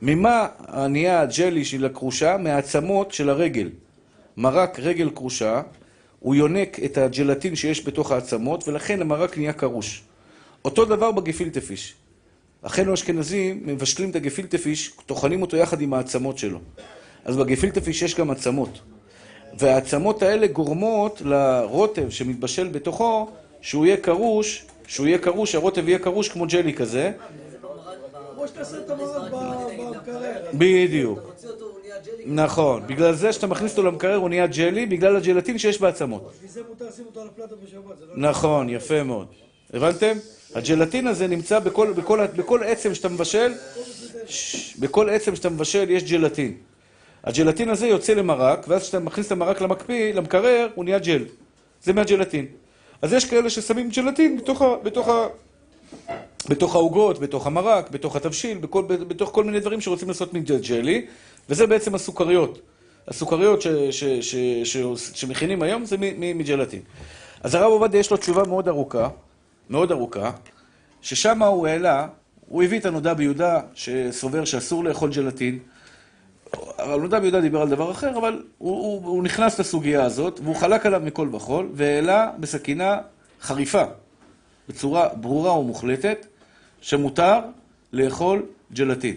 ממה 0.01 0.47
נהיה 0.89 1.21
הג'לי 1.21 1.65
של 1.65 1.85
הקרושה? 1.85 2.37
מהעצמות 2.37 3.11
של 3.11 3.29
הרגל. 3.29 3.69
מרק 4.37 4.79
רגל 4.79 5.09
כרושה 5.15 5.61
הוא 6.23 6.35
יונק 6.35 6.79
את 6.85 6.97
הג'לטין 6.97 7.55
שיש 7.55 7.87
בתוך 7.87 8.11
העצמות, 8.11 8.67
ולכן 8.67 9.01
המרק 9.01 9.37
נהיה 9.37 9.53
קרוש. 9.53 10.03
אותו 10.65 10.85
דבר 10.85 11.11
בגפילטע 11.11 11.59
פיש. 11.59 11.93
אחינו 12.61 12.91
האשכנזים 12.91 13.61
מבשלים 13.65 14.09
את 14.09 14.15
הגפילטע 14.15 14.57
פיש, 14.57 14.91
טוחנים 15.05 15.41
אותו 15.41 15.57
יחד 15.57 15.81
עם 15.81 15.93
העצמות 15.93 16.37
שלו. 16.37 16.59
אז 17.25 17.37
בגפילטע 17.37 17.81
פיש 17.81 18.01
יש 18.01 18.15
גם 18.15 18.31
עצמות. 18.31 18.79
והעצמות 19.59 20.23
האלה 20.23 20.47
גורמות 20.47 21.21
לרוטב 21.25 22.09
שמתבשל 22.09 22.67
בתוכו, 22.67 23.29
שהוא 23.61 23.85
יהיה 23.85 23.97
קרוש, 23.97 24.65
שהוא 24.87 25.07
יהיה 25.07 25.17
קרוש, 25.17 25.55
הרוטב 25.55 25.87
יהיה 25.89 25.99
קרוש 25.99 26.29
כמו 26.29 26.45
ג'לי 26.47 26.73
כזה. 26.73 27.11
כמו 28.35 28.47
שתעשה 28.47 28.77
את 28.77 28.89
המרק 28.89 29.31
ב- 29.31 29.81
במקרר. 29.81 30.45
בדיוק. 30.53 31.19
אתה 31.19 31.27
מוציא 31.27 31.49
אותו, 31.49 31.65
הוא 31.65 31.79
נהיה 31.83 31.95
ג'לי. 32.05 32.12
נכון. 32.25 32.83
בגלל 32.87 33.13
זה 33.13 33.33
שאתה 33.33 33.47
מכניס 33.47 33.71
אותו 33.71 33.83
למקרר 33.83 34.15
הוא 34.15 34.29
נהיה 34.29 34.47
ג'לי, 34.47 34.85
בגלל 34.85 35.15
הג'לטין 35.15 35.57
שיש 35.57 35.81
בעצמות. 35.81 36.31
בשביל 36.35 36.49
זה 36.51 36.61
מותר 36.69 36.85
לשים 36.87 37.05
אותו 37.05 37.21
על 37.21 37.27
הפלטה 37.27 37.55
בשבת. 37.55 37.97
זה 37.99 38.05
לא... 38.05 38.29
נכון, 38.29 38.69
יפה 38.69 39.03
מאוד. 39.03 39.27
הבנתם? 39.73 40.17
הג'לטין 40.55 41.07
הזה 41.07 41.27
נמצא 41.27 41.59
בכל, 41.59 41.93
בכל, 41.93 42.25
בכל 42.35 42.63
עצם 42.63 42.95
שאתה 42.95 43.09
מבשל, 43.09 43.53
בכל 44.79 45.09
עצם 45.09 45.35
שאתה 45.35 45.49
מבשל 45.49 45.89
יש 45.89 46.03
ג'לטין. 46.03 46.53
הג'לטין 47.23 47.69
הזה 47.69 47.87
יוצא 47.87 48.13
למרק, 48.13 48.65
ואז 48.67 48.81
כשאתה 48.81 48.99
מכניס 48.99 49.27
את 49.27 49.31
המרק 49.31 49.61
למקפיא, 49.61 50.13
למקרר, 50.13 50.67
הוא 50.75 50.85
נהיה 50.85 50.99
ג'ל. 50.99 51.25
זה 51.83 51.93
מהג'לטין. 51.93 52.45
אז 53.01 53.13
יש 53.13 53.25
כאלה 53.25 53.49
ששמים 53.49 53.89
ג'לטין 53.89 54.37
בתוך, 54.37 54.61
ה, 54.61 54.75
בתוך, 54.83 55.07
ה, 55.07 55.27
בתוך 56.49 56.75
העוגות, 56.75 57.19
בתוך 57.19 57.47
המרק, 57.47 57.91
בתוך 57.91 58.15
התבשיל, 58.15 58.57
בכל, 58.57 58.81
בתוך 58.81 59.29
כל 59.29 59.43
מיני 59.43 59.59
דברים 59.59 59.81
שרוצים 59.81 60.07
לעשות 60.07 60.33
מג'לי, 60.33 61.05
וזה 61.49 61.67
בעצם 61.67 61.95
הסוכריות. 61.95 62.59
הסוכריות 63.07 63.61
ש, 63.61 64.03
שמכינים 65.13 65.61
היום 65.61 65.85
זה 65.85 65.97
מג'לטין. 66.19 66.81
אז 67.43 67.55
הרב 67.55 67.71
עובדיה 67.71 67.99
יש 67.99 68.11
לו 68.11 68.17
תשובה 68.17 68.43
מאוד 68.43 68.67
ארוכה, 68.67 69.09
מאוד 69.69 69.91
ארוכה, 69.91 70.31
ששם 71.01 71.43
הוא 71.43 71.67
העלה, 71.67 72.07
הוא 72.47 72.63
הביא 72.63 72.79
את 72.79 72.85
הנודע 72.85 73.13
ביהודה 73.13 73.59
שסובר 73.73 74.45
שאסור 74.45 74.83
לאכול 74.83 75.11
ג'לטין. 75.11 75.59
הרב 76.77 77.01
נודע 77.01 77.19
ביהודה 77.19 77.41
דיבר 77.41 77.61
על 77.61 77.69
דבר 77.69 77.91
אחר, 77.91 78.17
אבל 78.17 78.43
הוא, 78.57 78.77
הוא, 78.77 79.07
הוא 79.07 79.23
נכנס 79.23 79.59
לסוגיה 79.59 80.03
הזאת, 80.03 80.39
והוא 80.43 80.55
חלק 80.55 80.85
עליו 80.85 81.01
מכל 81.05 81.29
וכול, 81.31 81.69
והעלה 81.73 82.31
בסכינה 82.39 82.97
חריפה, 83.41 83.83
בצורה 84.69 85.07
ברורה 85.07 85.57
ומוחלטת, 85.59 86.25
שמותר 86.81 87.39
לאכול 87.93 88.45
ג'לטין. 88.73 89.15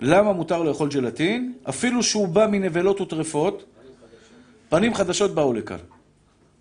למה 0.00 0.32
מותר 0.32 0.62
לאכול 0.62 0.88
ג'לטין? 0.88 1.52
אפילו 1.68 2.02
שהוא 2.02 2.28
בא 2.28 2.46
מנבלות 2.46 3.00
וטרפות, 3.00 3.64
פנים 4.68 4.94
חדשות 4.94 5.34
באו 5.34 5.52
לכאן. 5.52 5.76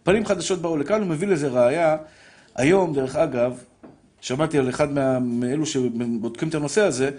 פנים 0.04 0.26
חדשות 0.26 0.60
באו 0.62 0.78
לכאן, 0.78 1.02
הוא 1.02 1.10
מביא 1.10 1.28
לזה 1.28 1.48
ראייה. 1.48 1.98
היום, 2.56 2.94
דרך 2.94 3.16
אגב, 3.16 3.64
שמעתי 4.22 4.58
על 4.58 4.70
אחד 4.70 4.92
מה- 4.92 5.20
מאלו 5.20 5.66
שבודקים 5.66 6.50
את 6.50 6.56
הנושא 6.56 6.82
הזה, 6.82 7.10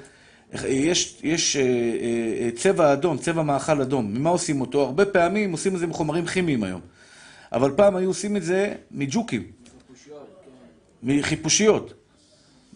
יש, 0.69 1.19
יש 1.23 1.57
אה, 1.57 1.63
אה, 1.63 2.51
צבע 2.57 2.93
אדום, 2.93 3.19
צבע 3.19 3.43
מאכל 3.43 3.81
אדום. 3.81 4.15
ממה 4.15 4.31
עושים 4.31 4.61
אותו? 4.61 4.81
הרבה 4.83 5.05
פעמים 5.07 5.53
עושים 5.53 5.75
את 5.75 5.81
זה 5.81 5.87
מחומרים 5.87 6.27
כימיים 6.27 6.65
היום. 6.65 6.81
אבל 7.53 7.71
פעם 7.77 7.97
היו 7.97 8.09
עושים 8.11 8.37
את 8.37 8.43
זה 8.43 8.75
מג'וקים. 8.91 9.43
מחיפושיות. 11.03 11.95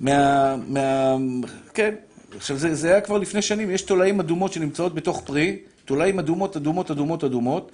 מה... 0.01 0.57
מה... 0.69 1.17
כן. 1.75 1.95
עכשיו, 2.37 2.57
זה, 2.57 2.75
זה 2.75 2.89
היה 2.91 3.01
כבר 3.01 3.19
לפני 3.19 3.43
שנים, 3.43 3.71
יש 3.71 3.83
תולעים 3.83 4.21
אדומות 4.21 4.53
שנמצאות 4.53 4.95
בתוך 4.95 5.23
פרי, 5.25 5.59
תולעים 5.85 6.19
אדומות, 6.19 6.57
אדומות, 6.57 6.91
אדומות, 6.91 7.25
אדומות, 7.25 7.73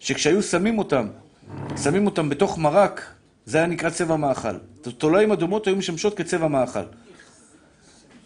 שכשהיו 0.00 0.42
שמים 0.42 0.78
אותם, 0.78 1.08
שמים 1.82 2.06
אותם 2.06 2.28
בתוך 2.28 2.58
מרק, 2.58 3.04
זה 3.46 3.58
היה 3.58 3.66
נקרא 3.66 3.90
צבע 3.90 4.16
מאכל. 4.16 4.56
תולעים 4.98 5.32
אדומות 5.32 5.66
היו 5.66 5.76
משמשות 5.76 6.16
כצבע 6.16 6.48
מאכל. 6.48 6.80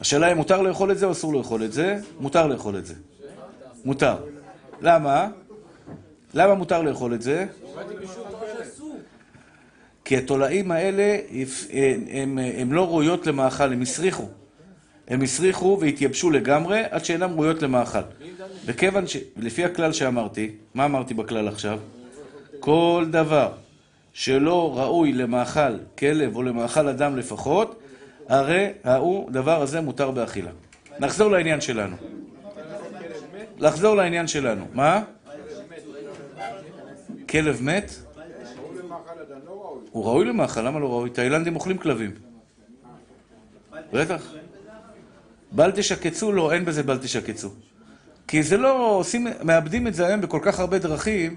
השאלה 0.00 0.32
אם 0.32 0.37
מותר 0.37 0.62
לאכול 0.62 0.92
את 0.92 0.98
זה 0.98 1.06
או 1.06 1.12
אסור 1.12 1.34
לאכול 1.34 1.64
את 1.64 1.72
זה? 1.72 1.98
מותר 2.20 2.46
לאכול 2.46 2.78
את 2.78 2.87
זה. 2.87 2.94
מותר. 3.84 4.16
למה? 4.80 5.28
למה 6.34 6.54
מותר 6.54 6.82
לאכול 6.82 7.14
את 7.14 7.22
זה? 7.22 7.46
כי 10.04 10.16
התולעים 10.16 10.70
האלה, 10.70 11.18
הם, 12.10 12.38
הם 12.38 12.72
לא 12.72 12.88
ראויות 12.88 13.26
למאכל, 13.26 13.72
הם 13.72 13.82
הסריחו. 13.82 14.28
הם 15.09 15.23
הסריחו 15.23 15.79
והתייבשו 15.81 16.31
לגמרי 16.31 16.83
עד 16.90 17.05
שאינם 17.05 17.31
ראויות 17.31 17.62
למאכל. 17.62 17.99
וכיוון 18.67 19.07
ש... 19.07 19.17
לפי 19.37 19.64
הכלל 19.64 19.93
שאמרתי, 19.93 20.51
מה 20.75 20.85
אמרתי 20.85 21.14
בכלל 21.14 21.49
עכשיו? 21.49 21.79
כל 22.61 23.07
דבר 23.11 23.53
שלא 24.12 24.79
ראוי 24.79 25.12
למאכל 25.12 25.77
כלב 25.99 26.37
או 26.37 26.43
למאכל 26.43 26.88
אדם 26.88 27.17
לפחות, 27.17 27.81
הרי 28.29 28.69
ההוא, 28.85 29.31
דבר 29.31 29.62
הזה 29.62 29.81
מותר 29.81 30.11
באכילה. 30.11 30.51
נחזור 31.01 31.31
לעניין 31.31 31.61
שלנו. 31.61 31.97
לחזור 33.59 33.97
לעניין 33.97 34.27
שלנו. 34.27 34.64
מה? 34.73 35.03
כלב 37.31 37.62
מת? 37.62 37.90
הוא 39.90 40.05
ראוי 40.05 40.25
למאכל, 40.25 40.61
למה 40.61 40.79
לא 40.81 40.90
ראוי? 40.90 41.11
תאילנדים 41.11 41.55
אוכלים 41.55 41.79
כלבים. 41.79 42.11
בטח. 43.93 44.35
בל 45.55 45.71
תשקצו? 45.71 46.33
לא, 46.33 46.53
אין 46.53 46.64
בזה 46.64 46.83
בל 46.83 46.99
תשקצו. 46.99 47.51
כי 48.29 48.43
זה 48.43 48.57
לא, 48.57 48.97
עושים, 48.99 49.27
מאבדים 49.43 49.87
את 49.87 49.95
זה 49.95 50.07
היום 50.07 50.21
בכל 50.21 50.38
כך 50.43 50.61
הרבה 50.61 50.79
דרכים, 50.79 51.37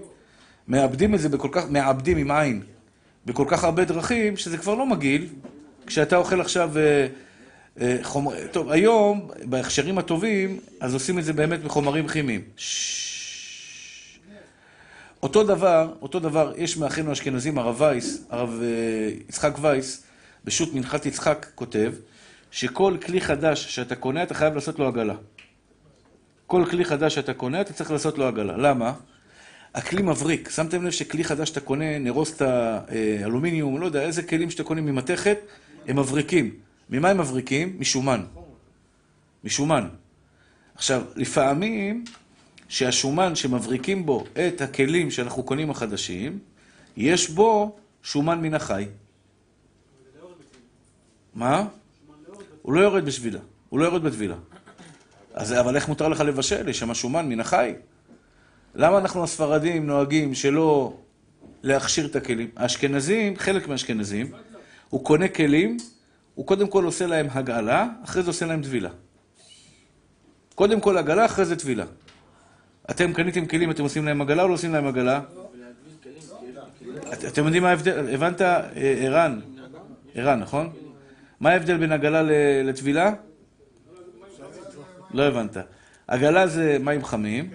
מאבדים 0.68 1.16
את 1.16 1.20
זה 1.20 1.30
בכל 1.30 1.50
כך, 1.52 1.64
מאבדים 1.70 2.18
עם 2.18 2.32
עין, 2.32 2.62
בכל 3.26 3.46
כך 3.48 3.64
הרבה 3.64 3.86
דרכים, 3.86 4.38
שזה 4.38 4.58
כבר 4.58 4.76
לא 4.76 4.86
מגעיל. 4.86 5.28
כשאתה 5.88 6.18
אוכל 6.18 6.42
עכשיו 6.42 6.72
אה, 6.78 7.08
אה, 7.82 7.98
חומר... 8.04 8.48
טוב, 8.52 8.72
היום, 8.72 9.30
בהכשרים 9.44 9.98
הטובים, 9.98 10.60
אז 10.80 10.94
עושים 10.94 11.20
את 11.20 11.26
זה 11.26 11.34
באמת 11.34 11.64
בחומרים 11.64 12.08
כימיים. 12.08 12.42
אותו 15.24 15.44
דבר, 15.44 15.94
אותו 16.02 16.20
דבר, 16.20 16.54
יש 16.58 16.78
מאחינו 16.78 17.10
האשכנזים, 17.10 17.58
הרב 17.58 17.82
וייס, 17.82 18.24
הרב 18.30 18.60
אה, 18.62 19.12
יצחק 19.30 19.58
וייס, 19.62 20.04
בשו"ת 20.46 20.74
מנחת 20.74 21.06
יצחק, 21.06 21.46
כותב, 21.56 21.94
שכל 22.52 22.98
כלי 23.06 23.22
חדש 23.22 23.76
שאתה 23.76 23.96
קונה, 23.96 24.24
אתה 24.24 24.34
חייב 24.34 24.56
לעשות 24.56 24.80
לו 24.80 24.88
עגלה. 24.88 25.16
כל 26.48 26.66
כלי 26.70 26.86
חדש 26.86 27.16
שאתה 27.16 27.34
קונה, 27.34 27.62
אתה 27.62 27.74
צריך 27.74 27.92
לעשות 27.92 28.18
לו 28.18 28.28
עגלה. 28.28 28.58
למה? 28.58 28.94
הכלי 29.74 30.02
מבריק. 30.02 30.50
שמתם 30.50 30.86
לב 30.86 30.92
שכלי 30.92 31.24
חדש 31.24 31.50
שאתה 31.50 31.60
קונה, 31.60 32.00
נרוסטה, 32.00 32.80
אה, 32.90 33.20
אלומיניום, 33.24 33.80
לא 33.80 33.86
יודע, 33.86 34.02
איזה 34.02 34.24
כלים 34.24 34.50
שאתה 34.52 34.64
קונה 34.64 34.82
ממתכת, 34.82 35.38
הם 35.88 36.00
מבריקים. 36.00 36.56
ממה 36.90 37.10
הם 37.10 37.18
מבריקים? 37.18 37.76
משומן. 37.80 38.24
משומן. 39.44 39.88
עכשיו, 40.76 41.02
לפעמים 41.16 42.06
שהשומן 42.70 43.36
שמבריקים 43.36 44.06
בו 44.06 44.24
את 44.48 44.62
הכלים 44.62 45.12
שאנחנו 45.12 45.44
קונים 45.44 45.70
החדשים, 45.70 46.40
יש 46.98 47.30
בו 47.30 47.76
שומן 48.04 48.42
מן 48.42 48.54
החי. 48.54 48.86
מה? 51.36 51.68
הוא 52.68 52.74
לא 52.76 52.80
יורד 52.82 53.06
בשבילה. 53.06 53.40
הוא 53.70 53.80
לא 53.80 53.86
יורד 53.86 54.04
בטבילה. 54.04 54.36
אז, 55.34 55.54
אבל 55.54 55.76
איך 55.76 55.88
מותר 55.88 56.08
לך 56.08 56.20
לבשל? 56.22 56.70
יש 56.70 56.80
שם 56.80 56.94
שומן 56.94 57.30
מן 57.30 57.40
החי. 57.40 57.74
למה 58.76 58.98
אנחנו 58.98 59.24
הספרדים 59.24 59.88
נוהגים 59.88 60.34
שלא 60.34 60.98
להכשיר 61.64 62.06
את 62.06 62.16
הכלים? 62.16 62.50
האשכנזים, 62.58 63.36
חלק 63.38 63.68
מהאשכנזים, 63.68 64.32
הוא 64.90 65.04
קונה 65.06 65.28
כלים, 65.28 65.78
הוא 66.36 66.46
קודם 66.48 66.68
כל 66.68 66.84
עושה 66.84 67.08
להם 67.08 67.28
הגעלה, 67.32 67.88
אחרי 68.04 68.24
זה 68.24 68.30
עושה 68.30 68.46
להם 68.46 68.62
טבילה. 68.62 68.90
קודם 70.56 70.80
כל 70.82 70.98
הגעלה, 70.98 71.26
אחרי 71.26 71.46
זה 71.46 71.56
טבילה. 71.56 71.86
אתם 72.92 73.14
קניתם 73.14 73.46
כלים, 73.46 73.72
אתם 73.72 73.84
עושים 73.84 74.06
להם 74.06 74.22
הגעלה 74.22 74.44
או 74.44 74.48
לא 74.48 74.54
עושים 74.54 74.74
להם 74.74 74.88
הגעלה? 74.88 75.22
את- 77.14 77.26
אתם 77.26 77.46
יודעים 77.46 77.64
מה 77.64 77.70
ההבדל? 77.70 78.14
הבנת, 78.14 78.42
אה, 78.42 78.70
ערן? 78.76 79.40
ערן, 80.16 80.40
נכון? 80.40 80.70
מה 81.40 81.50
ההבדל 81.50 81.78
בין 81.78 81.92
הגעלה 81.92 82.22
ל- 82.24 82.32
לטבילה? 82.70 83.14
לא 85.14 85.24
הבנת. 85.24 85.58
הגעלה 86.10 86.48
זה 86.48 86.78
מים 86.82 87.04
חמים, 87.04 87.50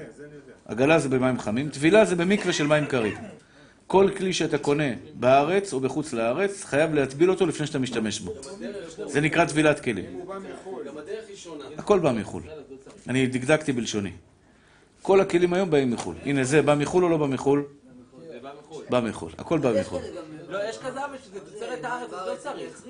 הגעלה 0.66 0.98
זה 0.98 1.08
במים 1.08 1.38
חמים, 1.38 1.68
טבילה 1.68 2.04
זה 2.04 2.16
במקווה 2.16 2.52
של 2.52 2.66
מים 2.66 2.86
קרים. 2.86 3.14
כל 3.86 4.10
כלי 4.16 4.32
שאתה 4.32 4.58
קונה 4.58 4.84
בארץ 5.14 5.72
או 5.72 5.80
בחוץ 5.80 6.12
לארץ, 6.12 6.64
חייב 6.64 6.94
להטביל 6.94 7.30
אותו 7.30 7.46
לפני 7.46 7.66
שאתה 7.66 7.78
משתמש 7.78 8.20
בו. 8.20 8.32
זה 9.06 9.20
נקרא 9.20 9.44
טבילת 9.44 9.80
כלים. 9.80 10.20
הכל 11.78 11.98
בא 11.98 12.12
מחו"ל. 12.12 12.42
אני 13.08 13.26
דקדקתי 13.26 13.72
בלשוני. 13.72 14.10
כל 15.02 15.20
הכלים 15.20 15.52
היום 15.52 15.70
באים 15.70 15.90
מחו"ל. 15.90 16.16
הנה 16.24 16.44
זה 16.44 16.62
בא 16.62 16.74
מחו"ל 16.74 17.04
או 17.04 17.08
לא 17.08 17.16
בא 17.16 17.26
מחו"ל? 17.26 17.64
בא 18.90 19.00
מחו"ל. 19.00 19.32
הכל 19.38 19.58
בא 19.58 19.72
מחו"ל. 19.80 20.00
לא, 20.52 20.68
יש 20.68 20.78
כזה 20.78 21.04
אבל 21.04 21.16
שזה 21.24 21.40
תוצרת 21.40 21.84
הארץ, 21.84 22.12
אז 22.12 22.26
לא 22.28 22.34
צריך. 22.36 22.82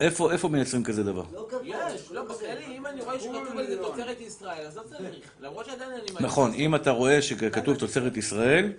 איפה 0.00 0.32
איפה 0.32 0.48
מייצרים 0.48 0.84
כזה 0.84 1.02
דבר? 1.02 1.22
יש, 1.64 2.10
לא, 2.10 2.24
בכללי, 2.24 2.76
אם 2.78 2.86
אני 2.86 3.00
רואה 3.02 3.20
שכתוב 3.20 3.58
על 3.58 3.66
זה 3.66 3.76
תוצרת 3.76 4.20
ישראל, 4.20 4.66
אז 4.66 4.76
לא 4.76 4.82
צריך. 4.82 5.14
למרות 5.40 5.66
שעדיין 5.66 5.90
אני... 5.90 6.00
נכון, 6.20 6.54
אם 6.54 6.74
אתה 6.74 6.90
רואה 6.90 7.22
שכתוב 7.22 7.76
תוצרת 7.76 8.16
ישראל. 8.16 8.72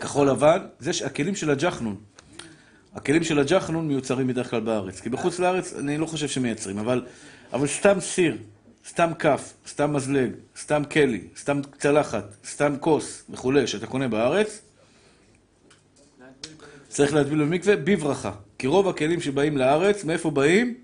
כחול 0.00 0.28
לבן, 0.30 0.66
זה 0.78 0.92
ש- 0.92 1.02
הכלים 1.02 1.34
של 1.34 1.50
הג'חנון. 1.50 1.96
הכלים 2.94 3.24
של 3.24 3.38
הג'חנון 3.38 3.88
מיוצרים 3.88 4.26
בדרך 4.26 4.50
כלל 4.50 4.60
בארץ. 4.60 5.00
כי 5.00 5.08
בחוץ 5.08 5.38
לארץ 5.38 5.72
אני 5.72 5.98
לא 5.98 6.06
חושב 6.06 6.28
שמייצרים, 6.28 6.78
אבל, 6.78 7.06
אבל 7.52 7.66
סתם 7.66 8.00
סיר, 8.00 8.36
סתם 8.88 9.10
כף, 9.18 9.52
סתם 9.68 9.92
מזלג, 9.92 10.30
סתם 10.60 10.82
כלי, 10.84 11.24
סתם 11.40 11.60
צלחת, 11.78 12.24
סתם 12.46 12.74
כוס 12.80 13.24
וכולי, 13.30 13.66
שאתה 13.66 13.86
קונה 13.86 14.08
בארץ, 14.08 14.60
צריך 16.98 17.14
להטביל 17.14 17.42
במקווה 17.44 17.76
בברכה. 17.76 18.32
כי 18.58 18.66
רוב 18.66 18.88
הכלים 18.88 19.20
שבאים 19.20 19.56
לארץ, 19.56 20.04
מאיפה 20.04 20.30
באים? 20.30 20.74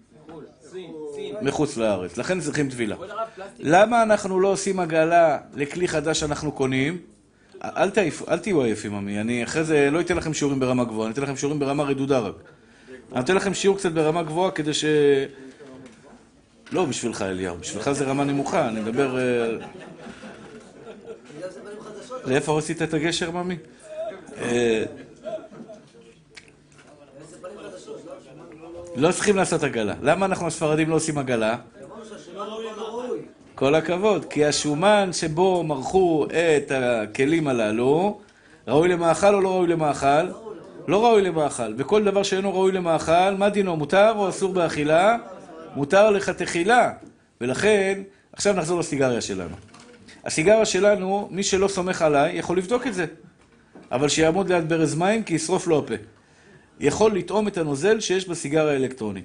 מחוץ 1.43 1.77
לארץ. 1.77 2.17
לכן 2.17 2.41
צריכים 2.41 2.71
טבילה. 2.71 2.97
למה 3.59 4.03
אנחנו 4.03 4.41
לא 4.41 4.49
עושים 4.49 4.81
עגלה 4.81 5.39
לכלי 5.55 5.89
חדש 5.89 6.21
שאנחנו 6.21 6.53
קונים? 6.53 6.99
אל, 7.65 7.91
תעיף, 7.91 8.29
אל 8.29 8.39
תהיו 8.39 8.63
עייפים, 8.63 8.95
עמי. 8.95 9.21
אני 9.21 9.45
אחרי 9.45 9.65
זה 9.65 9.91
לא 9.91 10.01
אתן 10.01 10.17
לכם 10.17 10.35
שיעורים 10.35 10.61
ברמה 10.61 10.85
גבוהה, 10.85 11.07
אני 11.07 11.13
אתן 11.13 11.23
לכם 11.23 11.37
שיעורים 11.37 11.61
ברמה 11.61 11.83
רדודה 11.83 12.19
רק. 12.19 12.35
אני 13.13 13.21
אתן 13.21 13.35
לכם 13.35 13.55
שיעור 13.55 13.77
קצת 13.77 13.93
ברמה 13.93 14.23
גבוהה 14.23 14.51
כדי 14.51 14.75
ש... 14.75 14.85
לא 16.73 16.85
בשבילך, 16.85 17.23
אליהו. 17.23 17.57
בשבילך 17.57 17.93
זה 17.93 18.05
רמה 18.05 18.25
נמוכה, 18.25 18.69
אני 18.69 18.81
מדבר... 18.81 19.19
אה. 19.19 19.67
לאיפה 22.27 22.59
עשית 22.59 22.83
את 22.83 22.95
הגשר, 22.95 23.31
ממי? 23.31 23.57
אה, 24.39 24.85
איזה 27.21 27.37
בנים 27.43 27.59
חדשות, 27.71 28.05
לא? 28.97 29.13
צריכים 29.13 29.37
לעשות 29.37 29.63
עגלה. 29.63 29.95
למה 30.03 30.27
אנחנו 30.27 30.47
הספרדים 30.47 30.91
לא 30.91 30.95
עושים 30.95 31.19
עגלה? 31.19 31.57
כל 33.55 33.75
הכבוד, 33.75 34.25
כי 34.25 34.45
השומן 34.45 35.13
שבו 35.13 35.63
מרחו 35.63 36.27
את 36.31 36.73
הכלים 36.75 37.49
הללו, 37.49 38.21
ראוי 38.69 38.89
למאכל 38.89 39.35
או 39.35 39.41
לא 39.41 39.49
ראוי 39.49 39.67
למאכל? 39.67 40.29
לא 40.89 41.05
ראוי 41.05 41.23
למאכל. 41.23 41.75
וכל 41.77 42.05
דבר 42.05 42.23
שאינו 42.23 42.55
ראוי 42.55 42.73
למאכל, 42.73 43.35
מה 43.39 43.49
דינו? 43.49 43.77
מותר 43.77 44.13
או 44.17 44.29
אסור 44.29 44.53
באכילה? 44.53 45.17
מותר 45.77 46.11
לכתחילה. 46.11 46.93
ולכן, 47.41 48.03
עכשיו 48.33 48.55
נחזור 48.55 48.81
לסיגריה 48.81 49.21
שלנו. 49.21 49.57
הסיגריה 50.25 50.65
שלנו, 50.65 51.29
מי 51.31 51.43
שלא 51.43 51.69
סומך 51.69 52.03
עליי, 52.03 52.37
יכול 52.37 52.59
לבדוק 52.59 52.87
את 52.87 52.95
זה. 52.95 53.07
אבל 53.93 54.09
שיעמוד 54.09 54.53
ליד 54.53 54.69
ברז 54.69 54.95
מים, 54.95 55.23
כי 55.23 55.35
ישרוף 55.35 55.67
לו 55.67 55.79
הפה. 55.79 55.95
יכול 56.81 57.17
לטעום 57.17 57.49
את 57.49 57.59
הנוזל 57.59 58.01
שיש 58.01 58.29
בסיגריה 58.29 58.73
האלקטרונית. 58.73 59.25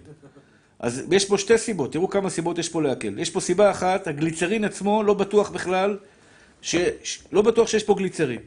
אז 0.80 1.04
יש 1.12 1.26
פה 1.26 1.38
שתי 1.38 1.58
סיבות, 1.58 1.94
תראו 1.94 2.10
כמה 2.10 2.30
סיבות 2.30 2.58
יש 2.58 2.70
פה 2.70 2.82
להקל. 2.82 3.20
יש 3.20 3.30
פה 3.30 3.40
סיבה 3.40 3.72
אחת, 3.72 4.08
הגליצרין 4.08 4.64
עצמו 4.64 5.04
לא 5.04 5.14
בטוח 5.14 5.50
בכלל, 5.50 5.98
ש... 6.62 6.76
לא 7.32 7.42
בטוח 7.42 7.68
שיש 7.68 7.84
פה 7.84 7.96
גליצרין. 7.98 8.40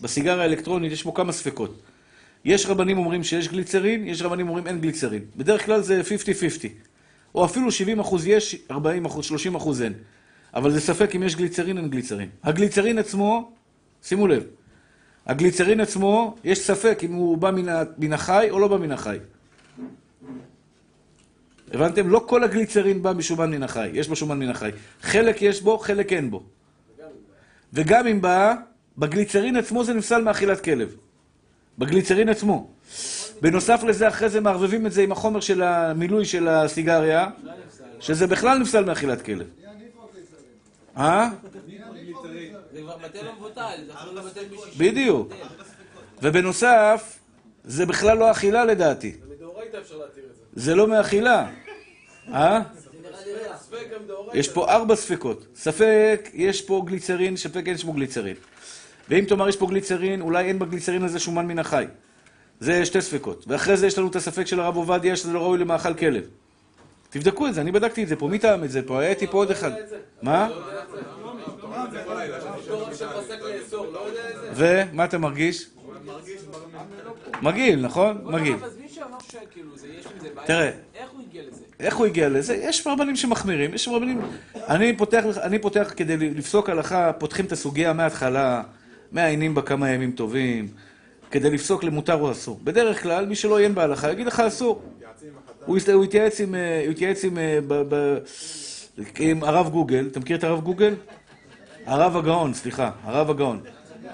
בסיגריה 0.00 0.42
האלקטרונית 0.42 0.92
יש 0.92 1.02
פה 1.02 1.12
כמה 1.14 1.32
ספקות. 1.32 1.80
יש 2.44 2.66
רבנים 2.66 2.98
אומרים 2.98 3.24
שיש 3.24 3.48
גליצרין, 3.48 4.06
יש 4.06 4.22
רבנים 4.22 4.48
אומרים 4.48 4.66
אין 4.66 4.80
גליצרין. 4.80 5.24
בדרך 5.36 5.66
כלל 5.66 5.80
זה 5.80 6.00
50-50. 6.00 6.68
או 7.34 7.44
אפילו 7.44 7.72
70 7.72 8.00
אחוז 8.00 8.26
יש, 8.26 8.56
40 8.70 9.04
אחוז, 9.04 9.24
30 9.24 9.54
אחוז 9.54 9.82
אין. 9.82 9.92
אבל 10.54 10.70
זה 10.70 10.80
ספק 10.80 11.16
אם 11.16 11.22
יש 11.22 11.36
גליצרין, 11.36 11.78
אין 11.78 11.88
גליצרין. 11.88 12.28
הגליצרין 12.42 12.98
עצמו, 12.98 13.52
שימו 14.02 14.26
לב, 14.26 14.44
הגליצרין 15.28 15.80
עצמו, 15.80 16.36
יש 16.44 16.58
ספק 16.58 16.98
אם 17.02 17.12
הוא 17.12 17.38
בא 17.38 17.50
מן 17.98 18.12
החי 18.12 18.46
או 18.50 18.58
לא 18.58 18.68
בא 18.68 18.76
מן 18.76 18.92
החי. 18.92 19.18
הבנתם? 21.72 22.08
לא 22.08 22.24
כל 22.26 22.44
הגליצרין 22.44 23.02
בא 23.02 23.12
משומן 23.12 23.50
מן 23.50 23.62
החי, 23.62 23.90
יש 23.92 24.08
בו 24.08 24.16
שומן 24.16 24.38
מן 24.38 24.48
החי. 24.48 24.70
חלק 25.02 25.42
יש 25.42 25.62
בו, 25.62 25.78
חלק 25.78 26.12
אין 26.12 26.30
בו. 26.30 26.42
וגם 27.72 28.06
אם 28.06 28.20
בא, 28.20 28.54
בגליצרין 28.98 29.56
עצמו 29.56 29.84
זה 29.84 29.94
נפסל 29.94 30.22
מאכילת 30.22 30.60
כלב. 30.60 30.96
בגליצרין 31.78 32.28
עצמו. 32.28 32.70
בנוסף 33.42 33.82
לזה, 33.86 34.08
אחרי 34.08 34.28
זה 34.28 34.40
מערבבים 34.40 34.86
את 34.86 34.92
זה 34.92 35.02
עם 35.02 35.12
החומר 35.12 35.40
של 35.40 35.62
המילוי 35.62 36.24
של 36.24 36.48
הסיגריה, 36.48 37.28
שזה 38.00 38.26
בכלל 38.26 38.58
נפסל 38.58 38.84
מאכילת 38.84 39.22
כלב. 39.22 39.46
ובנוסף, 46.22 47.18
זה 47.64 47.86
בכלל 47.86 48.18
לא 48.18 48.30
אכילה 48.30 48.64
לדעתי. 48.64 49.12
זה. 50.54 50.62
זה 50.62 50.74
לא 50.74 50.86
מאכילה. 50.86 51.46
אה? 52.32 52.60
זה. 52.74 52.88
יש 54.34 54.48
פה 54.48 54.70
ארבע 54.70 54.96
ספקות. 54.96 55.46
ספק, 55.54 56.30
יש 56.34 56.62
פה 56.62 56.82
גליצרין, 56.86 57.36
ספק 57.36 57.62
אין 57.66 57.76
פה 57.76 57.92
גליצרין. 57.92 58.36
ואם 59.08 59.24
תאמר 59.28 59.48
יש 59.48 59.56
פה 59.56 59.66
גליצרין, 59.66 60.20
אולי 60.20 60.44
אין 60.44 60.58
בגליצרין 60.58 61.02
הזה 61.02 61.18
שומן 61.18 61.46
מן 61.46 61.58
החי. 61.58 61.84
זה 62.60 62.84
שתי 62.86 63.00
ספקות. 63.00 63.44
ואחרי 63.48 63.76
זה 63.76 63.86
יש 63.86 63.98
לנו 63.98 64.08
את 64.08 64.16
הספק 64.16 64.46
של 64.46 64.60
הרב 64.60 64.76
עובדיה, 64.76 65.16
שזה 65.16 65.32
לא 65.32 65.38
ראוי 65.38 65.58
למאכל 65.58 65.94
כלב. 65.94 66.28
תבדקו 67.10 67.46
את 67.46 67.54
זה, 67.54 67.60
אני 67.60 67.72
בדקתי 67.72 68.02
את 68.02 68.08
זה 68.08 68.16
פה. 68.16 68.28
מי 68.28 68.38
טעם 68.38 68.64
את 68.64 68.70
זה 68.70 68.82
פה? 68.82 69.00
היה 69.00 69.10
איתי 69.10 69.26
פה 69.26 69.38
עוד 69.38 69.50
אחד. 69.50 69.70
מה? 70.22 70.48
ומה 74.54 75.04
אתה 75.04 75.18
מרגיש? 75.18 75.66
מגעיל, 77.42 77.80
נכון? 77.80 78.18
מגעיל. 78.24 78.56
בעיה, 80.34 80.46
תראה. 80.46 80.70
איך 80.94 81.10
הוא 81.10 81.20
הגיע 81.28 81.42
לזה? 81.42 81.64
איך 81.80 81.96
הוא 81.96 82.06
הגיע 82.06 82.28
לזה? 82.28 82.54
יש 82.54 82.86
רבנים 82.86 83.16
שמחמירים, 83.16 83.74
יש 83.74 83.88
רבנים... 83.88 84.20
אני 84.54 84.96
פותח, 84.96 85.24
אני 85.42 85.58
פותח 85.58 85.92
כדי 85.96 86.16
לפסוק 86.16 86.70
הלכה, 86.70 87.12
פותחים 87.12 87.44
את 87.44 87.52
הסוגיה 87.52 87.92
מההתחלה, 87.92 88.62
מעיינים 89.12 89.54
בה 89.54 89.62
כמה 89.62 89.90
ימים 89.90 90.12
טובים, 90.12 90.68
כדי 91.30 91.50
לפסוק 91.50 91.84
למותר 91.84 92.14
או 92.14 92.32
אסור. 92.32 92.60
בדרך 92.64 93.02
כלל, 93.02 93.26
מי 93.26 93.34
שלא 93.34 93.58
עיין 93.58 93.74
בהלכה 93.74 94.12
יגיד 94.12 94.26
לך 94.26 94.40
אסור. 94.40 94.82
הוא 95.68 96.04
יתייעץ 96.04 96.40
עם, 96.40 96.54
אה, 96.54 96.82
הוא 96.84 96.92
יתייעץ 96.92 97.24
עם, 97.24 97.38
אה, 97.38 97.58
ב- 97.68 97.82
ב- 97.94 98.18
עם 99.18 99.44
הרב 99.44 99.68
גוגל, 99.70 100.08
אתה 100.12 100.20
מכיר 100.20 100.36
את 100.36 100.44
הרב 100.44 100.60
גוגל? 100.60 100.94
הרב 101.86 102.16
הגאון, 102.16 102.54
סליחה, 102.54 102.90
הרב 103.02 103.30
הגאון. 103.30 103.60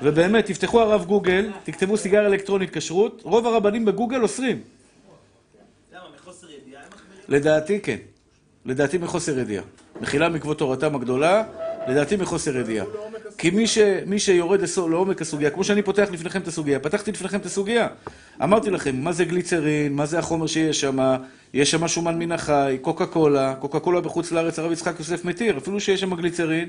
ובאמת, 0.02 0.46
תפתחו 0.46 0.80
הרב 0.80 1.04
גוגל, 1.04 1.50
תכתבו 1.64 1.96
סיגריה 1.96 2.26
אלקטרונית 2.26 2.70
כשרות, 2.76 3.22
רוב 3.24 3.46
הרבנים 3.46 3.84
בגוגל 3.84 4.22
אוסרים. 4.22 4.60
לדעתי 7.28 7.80
כן. 7.80 7.96
לדעתי 8.64 8.98
מחוסר 8.98 9.38
ידיעה. 9.38 9.64
מחילה 10.00 10.28
מכבוד 10.28 10.56
תורתם 10.56 10.94
הגדולה, 10.94 11.44
לדעתי 11.88 12.16
מחוסר 12.16 12.56
ידיעה. 12.56 12.86
כי 13.38 13.50
מי, 13.50 13.66
ש, 13.66 13.78
מי 14.06 14.18
שיורד 14.18 14.62
לסו, 14.62 14.88
לעומק 14.88 15.22
הסוגיה, 15.22 15.50
כמו 15.50 15.64
שאני 15.64 15.82
פותח 15.82 16.08
לפניכם 16.12 16.40
את 16.40 16.48
הסוגיה, 16.48 16.78
פתחתי 16.78 17.12
לפניכם 17.12 17.38
את 17.38 17.46
הסוגיה. 17.46 17.88
אמרתי 18.42 18.70
לכם, 18.70 18.96
מה 18.96 19.12
זה 19.12 19.24
גליצרין, 19.24 19.92
מה 19.92 20.06
זה 20.06 20.18
החומר 20.18 20.46
שיש 20.46 20.80
שם, 20.80 20.98
יש 21.54 21.70
שם 21.70 21.88
שומן 21.88 22.18
מן 22.18 22.32
החי, 22.32 22.78
קוקה 22.82 23.06
קולה, 23.06 23.54
קוקה 23.54 23.80
קולה 23.80 24.00
בחוץ 24.00 24.32
לארץ, 24.32 24.58
הרב 24.58 24.72
יצחק 24.72 24.94
יוסף 24.98 25.24
מתיר, 25.24 25.58
אפילו 25.58 25.80
שיש 25.80 26.00
שם 26.00 26.14
גליצרין, 26.14 26.68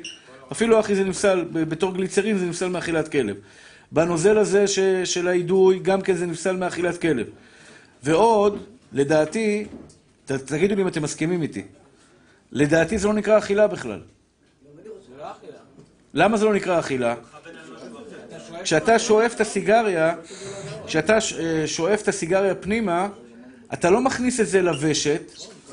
אפילו 0.51 0.79
אחי 0.79 0.95
זה 0.95 1.03
נפסל, 1.03 1.45
בתור 1.51 1.93
גליצרין 1.93 2.37
זה 2.37 2.45
נפסל 2.45 2.67
מאכילת 2.67 3.07
כלב. 3.07 3.35
בנוזל 3.91 4.37
הזה 4.37 4.67
ש, 4.67 4.79
של 5.03 5.27
האידוי, 5.27 5.79
גם 5.79 6.01
כן 6.01 6.13
זה 6.13 6.25
נפסל 6.25 6.55
מאכילת 6.57 6.97
כלב. 6.97 7.27
ועוד, 8.03 8.63
לדעתי, 8.93 9.65
ת, 10.25 10.31
תגידו 10.31 10.75
לי 10.75 10.81
אם 10.81 10.87
אתם 10.87 11.03
מסכימים 11.03 11.41
איתי, 11.41 11.63
לדעתי 12.51 12.97
זה 12.97 13.07
לא 13.07 13.13
נקרא 13.13 13.37
אכילה 13.37 13.67
בכלל. 13.67 13.99
למה 16.15 16.37
זה 16.37 16.45
לא 16.45 16.53
נקרא 16.53 16.79
אכילה? 16.79 17.15
כשאתה 18.63 18.99
שואף 18.99 19.33
את 19.35 19.41
הסיגריה, 19.41 20.15
כשאתה 20.87 21.13
אה, 21.13 21.67
שואף 21.67 22.01
את 22.01 22.07
הסיגריה 22.07 22.55
פנימה, 22.55 23.07
אתה 23.73 23.89
לא 23.89 24.01
מכניס 24.01 24.39
את 24.39 24.47
זה 24.47 24.61
לוושת, 24.61 25.21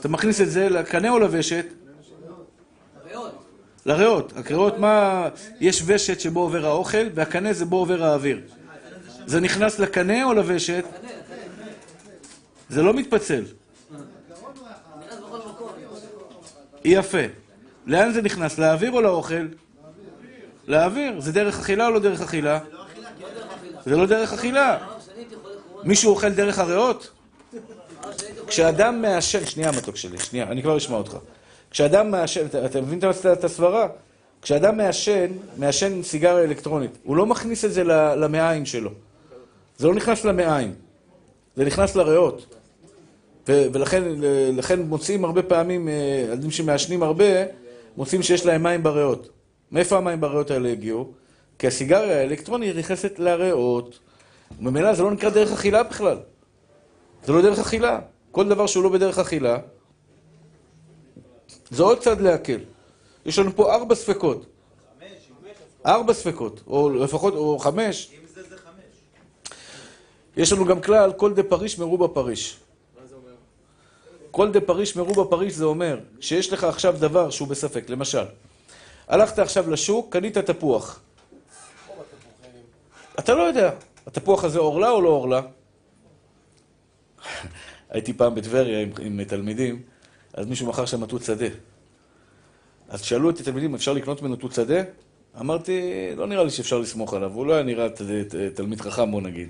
אתה 0.01 0.09
מכניס 0.09 0.41
את 0.41 0.51
זה 0.51 0.69
לקנה 0.69 1.11
או 1.11 1.19
לוושת? 1.19 1.67
ריאות. 3.09 3.45
לריאות. 3.87 4.33
הקריאות, 4.37 4.79
מה... 4.79 5.29
יש 5.61 5.83
ושת 5.87 6.21
שבו 6.21 6.41
עובר 6.41 6.67
האוכל, 6.67 7.07
והקנה 7.15 7.53
זה 7.53 7.65
בו 7.65 7.77
עובר 7.77 8.05
האוויר. 8.05 8.41
זה 9.27 9.41
נכנס 9.41 9.79
לקנה 9.79 10.25
או 10.25 10.35
לוושת? 10.35 10.85
זה 12.69 12.83
לא 12.83 12.95
מתפצל. 12.95 13.45
יפה. 16.85 17.23
לאן 17.87 18.13
זה 18.13 18.23
נכנס? 18.23 18.59
לאוויר 18.59 18.93
או 18.93 19.01
לאוכל? 19.01 19.47
לאוויר. 20.67 21.21
זה 21.21 21.33
דרך 21.33 21.59
אכילה 21.61 21.87
או 21.87 21.91
לא 21.91 21.99
דרך 22.01 22.21
אכילה? 22.21 22.59
זה 23.85 23.97
לא 23.97 24.07
דרך 24.07 24.33
אכילה. 24.33 24.79
מישהו 25.85 26.11
אוכל 26.11 26.29
דרך 26.29 26.59
הריאות? 26.59 27.11
כשאדם 28.47 29.03
מעשן, 29.03 29.47
שנייה 29.47 29.73
מתוק 29.73 29.97
שלי, 29.97 30.19
שנייה, 30.19 30.47
אני 30.47 30.63
כבר 30.63 30.77
אשמע 30.77 30.97
אותך. 30.97 31.17
כשאדם 31.71 32.11
מעשן, 32.11 32.47
אתה, 32.67 32.81
מבין 32.81 32.99
את- 33.33 33.45
הסברה? 33.45 33.89
כשאדם 34.43 34.77
מעשן, 34.77 35.27
מעשן 35.57 36.03
סיגריה 36.03 36.45
אלקטרונית, 36.45 36.91
הוא 37.03 37.17
לא 37.17 37.27
מכניס 37.27 37.65
את 37.65 37.73
זה 37.73 37.85
למעיים 38.17 38.67
שלו. 38.67 38.91
זה 39.79 39.87
לא 39.87 39.95
נכנס 39.95 40.25
למעיים, 40.25 40.75
זה 41.57 41.65
נכנס 41.65 41.97
לריאות. 41.97 42.55
ולכן 43.49 44.03
לכן 44.53 44.81
מוצאים 44.83 45.25
הרבה 45.25 45.43
פעמים, 45.43 45.89
אה, 45.89 45.93
ילדים 46.29 46.51
שמעשנים 46.51 47.03
הרבה, 47.03 47.25
מוצאים 47.97 48.23
שיש 48.23 48.47
להם 48.47 48.63
מים 48.63 48.83
בריאות. 48.83 49.29
מאיפה 49.73 49.97
המים 49.97 50.21
בריאות 50.21 50.51
האלה 50.51 50.73
הגיעו? 50.73 51.13
כי 51.59 51.67
הסיגריה 51.67 52.19
האלקטרונית 52.19 52.77
נכנסת 52.77 53.19
לריאות. 53.19 53.99
ממילא 54.61 54.95
זה 54.95 55.03
לא 55.03 55.11
נקרא 55.11 55.31
דרך 55.31 55.53
אכילה 55.53 55.83
בכלל. 55.83 56.19
זה 57.25 57.33
לא 57.33 57.43
דרך 57.43 57.59
אכילה. 57.59 58.01
כל 58.33 58.49
דבר 58.49 58.67
שהוא 58.67 58.85
לא 58.85 58.89
בדרך 58.89 59.19
אכילה, 59.19 59.59
זה 61.71 61.83
עוד 61.83 61.99
צד 61.99 62.21
להקל. 62.21 62.59
יש 63.27 63.39
לנו 63.39 63.57
פה 63.57 63.75
ארבע 63.75 63.95
ספקות. 63.95 64.47
ארבע 65.87 66.13
ספקות, 66.13 66.61
או 66.67 66.91
לפחות, 66.91 67.35
או 67.35 67.59
חמש. 67.59 68.13
אם 68.13 68.27
זה, 68.35 68.43
זה 68.43 68.57
חמש. 68.57 69.55
יש 70.37 70.53
לנו 70.53 70.65
גם 70.65 70.81
כלל, 70.81 71.13
כל 71.13 71.35
דה 71.35 71.43
פריש 71.43 71.79
מרובה 71.79 72.09
פריש. 72.09 72.57
כל 74.31 74.51
דה 74.51 74.61
פריש 74.61 74.97
מרובה 74.97 75.25
פריש 75.25 75.55
זה 75.55 75.65
אומר 75.65 75.99
שיש 76.21 76.53
לך 76.53 76.65
עכשיו 76.65 76.95
דבר 76.99 77.31
שהוא 77.31 77.49
בספק, 77.49 77.91
למשל, 77.91 78.25
הלכת 79.13 79.39
עכשיו 79.39 79.71
לשוק, 79.71 80.13
קנית 80.13 80.39
תפוח. 80.39 81.01
אתה 83.19 83.35
לא 83.35 83.43
יודע, 83.43 83.71
התפוח 84.07 84.45
הזה 84.45 84.59
עורלה 84.59 84.91
או 84.91 85.03
לא 85.03 85.09
עורלה? 85.09 85.41
הייתי 87.91 88.13
פעם 88.13 88.35
בטבריה 88.35 88.81
עם, 88.81 88.91
עם 89.01 89.25
תלמידים, 89.25 89.83
אז 90.35 90.47
מישהו 90.47 90.67
מכר 90.67 90.87
שם 90.87 91.07
תות 91.07 91.23
שדה. 91.23 91.47
אז 92.89 93.03
שאלו 93.03 93.31
אותי 93.31 93.43
תלמידים, 93.43 93.75
אפשר 93.75 93.93
לקנות 93.93 94.23
ממנו 94.23 94.37
תות 94.37 94.53
שדה? 94.53 94.83
אמרתי, 95.41 95.93
לא 96.17 96.27
נראה 96.27 96.45
לי 96.45 96.51
שאפשר 96.51 96.79
לסמוך 96.79 97.15
עליו, 97.15 97.33
הוא 97.33 97.47
לא 97.47 97.53
היה 97.53 97.63
נראה 97.63 97.89
תלמיד 98.55 98.81
חכם, 98.81 99.11
בוא 99.11 99.21
נגיד. 99.21 99.49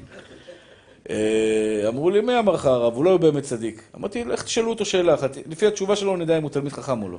אה, 1.11 1.85
אמרו 1.89 2.11
לי, 2.11 2.21
מי 2.21 2.39
אמר 2.39 2.53
לך 2.53 2.67
הרב? 2.67 2.95
הוא 2.95 3.05
לא 3.05 3.17
באמת 3.17 3.43
צדיק. 3.43 3.83
אמרתי, 3.97 4.25
לך 4.25 4.43
תשאלו 4.43 4.71
אותו 4.71 4.85
שאלה 4.85 5.15
אחת, 5.15 5.37
לפי 5.47 5.67
התשובה 5.67 5.97
שלו 5.97 6.17
נדע 6.17 6.39
אם 6.39 6.43
הוא 6.43 6.51
תלמיד 6.51 6.73
חכם 6.73 7.03
או 7.03 7.09
לא. 7.09 7.19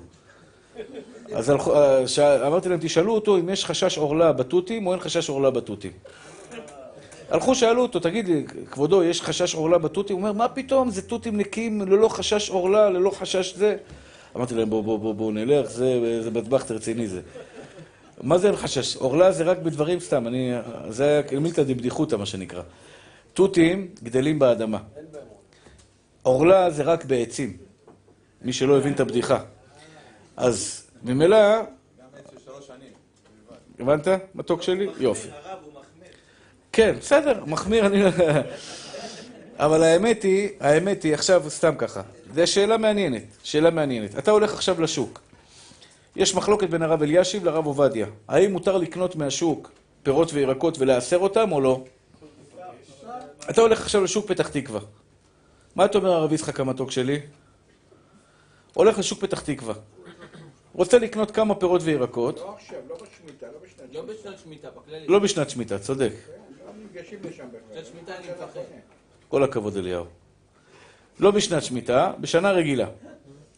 אז 1.33 1.49
הלכו- 1.49 1.75
אה, 1.75 2.47
אמרתי 2.47 2.69
להם, 2.69 2.79
תשאלו 2.81 3.15
אותו 3.15 3.37
אם 3.37 3.49
יש 3.49 3.65
חשש 3.65 3.97
עורלה 3.97 4.31
בתותים 4.31 4.87
או 4.87 4.91
אין 4.91 4.99
חשש 4.99 5.29
עורלה 5.29 5.49
בתותים. 5.49 5.91
הלכו, 7.29 7.55
שאלו 7.55 7.81
אותו, 7.81 7.99
תגיד 7.99 8.27
לי, 8.27 8.45
כבודו, 8.71 9.03
יש 9.03 9.21
חשש 9.21 9.55
עורלה 9.55 9.77
בתותים? 9.77 10.15
הוא 10.15 10.21
אומר, 10.21 10.33
מה 10.33 10.47
פתאום, 10.47 10.89
זה 10.89 11.01
תותים 11.01 11.37
נקיים 11.37 11.81
ללא 11.81 12.07
חשש 12.07 12.49
עורלה, 12.49 12.89
ללא 12.89 13.09
חשש 13.09 13.55
זה. 13.55 13.75
אמרתי 14.35 14.55
להם, 14.55 14.69
בואו, 14.69 14.83
בואו, 14.83 14.97
בואו, 14.97 15.13
בוא, 15.13 15.31
נלך, 15.31 15.69
זה, 15.69 15.99
בטבחט 16.33 16.71
רציני 16.71 17.07
זה. 17.07 17.21
מה 18.21 18.37
זה 18.37 18.47
אין 18.47 18.55
חשש? 18.55 18.95
עורלה 18.95 19.31
זה 19.31 19.43
רק 19.43 19.57
בדברים 19.57 19.99
סתם, 19.99 20.27
אני, 20.27 20.51
זה 20.89 21.03
היה 21.29 21.39
מילתא 21.39 21.63
דבדיחותא, 21.63 22.15
מה 22.15 22.25
שנקרא. 22.25 22.61
תותים 23.33 23.87
גדלים 24.03 24.39
באדמה. 24.39 24.77
עורלה 26.23 26.69
זה 26.71 26.83
רק 26.83 27.05
בעצים, 27.05 27.57
מי 28.41 28.53
שלא 28.53 28.77
הבין 28.77 28.93
את 28.93 28.99
הבדיחה. 28.99 29.39
אז 30.37 30.82
ממילא, 31.03 31.59
גם 31.59 31.65
עץ 32.17 32.31
של 32.31 32.39
שלוש 32.45 32.67
שנים. 32.67 32.93
הבנת? 33.79 34.07
מתוק 34.35 34.61
שלי? 34.61 34.87
יופי. 34.99 35.27
כן, 36.71 36.95
בסדר, 36.99 37.43
מחמיר 37.45 37.85
אני... 37.85 38.03
אבל 39.57 39.83
האמת 39.83 40.23
היא, 40.23 40.49
האמת 40.59 41.03
היא, 41.03 41.13
עכשיו 41.13 41.43
סתם 41.49 41.75
ככה, 41.77 42.01
זו 42.35 42.47
שאלה 42.47 42.77
מעניינת, 42.77 43.23
שאלה 43.43 43.69
מעניינת. 43.69 44.17
אתה 44.17 44.31
הולך 44.31 44.53
עכשיו 44.53 44.81
לשוק. 44.81 45.21
יש 46.15 46.35
מחלוקת 46.35 46.69
בין 46.69 46.81
הרב 46.81 47.01
אלישיב 47.01 47.45
לרב 47.45 47.65
עובדיה. 47.65 48.07
האם 48.27 48.51
מותר 48.51 48.77
לקנות 48.77 49.15
מהשוק 49.15 49.71
פירות 50.03 50.33
וירקות 50.33 50.79
ולאסר 50.79 51.17
אותם 51.17 51.51
או 51.51 51.61
לא? 51.61 51.83
אתה 53.49 53.61
הולך 53.61 53.81
עכשיו 53.81 54.03
לשוק 54.03 54.27
פתח 54.27 54.47
תקווה. 54.47 54.79
מה 55.75 55.85
אתה 55.85 55.97
אומר 55.97 56.11
הרב 56.11 56.33
יצחק 56.33 56.59
המתוק 56.59 56.91
שלי? 56.91 57.19
הולך 58.73 58.99
לשוק 58.99 59.21
פתח 59.21 59.41
תקווה. 59.41 59.73
רוצה 60.73 60.97
לקנות 60.99 61.31
כמה 61.31 61.55
פירות 61.55 61.81
וירקות, 61.83 62.39
לא 62.39 62.55
עכשיו, 62.55 62.77
לא 62.89 62.95
בשמיטה, 62.95 63.45
לא 63.45 63.59
בשנת 63.63 63.93
לא 63.93 64.01
בשנת 64.01 64.39
שמיטה, 64.39 64.67
בכללי. 64.69 65.07
לא 65.07 65.19
בשנת 65.19 65.49
שמיטה, 65.49 65.79
צודק. 65.79 66.11
לא. 66.65 66.71
בשנת 67.71 67.85
שמיטה 67.85 68.17
אני 68.17 68.27
מפחד. 68.27 68.59
כל 69.27 69.43
הכבוד 69.43 69.77
אליהו. 69.77 70.05
לא 71.19 71.31
בשנת 71.31 71.63
שמיטה, 71.63 72.13
בשנה 72.19 72.51
רגילה. 72.51 72.87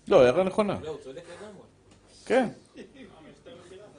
לא, 0.08 0.22
הערה 0.22 0.44
נכונה. 0.44 0.78
לא, 0.84 0.90
הוא 0.90 0.98
צודק 1.04 1.18
לגמרי. 1.18 1.62
כן. 2.26 2.48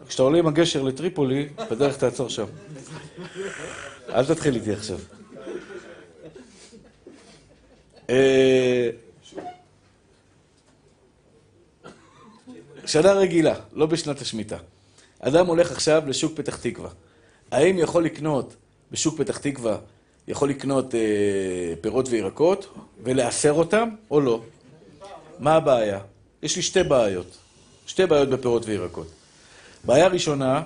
כשאתה 0.09 0.23
עולה 0.23 0.39
עם 0.39 0.47
הגשר 0.47 0.83
לטריפולי, 0.83 1.49
בדרך 1.71 1.97
תעצור 1.99 2.29
שם. 2.29 2.47
אל 4.09 4.27
תתחיל 4.27 4.55
איתי 4.55 4.73
עכשיו. 4.73 4.99
שנה 12.87 13.13
רגילה, 13.13 13.55
לא 13.73 13.87
בשנת 13.87 14.21
השמיטה. 14.21 14.57
אדם 15.21 15.47
הולך 15.47 15.73
עכשיו 15.73 16.03
לשוק 16.07 16.33
פתח 16.37 16.57
תקווה. 16.57 16.91
האם 17.51 17.79
יכול 17.79 18.05
לקנות 18.05 18.57
בשוק 18.93 19.19
פתח 19.19 19.39
תקווה, 19.39 19.79
יכול 20.29 20.51
לקנות 20.51 20.95
אה, 20.95 21.01
פירות 21.81 22.09
וירקות 22.09 22.75
ולאסר 23.05 23.53
אותם 23.53 23.89
או 24.11 24.21
לא? 24.21 24.41
מה 25.39 25.55
הבעיה? 25.55 26.01
יש 26.43 26.57
לי 26.57 26.63
שתי 26.63 26.83
בעיות. 26.83 27.37
שתי 27.87 28.07
בעיות 28.07 28.31
בפירות 28.31 28.67
וירקות. 28.67 29.07
בעיה 29.85 30.07
ראשונה 30.09 30.63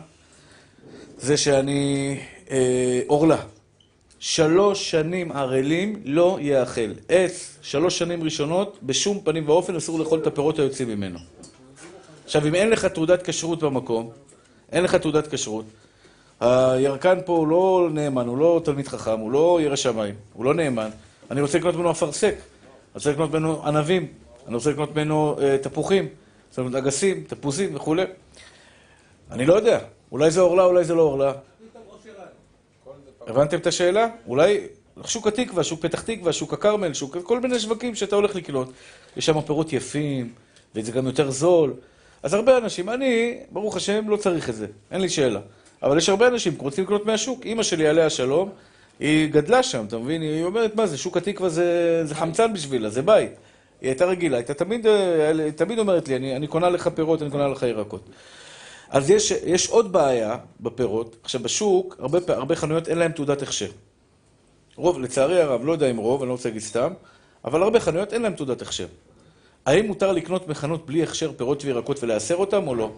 זה 1.18 1.36
שאני 1.36 2.16
אה, 2.50 3.00
עורלה. 3.06 3.42
שלוש 4.18 4.90
שנים 4.90 5.32
ערלים 5.32 6.02
לא 6.04 6.38
יאכל. 6.40 6.92
עץ, 7.08 7.58
שלוש 7.62 7.98
שנים 7.98 8.24
ראשונות, 8.24 8.78
בשום 8.82 9.20
פנים 9.24 9.48
ואופן 9.48 9.76
אסור 9.76 9.98
לאכול 9.98 10.18
את 10.18 10.26
הפירות 10.26 10.58
היוצאים 10.58 10.88
ממנו. 10.88 11.18
עכשיו, 12.30 12.46
אם 12.46 12.54
אין 12.54 12.70
לך 12.70 12.84
תעודת 12.84 13.22
כשרות 13.22 13.62
במקום, 13.62 14.10
אין 14.72 14.84
לך 14.84 14.94
תעודת 14.94 15.34
כשרות, 15.34 15.64
הירקן 16.40 17.18
פה 17.24 17.32
הוא 17.32 17.48
לא 17.48 17.88
נאמן, 17.92 18.26
הוא 18.26 18.38
לא 18.38 18.60
תלמיד 18.64 18.88
חכם, 18.88 19.18
הוא 19.18 19.32
לא 19.32 19.58
ירא 19.62 19.76
שמיים, 19.76 20.14
הוא 20.32 20.44
לא 20.44 20.54
נאמן. 20.54 20.90
אני 21.30 21.40
רוצה 21.40 21.58
לקנות 21.58 21.74
ממנו 21.74 21.90
אפרסק, 21.90 22.34
אני 22.34 22.40
רוצה 22.94 23.10
לקנות 23.10 23.30
ממנו 23.30 23.66
ענבים, 23.66 24.06
אני 24.46 24.54
רוצה 24.54 24.70
לקנות 24.70 24.96
ממנו 24.96 25.36
אה, 25.40 25.58
תפוחים, 25.58 26.08
זאת 26.50 26.58
אומרת 26.58 26.74
אגסים, 26.74 27.24
תפוזים 27.24 27.76
וכולי. 27.76 28.04
אני 29.30 29.46
לא 29.46 29.54
יודע, 29.54 29.78
אולי 30.12 30.30
זה 30.30 30.40
עורלה, 30.40 30.64
אולי 30.64 30.84
זה 30.84 30.94
לא 30.94 31.02
עורלה. 31.02 31.32
הבנתם 33.26 33.58
את 33.58 33.66
השאלה? 33.66 34.06
אולי 34.26 34.66
שוק 35.04 35.26
התקווה, 35.26 35.64
שוק 35.64 35.80
פתח 35.80 36.00
תקווה, 36.00 36.32
שוק 36.32 36.52
הכרמל, 36.52 36.94
שוק... 36.94 37.16
כל 37.22 37.40
מיני 37.40 37.58
שווקים 37.58 37.94
שאתה 37.94 38.16
הולך 38.16 38.34
לקנות. 38.34 38.72
יש 39.16 39.26
שם 39.26 39.40
פירות 39.40 39.72
יפים, 39.72 40.32
וזה 40.74 40.92
גם 40.92 41.06
יותר 41.06 41.30
זול. 41.30 41.74
אז 42.22 42.34
הרבה 42.34 42.58
אנשים, 42.58 42.90
אני, 42.90 43.38
ברוך 43.50 43.76
השם, 43.76 44.08
לא 44.08 44.16
צריך 44.16 44.48
את 44.50 44.54
זה, 44.54 44.66
אין 44.90 45.00
לי 45.00 45.08
שאלה. 45.08 45.40
אבל 45.82 45.98
יש 45.98 46.08
הרבה 46.08 46.28
אנשים 46.28 46.54
רוצים 46.58 46.84
לקנות 46.84 47.06
מהשוק. 47.06 47.46
אימא 47.46 47.62
שלי, 47.62 47.86
עליה 47.86 48.06
השלום, 48.06 48.50
היא 49.00 49.30
גדלה 49.30 49.62
שם, 49.62 49.84
אתה 49.88 49.98
מבין? 49.98 50.22
היא 50.22 50.44
אומרת, 50.44 50.74
מה 50.74 50.86
זה, 50.86 50.98
שוק 50.98 51.16
התקווה 51.16 51.48
זה, 51.48 52.00
זה 52.04 52.14
חמצן 52.14 52.52
בשבילה, 52.52 52.88
זה 52.88 53.02
בית. 53.02 53.30
היא 53.80 53.88
הייתה 53.88 54.04
רגילה, 54.04 54.36
הייתה 54.36 54.54
תמיד, 54.54 54.86
אה, 54.86 55.52
תמיד 55.56 55.78
אומרת 55.78 56.08
לי, 56.08 56.16
אני, 56.16 56.36
אני 56.36 56.46
קונה 56.46 56.70
לך 56.70 56.88
פירות, 56.88 57.22
אני 57.22 57.30
קונה 57.30 57.48
לך 57.48 57.62
ירקות. 57.62 58.08
אז 58.90 59.10
יש, 59.10 59.30
יש 59.30 59.68
עוד 59.68 59.92
בעיה 59.92 60.36
בפירות. 60.60 61.16
עכשיו, 61.22 61.40
בשוק, 61.42 61.96
הרבה, 61.98 62.18
הרבה 62.28 62.56
חנויות 62.56 62.88
אין 62.88 62.98
להן 62.98 63.12
תעודת 63.12 63.42
הכשר. 63.42 63.68
רוב, 64.76 65.00
לצערי 65.00 65.42
הרב, 65.42 65.64
לא 65.64 65.72
יודע 65.72 65.90
אם 65.90 65.96
רוב, 65.96 66.22
אני 66.22 66.28
לא 66.28 66.32
רוצה 66.32 66.48
להגיד 66.48 66.62
סתם, 66.62 66.92
אבל 67.44 67.62
הרבה 67.62 67.80
חנויות 67.80 68.12
אין 68.12 68.22
להן 68.22 68.32
תעודת 68.32 68.62
הכשר. 68.62 68.86
האם 69.66 69.86
מותר 69.86 70.12
לקנות 70.12 70.48
מחנות 70.48 70.86
בלי 70.86 71.02
הכשר 71.02 71.32
פירות 71.36 71.64
וירקות 71.64 72.02
ולאסר 72.02 72.36
אותם 72.36 72.68
או 72.68 72.74
לא? 72.74 72.90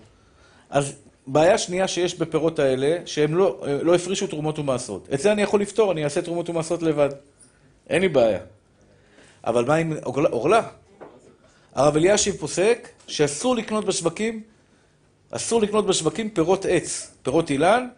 אז 0.70 0.92
בעיה 1.26 1.58
שנייה 1.58 1.88
שיש 1.88 2.18
בפירות 2.18 2.58
האלה, 2.58 2.98
שהם 3.06 3.34
לא, 3.34 3.64
לא 3.82 3.94
הפרישו 3.94 4.26
תרומות 4.26 4.58
ומעשרות. 4.58 5.08
את 5.14 5.20
זה 5.20 5.32
אני 5.32 5.42
יכול 5.42 5.60
לפתור, 5.60 5.92
אני 5.92 6.04
אעשה 6.04 6.22
תרומות 6.22 6.50
ומעשרות 6.50 6.82
לבד. 6.82 7.08
אין 7.90 8.02
לי 8.02 8.08
בעיה. 8.08 8.40
אבל 9.44 9.64
מה 9.64 9.74
עם 9.74 9.92
עורלה? 10.04 10.68
הרב 11.74 11.96
אלישיב 11.96 12.36
פוסק 12.36 12.88
שאסור 13.06 13.56
לקנות 13.56 13.84
בשווקים, 13.84 14.42
אסור 15.30 15.62
לקנות 15.62 15.86
בשווקים 15.86 16.30
פירות 16.30 16.64
עץ, 16.68 17.14
פירות 17.22 17.50
אילן, 17.50 17.88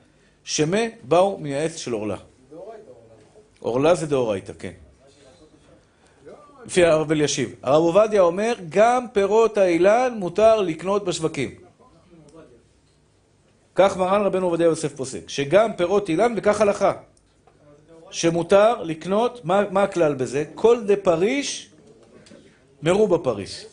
שמה 0.45 0.79
באו 1.03 1.39
מהעץ 1.39 1.77
של 1.77 1.93
עורלה. 1.93 2.17
עורלה 3.61 3.95
זה 3.95 4.07
דאורייתא, 4.07 4.53
כן. 4.59 4.73
לפי 6.67 6.85
הרב 6.85 7.11
אלישיב. 7.11 7.55
הרב 7.63 7.83
עובדיה 7.83 8.21
אומר, 8.21 8.55
גם 8.69 9.07
פירות 9.13 9.59
האילן 9.59 10.15
מותר 10.17 10.61
לקנות 10.61 11.05
בשווקים. 11.05 11.55
כך 13.75 13.97
מרן 13.97 14.23
רבנו 14.23 14.47
עובדיה 14.47 14.65
יוסף 14.65 14.95
פוסק, 14.97 15.29
שגם 15.29 15.73
פירות 15.77 16.09
אילן 16.09 16.35
וכך 16.37 16.61
הלכה. 16.61 16.93
שמותר 18.11 18.83
לקנות, 18.83 19.41
מה, 19.45 19.63
מה 19.71 19.83
הכלל 19.83 20.15
בזה? 20.15 20.45
כל 20.55 20.85
דה 20.85 20.97
פריש 20.97 21.71
מרובה 22.83 23.19
פריש. 23.19 23.67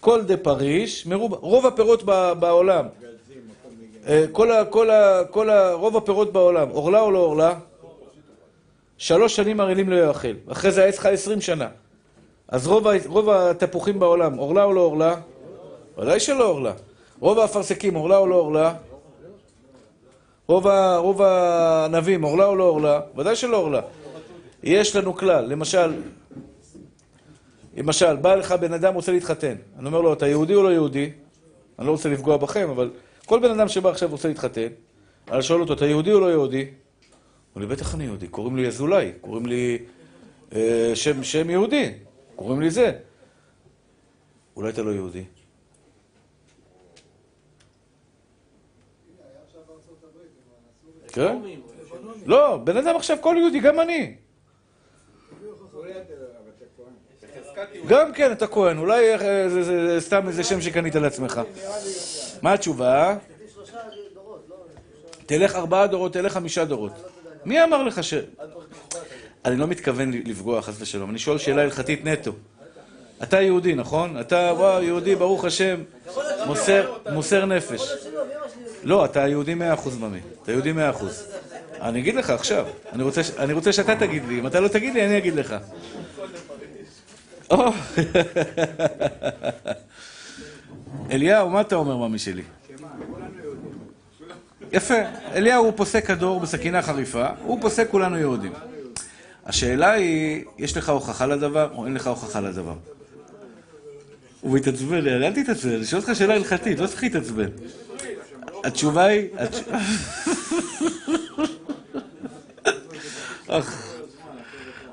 כל 0.00 0.22
דה 0.22 0.36
פריש 0.36 1.06
מרובה, 1.06 1.36
רוב 1.36 1.66
הפירות 1.66 2.02
ב, 2.04 2.32
בעולם, 2.38 2.86
אה, 4.06 4.24
כל 4.32 4.50
ה, 4.50 4.64
כל 4.64 4.90
ה, 4.90 5.24
כל 5.30 5.50
ה, 5.50 5.72
רוב 5.72 5.96
הפירות 5.96 6.32
בעולם, 6.32 6.68
עורלה 6.68 7.00
או 7.00 7.10
לא 7.10 7.18
עורלה? 7.18 7.58
שלוש 8.98 9.36
שנים 9.36 9.60
ערלים 9.60 9.90
לא 9.90 9.96
יאכל, 9.96 10.32
אחרי 10.48 10.70
זה 10.70 10.84
העץ 10.84 10.98
חי 10.98 11.12
עשרים 11.12 11.40
שנה. 11.40 11.68
אז 12.48 12.66
רוב, 12.66 12.86
רוב 13.06 13.30
התפוחים 13.30 13.98
בעולם, 13.98 14.34
עורלה 14.36 14.64
או 14.64 14.72
לא 14.72 14.80
עורלה? 14.80 15.14
ודאי 15.98 16.20
שלא 16.20 16.48
עורלה. 16.48 16.72
רוב 17.20 17.38
האפרסקים, 17.38 17.94
עורלה 17.94 18.16
או 18.16 18.26
לא 18.26 18.34
עורלה? 18.34 18.74
רוב, 20.48 20.66
רוב 20.98 21.22
הענבים, 21.22 22.22
עורלה 22.22 22.44
או 22.46 22.56
לא 22.56 22.64
עורלה? 22.64 23.00
ודאי 23.16 23.36
שלא 23.36 23.56
עורלה. 23.56 23.80
יש 24.62 24.96
לנו 24.96 25.16
כלל, 25.16 25.44
למשל, 25.44 25.94
למשל, 27.76 28.16
בא 28.16 28.34
לך 28.34 28.52
בן 28.52 28.72
אדם 28.72 28.94
רוצה 28.94 29.12
להתחתן. 29.12 29.54
אני 29.78 29.86
אומר 29.86 30.00
לו, 30.00 30.12
אתה 30.12 30.26
יהודי 30.26 30.54
או 30.54 30.62
לא 30.62 30.72
יהודי? 30.72 31.10
אני 31.78 31.86
לא 31.86 31.92
רוצה 31.92 32.08
לפגוע 32.08 32.36
בכם, 32.36 32.70
אבל 32.70 32.90
כל 33.26 33.40
בן 33.40 33.50
אדם 33.50 33.68
שבא 33.68 33.90
עכשיו 33.90 34.08
רוצה 34.10 34.28
להתחתן, 34.28 34.68
אני 35.30 35.42
שואל 35.42 35.60
אותו, 35.60 35.72
אתה 35.72 35.86
יהודי 35.86 36.12
או 36.12 36.20
לא 36.20 36.30
יהודי? 36.30 36.62
הוא 36.62 36.64
אומר 37.54 37.66
לי, 37.66 37.74
בטח 37.76 37.94
אני 37.94 38.04
יהודי, 38.04 38.28
קוראים 38.28 38.56
לי 38.56 38.66
אזולאי, 38.66 39.12
קוראים 39.20 39.46
לי 39.46 39.78
אה, 40.54 40.90
שם, 40.94 41.22
שם 41.22 41.50
יהודי, 41.50 41.92
קוראים 42.36 42.60
לי 42.60 42.70
זה. 42.70 42.98
אולי 44.56 44.70
אתה 44.70 44.82
לא 44.82 44.90
יהודי. 44.90 45.24
כן? 51.08 51.36
לא, 52.26 52.56
בן 52.64 52.76
אדם 52.76 52.96
עכשיו 52.96 53.16
כל 53.20 53.36
יהודי, 53.38 53.60
גם 53.60 53.80
אני. 53.80 54.14
גם 57.88 58.12
כן, 58.12 58.32
אתה 58.32 58.46
כהן, 58.46 58.78
אולי 58.78 59.14
אה, 59.14 59.48
זה- 59.48 59.62
זה 59.62 59.96
סתם 60.00 60.28
איזה 60.28 60.44
שם 60.44 60.60
שקנית 60.60 60.94
לעצמך. 60.94 61.40
מה 62.42 62.52
התשובה? 62.52 63.16
תלך 65.26 65.54
ארבעה 65.56 65.86
דורות, 65.86 66.12
תלך 66.12 66.32
חמישה 66.32 66.64
דורות. 66.64 66.92
מי 67.44 67.64
אמר 67.64 67.82
לך 67.82 68.04
ש... 68.04 68.14
אני 69.46 69.56
לא 69.56 69.66
מתכוון 69.66 70.10
לפגוע, 70.24 70.62
חס 70.62 70.74
ושלום. 70.80 71.10
אני 71.10 71.18
שואל 71.18 71.38
שאלה 71.38 71.62
הלכתית 71.62 72.04
נטו. 72.04 72.32
אתה 73.22 73.40
יהודי, 73.40 73.74
נכון? 73.74 74.20
אתה, 74.20 74.52
וואו, 74.56 74.82
יהודי, 74.82 75.14
ברוך 75.14 75.44
השם, 75.44 75.80
מוסר, 77.12 77.46
נפש. 77.46 77.92
לא, 78.82 79.04
אתה 79.04 79.28
יהודי 79.28 79.54
מאה 79.54 79.74
אחוז 79.74 79.98
ממי. 79.98 80.18
אתה 80.42 80.52
יהודי 80.52 80.72
מאה 80.72 80.90
אחוז. 80.90 81.26
אני 81.80 81.98
אגיד 82.00 82.14
לך 82.14 82.30
עכשיו. 82.30 82.66
אני 83.38 83.52
רוצה, 83.52 83.72
שאתה 83.72 83.96
תגיד 83.96 84.22
לי. 84.28 84.38
אם 84.38 84.46
אתה 84.46 84.60
לא 84.60 84.68
תגיד 84.68 84.94
לי, 84.94 85.06
אני 85.06 85.18
אגיד 85.18 85.34
לך. 85.34 85.56
אליהו, 91.10 91.50
מה 91.50 91.60
אתה 91.60 91.74
אומר, 91.74 91.96
ממי 91.96 92.18
שלי? 92.18 92.42
יפה. 94.72 94.94
אליהו 95.32 95.64
הוא 95.64 95.72
פוסק 95.76 96.06
כדור 96.06 96.40
בסכינה 96.40 96.82
חריפה, 96.82 97.26
הוא 97.44 97.60
פוסק 97.60 97.90
כולנו 97.90 98.18
יהודים. 98.18 98.52
השאלה 99.46 99.92
היא, 99.92 100.44
יש 100.58 100.76
לך 100.76 100.88
הוכחה 100.88 101.26
לדבר 101.26 101.70
או 101.74 101.86
אין 101.86 101.94
לך 101.94 102.06
הוכחה 102.06 102.40
לדבר? 102.40 102.74
הוא 104.40 104.56
מתעצבן, 104.56 105.06
אל 105.06 105.32
תתעצבן, 105.32 105.74
אני 105.74 105.84
שואל 105.84 106.02
אותך 106.02 106.14
שאלה 106.14 106.34
הלכתית, 106.34 106.78
לא 106.78 106.86
צריך 106.86 107.02
להתעצבן. 107.02 107.48
התשובה 108.64 109.04
היא... 109.04 109.28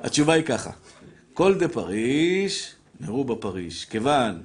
התשובה 0.04 0.34
היא 0.34 0.43
ככה, 0.43 0.72
כל 1.34 1.56
דה 1.56 1.68
פריש, 1.68 2.74
נראו 2.99 3.24
בפריש, 3.24 3.86
כיוון, 3.86 4.43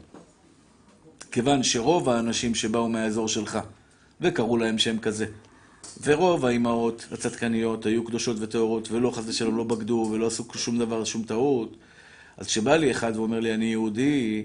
כיוון 1.32 1.62
שרוב 1.62 2.09
האנשים 2.09 2.54
שבאו 2.54 2.88
מהאזור 2.88 3.28
שלך, 3.28 3.59
וקראו 4.20 4.56
להם 4.56 4.78
שם 4.78 4.98
כזה, 4.98 5.26
ורוב 6.03 6.47
האימהות 6.47 7.07
הצדקניות 7.12 7.86
היו 7.86 8.05
קדושות 8.05 8.36
וטהורות, 8.41 8.91
ולא 8.91 9.11
חס 9.11 9.24
ושלום 9.28 9.57
לא 9.57 9.64
בגדו, 9.64 10.09
ולא 10.12 10.26
עשו 10.26 10.45
שום 10.55 10.78
דבר, 10.78 11.05
שום 11.05 11.22
טעות, 11.22 11.76
אז 12.36 12.47
כשבא 12.47 12.76
לי 12.76 12.91
אחד 12.91 13.16
ואומר 13.16 13.41
לי, 13.41 13.55
אני 13.55 13.64
יהודי, 13.64 14.45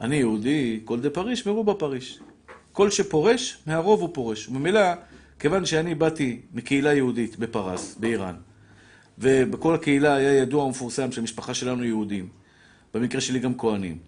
אני 0.00 0.16
יהודי, 0.16 0.80
כל 0.84 1.00
דה 1.00 1.10
פריש, 1.10 1.46
מרובה 1.46 1.74
פריש. 1.74 2.18
כל 2.72 2.90
שפורש, 2.90 3.58
מהרוב 3.66 4.00
הוא 4.00 4.10
פורש. 4.12 4.48
וממילא, 4.48 4.80
כיוון 5.38 5.66
שאני 5.66 5.94
באתי 5.94 6.40
מקהילה 6.54 6.94
יהודית 6.94 7.38
בפרס, 7.38 7.96
באיראן, 8.00 8.34
ובכל 9.18 9.74
הקהילה 9.74 10.14
היה 10.14 10.32
ידוע 10.32 10.64
ומפורסם 10.64 11.12
שהמשפחה 11.12 11.54
שלנו 11.54 11.84
יהודים, 11.84 12.28
במקרה 12.94 13.20
שלי 13.20 13.38
גם 13.38 13.58
כהנים. 13.58 13.98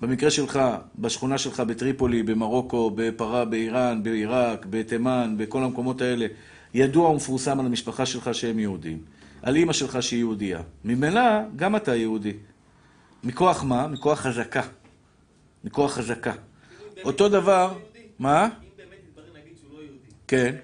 במקרה 0.00 0.30
שלך, 0.30 0.60
בשכונה 0.98 1.38
שלך 1.38 1.60
בטריפולי, 1.60 2.22
במרוקו, 2.22 2.90
בפרה, 2.94 3.44
באיראן, 3.44 4.02
בעיראק, 4.02 4.66
בתימן, 4.70 5.34
בכל 5.38 5.64
המקומות 5.64 6.00
האלה, 6.00 6.26
ידוע 6.74 7.10
ומפורסם 7.10 7.60
על 7.60 7.66
המשפחה 7.66 8.06
שלך 8.06 8.34
שהם 8.34 8.58
יהודים. 8.58 8.98
על 9.42 9.56
אימא 9.56 9.72
שלך 9.72 10.02
שהיא 10.02 10.18
יהודייה. 10.18 10.60
ממילא, 10.84 11.20
גם 11.56 11.76
אתה 11.76 11.96
יהודי. 11.96 12.32
מכוח 13.24 13.64
מה? 13.64 13.86
מכוח 13.86 14.20
חזקה. 14.20 14.62
מכוח 15.64 15.92
חזקה. 15.92 16.32
אותו 17.04 17.28
דבר, 17.28 17.78
מה? 18.18 18.44
אם 18.44 18.50
באמת 18.76 18.88
יתברר 19.08 19.24
נגיד 19.42 19.56
שהוא 19.60 19.72
לא 19.72 19.82
יהודי, 19.82 19.98
כן. 20.26 20.54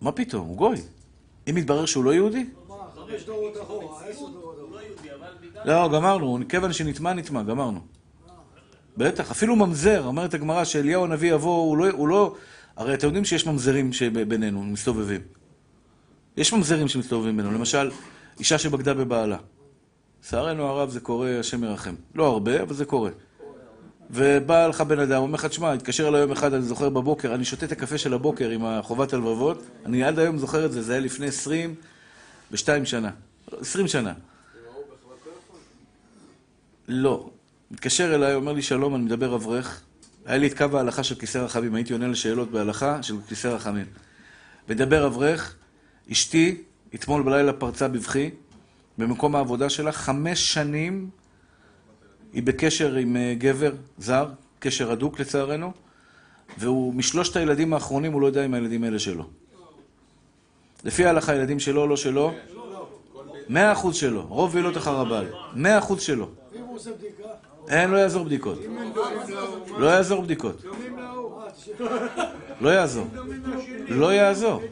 מה 0.00 0.12
פתאום? 0.12 0.48
הוא 0.48 0.56
גוי. 0.56 0.76
אם 1.50 1.56
יתברר 1.56 1.86
שהוא 1.86 2.04
לא 2.04 2.14
יהודי? 2.14 2.46
חמש 3.10 3.24
דורות 3.24 3.56
אחורה, 3.62 4.04
עשר 4.06 4.26
דורות 4.26 4.56
אחורה. 4.58 4.82
לא. 5.64 5.82
לא, 5.82 5.88
גמרנו. 5.88 6.38
כיוון 6.48 6.72
שנטמע, 6.72 7.12
נטמע, 7.12 7.42
גמרנו. 7.42 7.80
בטח, 8.96 9.30
אפילו 9.30 9.56
ממזר, 9.56 10.04
אומרת 10.06 10.34
הגמרא 10.34 10.64
שאליהו 10.64 11.04
הנביא 11.04 11.32
יבוא, 11.32 11.62
הוא 11.62 11.76
לא, 11.76 11.90
הוא 11.90 12.08
לא... 12.08 12.34
הרי 12.76 12.94
אתם 12.94 13.06
יודעים 13.06 13.24
שיש 13.24 13.46
ממזרים 13.46 13.92
שבינינו, 13.92 14.62
מסתובבים. 14.62 15.20
יש 16.36 16.52
ממזרים 16.52 16.88
שמסתובבים 16.88 17.36
בינינו. 17.36 17.54
למשל, 17.54 17.90
אישה 18.38 18.58
שבגדה 18.58 18.94
בבעלה. 18.94 19.36
לצערנו 20.20 20.66
הרב 20.66 20.90
זה 20.90 21.00
קורה, 21.00 21.38
השם 21.40 21.64
ירחם. 21.64 21.94
לא 22.14 22.26
הרבה, 22.26 22.62
אבל 22.62 22.74
זה 22.74 22.84
קורה. 22.84 23.10
ובא 24.10 24.66
לך 24.66 24.80
בן 24.80 24.98
אדם, 24.98 25.22
אומר 25.22 25.34
לך, 25.34 25.44
תשמע, 25.46 25.72
התקשר 25.72 26.08
אליי 26.08 26.20
יום 26.20 26.32
אחד, 26.32 26.54
אני 26.54 26.62
זוכר 26.62 26.88
בבוקר, 26.88 27.34
אני 27.34 27.44
שותה 27.44 27.66
את 27.66 27.72
הקפה 27.72 27.98
של 27.98 28.14
הבוקר 28.14 28.50
עם 28.50 28.64
החובת 28.64 29.12
הלבבות, 29.12 29.62
אני 29.86 30.04
עד 30.04 30.18
היום 30.18 30.38
זוכר 30.38 30.66
את 30.66 30.72
זה, 30.72 30.82
זה 30.82 30.92
היה 30.92 31.00
לפני 31.00 31.30
22 32.52 32.84
שנה. 32.84 33.10
20 33.60 33.88
שנה. 33.88 34.12
לא. 36.88 37.30
מתקשר 37.70 38.14
אליי, 38.14 38.34
אומר 38.34 38.52
לי, 38.52 38.62
שלום, 38.62 38.94
אני 38.94 39.04
מדבר 39.04 39.34
אברך. 39.34 39.82
היה 40.26 40.38
לי 40.38 40.46
את 40.46 40.58
קו 40.58 40.76
ההלכה 40.76 41.02
של 41.02 41.14
כיסא 41.14 41.38
רחמים, 41.38 41.74
הייתי 41.74 41.92
עונה 41.92 42.08
לשאלות 42.08 42.50
בהלכה 42.50 43.02
של 43.02 43.14
כיסא 43.28 43.48
רחמים. 43.48 43.86
מדבר 44.68 45.06
אברך, 45.06 45.56
אשתי, 46.12 46.62
אתמול 46.94 47.22
בלילה 47.22 47.52
פרצה 47.52 47.88
בבכי, 47.88 48.30
במקום 48.98 49.36
העבודה 49.36 49.70
שלה, 49.70 49.92
חמש 49.92 50.54
שנים 50.54 51.10
היא 52.32 52.42
בקשר 52.42 52.94
עם 52.94 53.16
אה, 53.16 53.34
גבר 53.38 53.72
זר, 53.98 54.28
קשר 54.58 54.92
הדוק 54.92 55.20
לצערנו, 55.20 55.72
והוא, 56.58 56.94
משלושת 56.94 57.36
הילדים 57.36 57.72
האחרונים, 57.72 58.12
הוא 58.12 58.20
לא 58.20 58.26
יודע 58.26 58.44
אם 58.44 58.54
הילדים 58.54 58.84
האלה 58.84 58.98
שלו. 58.98 59.28
לפי 60.84 61.06
ההלכה, 61.06 61.32
הילדים 61.32 61.60
שלו, 61.60 61.86
לא 61.86 61.96
שלו? 61.96 62.32
מאה 63.48 63.72
אחוז 63.72 63.96
שלו, 63.96 64.26
רוב 64.28 64.54
ועילות 64.54 64.76
החרבל. 64.76 65.26
מאה 65.54 65.78
אחוז 65.78 66.02
שלו. 66.02 66.28
אם 66.54 66.60
הוא 66.60 66.76
עושה 66.76 66.90
בדיקה, 66.92 67.28
אין, 67.68 67.90
לא 67.90 67.96
יעזור 67.96 68.24
בדיקות. 68.24 68.58
לא 69.78 69.86
יעזור 69.86 70.22
בדיקות. 70.22 70.62
לא 72.60 72.68
יעזור. 72.68 73.06
לא 73.88 74.12
יעזור. 74.12 74.62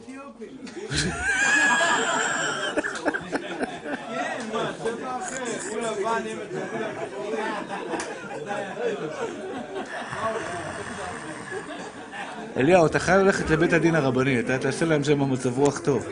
אליהו, 12.57 12.85
אתה 12.85 12.99
חייב 12.99 13.21
ללכת 13.21 13.49
לבית 13.49 13.73
הדין 13.73 13.95
הרבני, 13.95 14.39
אתה 14.39 14.57
תעשה 14.57 14.85
להם 14.85 15.03
שם 15.03 15.31
מצב 15.31 15.57
רוח 15.57 15.79
טוב. 15.79 16.05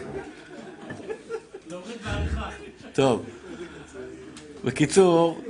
טוב. 2.94 3.26
בקיצור, 4.64 5.42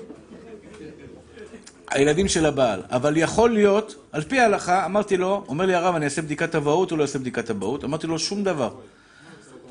הילדים 1.91 2.27
של 2.27 2.45
הבעל. 2.45 2.81
אבל 2.91 3.17
יכול 3.17 3.49
להיות, 3.49 3.95
על 4.11 4.21
פי 4.21 4.39
ההלכה, 4.39 4.85
אמרתי 4.85 5.17
לו, 5.17 5.43
אומר 5.47 5.65
לי 5.65 5.75
הרב, 5.75 5.95
אני 5.95 6.05
אעשה 6.05 6.21
בדיקת 6.21 6.55
אבהות 6.55 6.91
או 6.91 6.97
לא 6.97 7.01
אעשה 7.01 7.19
בדיקת 7.19 7.49
אבהות? 7.49 7.83
אמרתי 7.83 8.07
לו, 8.07 8.19
שום 8.19 8.43
דבר. 8.43 8.75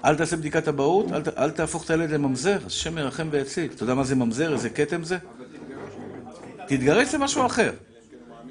אל 0.04 0.16
תעשה 0.16 0.36
בדיקת 0.36 0.68
אבהות, 0.68 1.12
אל, 1.12 1.22
אל 1.38 1.50
תהפוך 1.50 1.84
את 1.84 1.90
הילד 1.90 2.10
לממזר, 2.10 2.58
השם 2.66 2.98
ירחם 2.98 3.28
ויציל. 3.30 3.72
אתה 3.74 3.82
יודע 3.82 3.94
מה 3.94 4.04
זה 4.04 4.14
ממזר? 4.14 4.52
איזה 4.52 4.70
כתם 4.70 5.04
זה? 5.04 5.18
תתגרש 6.66 7.08
זה 7.08 7.18
משהו 7.18 7.46
אחר. 7.46 7.72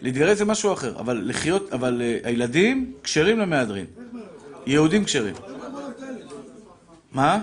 להתגרש 0.02 0.38
זה 0.38 0.46
משהו 0.46 0.74
אחר. 0.74 1.00
אבל 1.00 1.22
לחיות, 1.26 1.74
אבל 1.74 2.02
אה, 2.02 2.20
הילדים 2.24 2.94
כשרים 3.04 3.40
למהדרין. 3.40 3.86
יהודים 4.66 5.04
כשרים. 5.06 5.36
מה? 7.12 7.42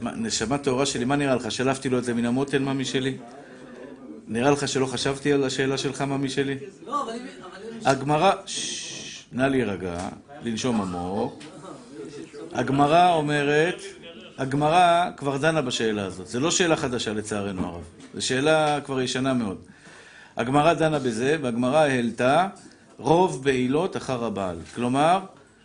מה, 0.00 0.12
נשמה 0.16 0.58
טהורה 0.58 0.86
שלי, 0.86 1.04
מה 1.04 1.16
נראה 1.16 1.34
לך? 1.34 1.50
שלפתי 1.50 1.88
לו 1.88 1.98
את 1.98 2.04
זה 2.04 2.14
מן 2.14 2.24
המותן, 2.24 2.62
ממי 2.62 2.84
שלי? 2.84 3.16
נראה 4.28 4.50
לך 4.50 4.68
שלא 4.68 4.86
חשבתי 4.86 5.32
על 5.32 5.44
השאלה 5.44 5.78
שלך, 5.78 6.02
ממי 6.02 6.28
שלי? 6.28 6.56
לא, 6.86 7.02
אבל 7.02 7.12
הגמרא, 7.84 8.32
נא 9.32 9.42
להירגע, 9.42 10.08
לנשום 10.42 10.80
עמוק. 10.80 11.42
הגמרא 12.52 13.14
אומרת, 13.14 13.82
הגמרא 14.40 15.10
כבר 15.16 15.36
דנה 15.36 15.62
בשאלה 15.62 16.04
הזאת. 16.04 16.26
זו 16.26 16.40
לא 16.40 16.50
שאלה 16.50 16.76
חדשה 16.76 17.12
לצערנו 17.12 17.66
הרב. 17.66 17.82
זו 18.14 18.26
שאלה 18.26 18.80
כבר 18.80 19.00
ישנה 19.00 19.34
מאוד. 19.34 19.58
הגמרא 20.36 20.72
דנה 20.74 20.98
בזה, 20.98 21.36
והגמרא 21.42 21.78
העלתה 21.78 22.48
רוב 22.98 23.44
בעילות 23.44 23.96
אחר 23.96 24.24
הבעל. 24.24 24.56
כלומר, 24.74 25.20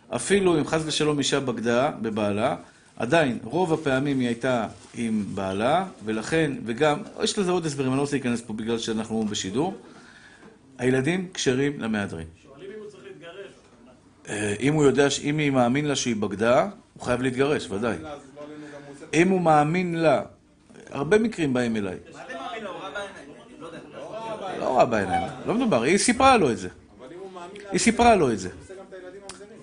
אפילו 0.08 0.58
אם 0.58 0.66
חס 0.66 0.82
ושלום 0.86 1.18
אישה 1.18 1.40
בגדה 1.40 1.90
בבעלה, 2.02 2.56
עדיין, 2.96 3.38
רוב 3.44 3.72
הפעמים 3.72 4.18
היא 4.20 4.28
הייתה 4.28 4.66
עם 4.94 5.24
בעלה, 5.34 5.84
ולכן, 6.04 6.52
וגם, 6.66 6.98
יש 7.22 7.38
לזה 7.38 7.50
עוד 7.50 7.66
הסברים, 7.66 7.90
אני 7.90 7.96
לא 7.96 8.02
רוצה 8.02 8.16
להיכנס 8.16 8.40
פה 8.40 8.52
בגלל 8.52 8.78
שאנחנו 8.78 9.24
בשידור. 9.24 9.76
הילדים 10.78 11.28
כשרים 11.34 11.80
למהדרין. 11.80 12.26
אה, 14.28 14.54
אם 14.60 14.74
הוא 14.74 14.84
יודע, 14.84 15.08
אם 15.22 15.38
היא 15.38 15.50
מאמין 15.50 15.84
לה 15.84 15.96
שהיא 15.96 16.16
בגדה, 16.16 16.68
הוא 16.94 17.02
חייב 17.02 17.22
להתגרש, 17.22 17.70
ודאי. 17.70 17.96
אם 19.14 19.28
הוא 19.28 19.40
מאמין 19.40 19.94
לה, 19.94 20.22
הרבה 20.90 21.18
מקרים 21.18 21.52
באים 21.52 21.76
אליי. 21.76 21.96
מה 22.12 22.20
זה 22.28 22.34
מאמין 22.34 22.64
לו? 22.64 22.70
רע 22.70 22.90
בעיניים. 22.90 23.28
לא 23.60 23.66
יודע. 23.66 23.78
לא 24.58 24.78
רע 24.78 24.84
בעיניים, 24.84 25.28
לא 25.46 25.54
מדובר, 25.54 25.82
היא 25.82 25.98
סיפרה 25.98 26.36
לו 26.36 26.50
את 26.50 26.58
זה. 26.58 26.68
היא 27.72 27.80
סיפרה 27.80 28.16
לו 28.16 28.32
את 28.32 28.38
זה. 28.38 28.48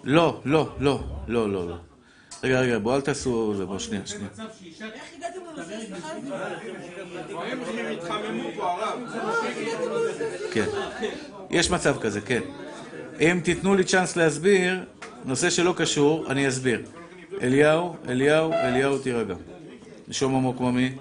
לא, 0.03 0.41
לא, 0.45 0.69
לא, 0.79 1.03
לא, 1.27 1.49
לא, 1.49 1.69
לא. 1.69 1.75
רגע, 2.43 2.59
רגע, 2.59 2.79
בוא 2.79 2.95
אל 2.95 3.01
תעשו 3.01 3.53
זה, 3.55 3.65
בוא 3.65 3.79
שנייה, 3.79 4.01
שנייה. 4.05 4.29
כן. 10.53 10.65
יש 11.49 11.71
מצב 11.71 11.99
כזה, 12.01 12.21
כן. 12.21 12.41
אם 13.19 13.39
תיתנו 13.43 13.75
לי 13.75 13.83
צ'אנס 13.83 14.15
להסביר, 14.15 14.83
נושא 15.25 15.49
שלא 15.49 15.73
קשור, 15.77 16.31
אני 16.31 16.47
אסביר. 16.47 16.81
אליהו, 17.41 17.95
אליהו, 18.07 18.53
אליהו, 18.53 18.97
תירגע. 18.97 19.35
נשום 20.07 20.35
עמוק 20.35 20.61
ממי. 20.61 20.91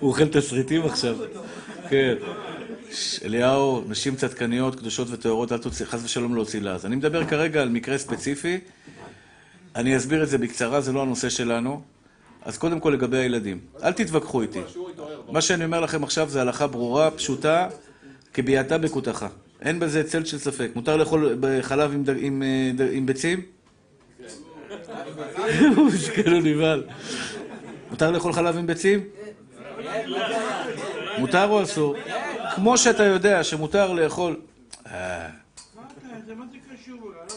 הוא 0.00 0.10
אוכל 0.10 0.28
תסריטים 0.28 0.84
עכשיו. 0.86 1.16
כן. 1.88 2.14
אליהו, 3.24 3.84
נשים 3.88 4.16
צדקניות, 4.16 4.74
קדושות 4.74 5.08
וטהורות, 5.10 5.52
אל 5.52 5.58
תוציא, 5.58 5.86
חס 5.86 6.04
ושלום 6.04 6.34
לא 6.34 6.40
הוציא 6.40 6.60
לעז. 6.60 6.86
אני 6.86 6.96
מדבר 6.96 7.24
כרגע 7.24 7.62
על 7.62 7.68
מקרה 7.68 7.98
ספציפי. 7.98 8.60
אני 9.76 9.96
אסביר 9.96 10.22
את 10.22 10.28
זה 10.28 10.38
בקצרה, 10.38 10.80
זה 10.80 10.92
לא 10.92 11.02
הנושא 11.02 11.28
שלנו. 11.28 11.82
אז 12.44 12.58
קודם 12.58 12.80
כל 12.80 12.90
לגבי 12.90 13.18
הילדים. 13.18 13.58
אל 13.82 13.92
תתווכחו 13.92 14.42
איתי. 14.42 14.60
מה 15.30 15.40
שאני 15.40 15.64
אומר 15.64 15.80
לכם 15.80 16.04
עכשיו 16.04 16.28
זה 16.28 16.40
הלכה 16.40 16.66
ברורה, 16.66 17.10
פשוטה, 17.10 17.68
כביאתה 18.34 18.78
בכותך. 18.78 19.26
אין 19.62 19.80
בזה 19.80 20.04
צל 20.04 20.24
של 20.24 20.38
ספק. 20.38 20.70
מותר 20.74 20.96
לאכול 20.96 21.38
חלב 21.62 21.92
עם, 22.16 22.42
אה, 22.42 22.86
עם 22.92 23.06
ביצים? 23.06 23.42
הוא 25.76 25.90
נבהל. 26.42 26.84
מותר 27.90 28.10
לאכול 28.10 28.32
חלב 28.32 28.56
עם 28.56 28.66
ביצים? 28.66 29.00
מותר 31.18 31.48
או 31.48 31.62
אסור? 31.62 31.96
כמו 32.54 32.78
שאתה 32.78 33.04
יודע 33.04 33.44
שמותר 33.44 33.92
לאכול... 33.92 34.40
אה, 34.86 35.28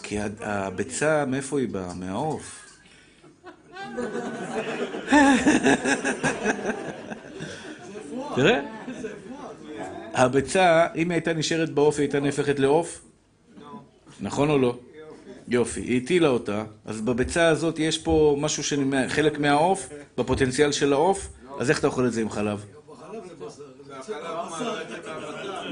כי 0.03 0.17
הביצה, 0.39 1.25
מאיפה 1.25 1.59
היא 1.59 1.69
באה? 1.69 1.93
מהעוף. 1.93 2.66
תראה, 8.35 8.59
הביצה, 10.13 10.87
אם 10.95 11.11
היא 11.11 11.15
הייתה 11.15 11.33
נשארת 11.33 11.69
בעוף, 11.69 11.95
היא 11.95 12.03
הייתה 12.03 12.19
נהפכת 12.19 12.59
לעוף? 12.59 13.01
נכון 14.21 14.49
או 14.49 14.57
לא? 14.57 14.77
יופי, 15.47 15.81
היא 15.81 16.01
הטילה 16.03 16.27
אותה, 16.27 16.63
אז 16.85 17.01
בביצה 17.01 17.47
הזאת 17.47 17.79
יש 17.79 17.97
פה 17.97 18.37
משהו 18.39 18.63
שחלק 18.63 19.39
מהעוף, 19.39 19.89
בפוטנציאל 20.17 20.71
של 20.71 20.93
העוף, 20.93 21.29
אז 21.59 21.69
איך 21.69 21.79
אתה 21.79 21.87
אוכל 21.87 22.05
את 22.05 22.13
זה 22.13 22.21
עם 22.21 22.29
חלב? 22.29 22.65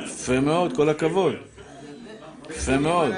יפה 0.05 0.39
מאוד, 0.39 0.75
כל 0.75 0.89
הכבוד. 0.89 1.33
יפה 2.49 2.77
מאוד. 2.77 3.13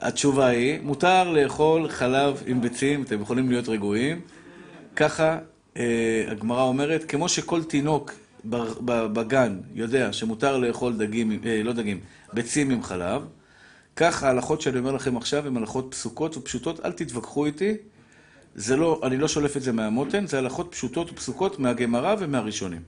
התשובה 0.00 0.46
היא, 0.46 0.80
מותר 0.82 1.30
לאכול 1.30 1.88
חלב 1.88 2.42
עם 2.46 2.60
ביצים, 2.60 3.02
אתם 3.02 3.20
יכולים 3.20 3.50
להיות 3.50 3.68
רגועים. 3.68 4.20
ככה 4.96 5.38
אה, 5.76 6.24
הגמרא 6.28 6.62
אומרת, 6.62 7.04
כמו 7.04 7.28
שכל 7.28 7.64
תינוק 7.64 8.12
בגן 8.84 9.60
יודע 9.74 10.12
שמותר 10.12 10.58
לאכול 10.58 10.96
דגים, 10.96 11.40
אה, 11.46 11.62
לא 11.64 11.72
דגים, 11.72 12.00
ביצים 12.32 12.70
עם 12.70 12.82
חלב, 12.82 13.22
כך 13.96 14.22
ההלכות 14.22 14.60
שאני 14.60 14.78
אומר 14.78 14.92
לכם 14.92 15.16
עכשיו 15.16 15.46
הן 15.46 15.56
הלכות 15.56 15.86
פסוקות 15.90 16.36
ופשוטות, 16.36 16.84
אל 16.84 16.92
תתווכחו 16.92 17.46
איתי. 17.46 17.74
זה 18.54 18.76
לא, 18.76 19.00
אני 19.02 19.16
לא 19.16 19.28
שולף 19.28 19.56
את 19.56 19.62
זה 19.62 19.72
מהמותן, 19.72 20.26
זה 20.26 20.38
הלכות 20.38 20.68
פשוטות 20.72 21.10
ופסוקות 21.10 21.58
מהגמרא 21.58 22.14
ומהראשונים. 22.18 22.80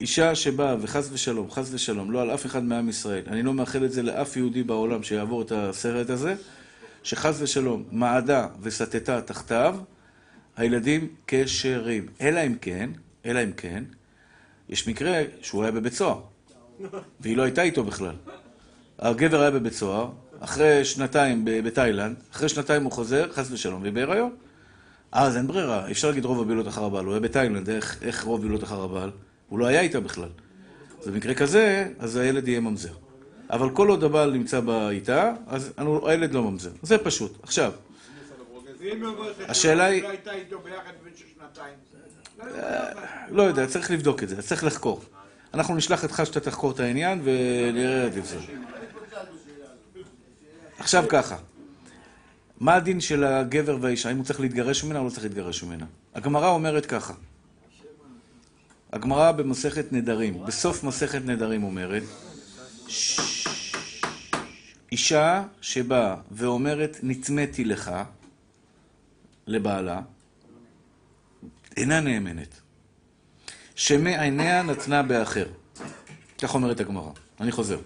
אישה 0.00 0.34
שבאה, 0.34 0.76
וחס 0.80 1.08
ושלום, 1.12 1.50
חס 1.50 1.68
ושלום, 1.72 2.10
לא 2.10 2.22
על 2.22 2.34
אף 2.34 2.46
אחד 2.46 2.64
מעם 2.64 2.88
ישראל, 2.88 3.22
אני 3.26 3.42
לא 3.42 3.54
מאחל 3.54 3.84
את 3.84 3.92
זה 3.92 4.02
לאף 4.02 4.36
יהודי 4.36 4.62
בעולם 4.62 5.02
שיעבור 5.02 5.42
את 5.42 5.52
הסרט 5.52 6.10
הזה, 6.10 6.34
שחס 7.02 7.36
ושלום 7.40 7.84
מעדה 7.92 8.46
וסטתה 8.60 9.20
תחתיו, 9.20 9.76
הילדים 10.56 11.08
כשרים. 11.26 12.06
אלא 12.20 12.40
אם 12.46 12.54
כן, 12.60 12.90
אלא 13.26 13.44
אם 13.44 13.52
כן, 13.52 13.84
יש 14.68 14.88
מקרה 14.88 15.22
שהוא 15.42 15.62
היה 15.62 15.72
בבית 15.72 15.92
סוהר, 15.92 16.20
והיא 17.20 17.36
לא 17.36 17.42
הייתה 17.42 17.62
איתו 17.62 17.84
בכלל. 17.84 18.14
הגבר 18.98 19.40
היה 19.40 19.50
בבית 19.50 19.72
סוהר, 19.72 20.10
אחרי 20.40 20.84
שנתיים 20.84 21.44
בתאילנד, 21.44 22.16
אחרי 22.32 22.48
שנתיים 22.48 22.82
הוא 22.82 22.92
חוזר, 22.92 23.32
חס 23.32 23.50
ושלום, 23.50 23.82
והיא 23.82 23.92
בהיריון. 23.92 24.30
אז 25.12 25.36
אין 25.36 25.46
ברירה, 25.46 25.90
אפשר 25.90 26.08
להגיד 26.08 26.24
רוב 26.24 26.40
הבעילות 26.40 26.68
אחר 26.68 26.84
הבעל, 26.84 27.04
הוא 27.04 27.12
היה 27.12 27.20
בתאילנד, 27.20 27.70
איך, 27.70 28.02
איך 28.02 28.24
רוב 28.24 28.40
הבעילות 28.40 28.64
אחר 28.64 28.82
הבעל? 28.82 29.10
הוא 29.50 29.58
לא 29.58 29.66
היה 29.66 29.80
איתה 29.80 30.00
בכלל. 30.00 30.28
אז 31.02 31.08
במקרה 31.08 31.34
כזה, 31.34 31.88
אז 31.98 32.16
הילד 32.16 32.48
יהיה 32.48 32.60
ממזר. 32.60 32.92
אבל 33.50 33.70
כל 33.70 33.88
עוד 33.88 34.04
הבעל 34.04 34.32
נמצא 34.32 34.60
באיתה, 34.60 35.32
אז 35.46 35.72
הילד 36.06 36.34
לא 36.34 36.42
ממזר. 36.42 36.70
זה 36.82 36.98
פשוט. 36.98 37.38
עכשיו, 37.42 37.72
השאלה 39.48 39.84
היא- 39.84 40.02
לא 40.02 40.08
במשך 41.04 41.24
שנתיים. 41.34 41.74
לא 43.30 43.42
יודע, 43.42 43.66
צריך 43.66 43.90
לבדוק 43.90 44.22
את 44.22 44.28
זה, 44.28 44.42
צריך 44.42 44.64
לחקור. 44.64 45.00
אנחנו 45.54 45.74
נשלח 45.76 46.02
אותך 46.02 46.22
שאתה 46.24 46.40
תחקור 46.40 46.70
את 46.70 46.80
העניין 46.80 47.20
ונראה 47.24 48.06
את 48.06 48.24
זה. 48.24 48.36
עכשיו 50.78 51.04
ככה, 51.08 51.36
מה 52.60 52.74
הדין 52.74 53.00
של 53.00 53.24
הגבר 53.24 53.76
והאישה? 53.80 54.08
האם 54.08 54.16
הוא 54.16 54.24
צריך 54.24 54.40
להתגרש 54.40 54.84
ממנה 54.84 54.98
או 54.98 55.04
לא 55.04 55.10
צריך 55.10 55.22
להתגרש 55.22 55.62
ממנה? 55.62 55.84
הגמרא 56.14 56.48
אומרת 56.48 56.86
ככה. 56.86 57.14
הגמרא 58.92 59.32
במסכת 59.32 59.92
נדרים, 59.92 60.44
בסוף 60.46 60.84
מסכת 60.84 61.22
נדרים 61.24 61.64
אומרת, 61.64 62.02
"ש- 62.88 63.20
אישה 64.92 65.42
שבאה 65.60 66.16
ואומרת 66.30 66.96
נטמאתי 67.02 67.64
לך 67.64 67.90
לבעלה, 69.46 70.00
אינה 71.76 72.00
נאמנת. 72.00 72.60
שמעיניה 73.74 74.62
נתנה 74.62 75.02
באחר. 75.02 75.46
כך 76.42 76.54
אומרת 76.54 76.80
הגמרא. 76.80 77.10
אני 77.40 77.52
חוזר. 77.52 77.78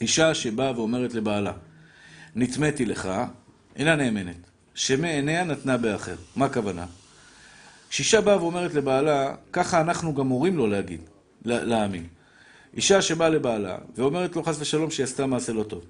אישה 0.00 0.34
שבאה 0.34 0.72
ואומרת 0.76 1.14
לבעלה, 1.14 1.52
נטמאתי 2.36 2.84
לך, 2.86 3.08
אינה 3.76 3.96
נאמנת. 3.96 4.36
שמעיניה 4.74 5.44
נתנה 5.44 5.76
באחר. 5.76 6.16
מה 6.36 6.46
הכוונה? 6.46 6.86
כשאישה 7.90 8.20
באה 8.20 8.42
ואומרת 8.42 8.74
לבעלה, 8.74 9.34
ככה 9.52 9.80
אנחנו 9.80 10.14
גם 10.14 10.26
מורים 10.26 10.56
לו 10.56 10.66
להגיד, 10.66 11.00
לה- 11.44 11.64
להאמין. 11.64 12.06
אישה 12.76 13.02
שבאה 13.02 13.28
לבעלה 13.28 13.78
ואומרת 13.96 14.36
לו 14.36 14.42
חס 14.42 14.56
ושלום 14.60 14.90
שהיא 14.90 15.04
עשתה 15.04 15.26
מעשה 15.26 15.52
לא 15.52 15.62
טוב. 15.62 15.84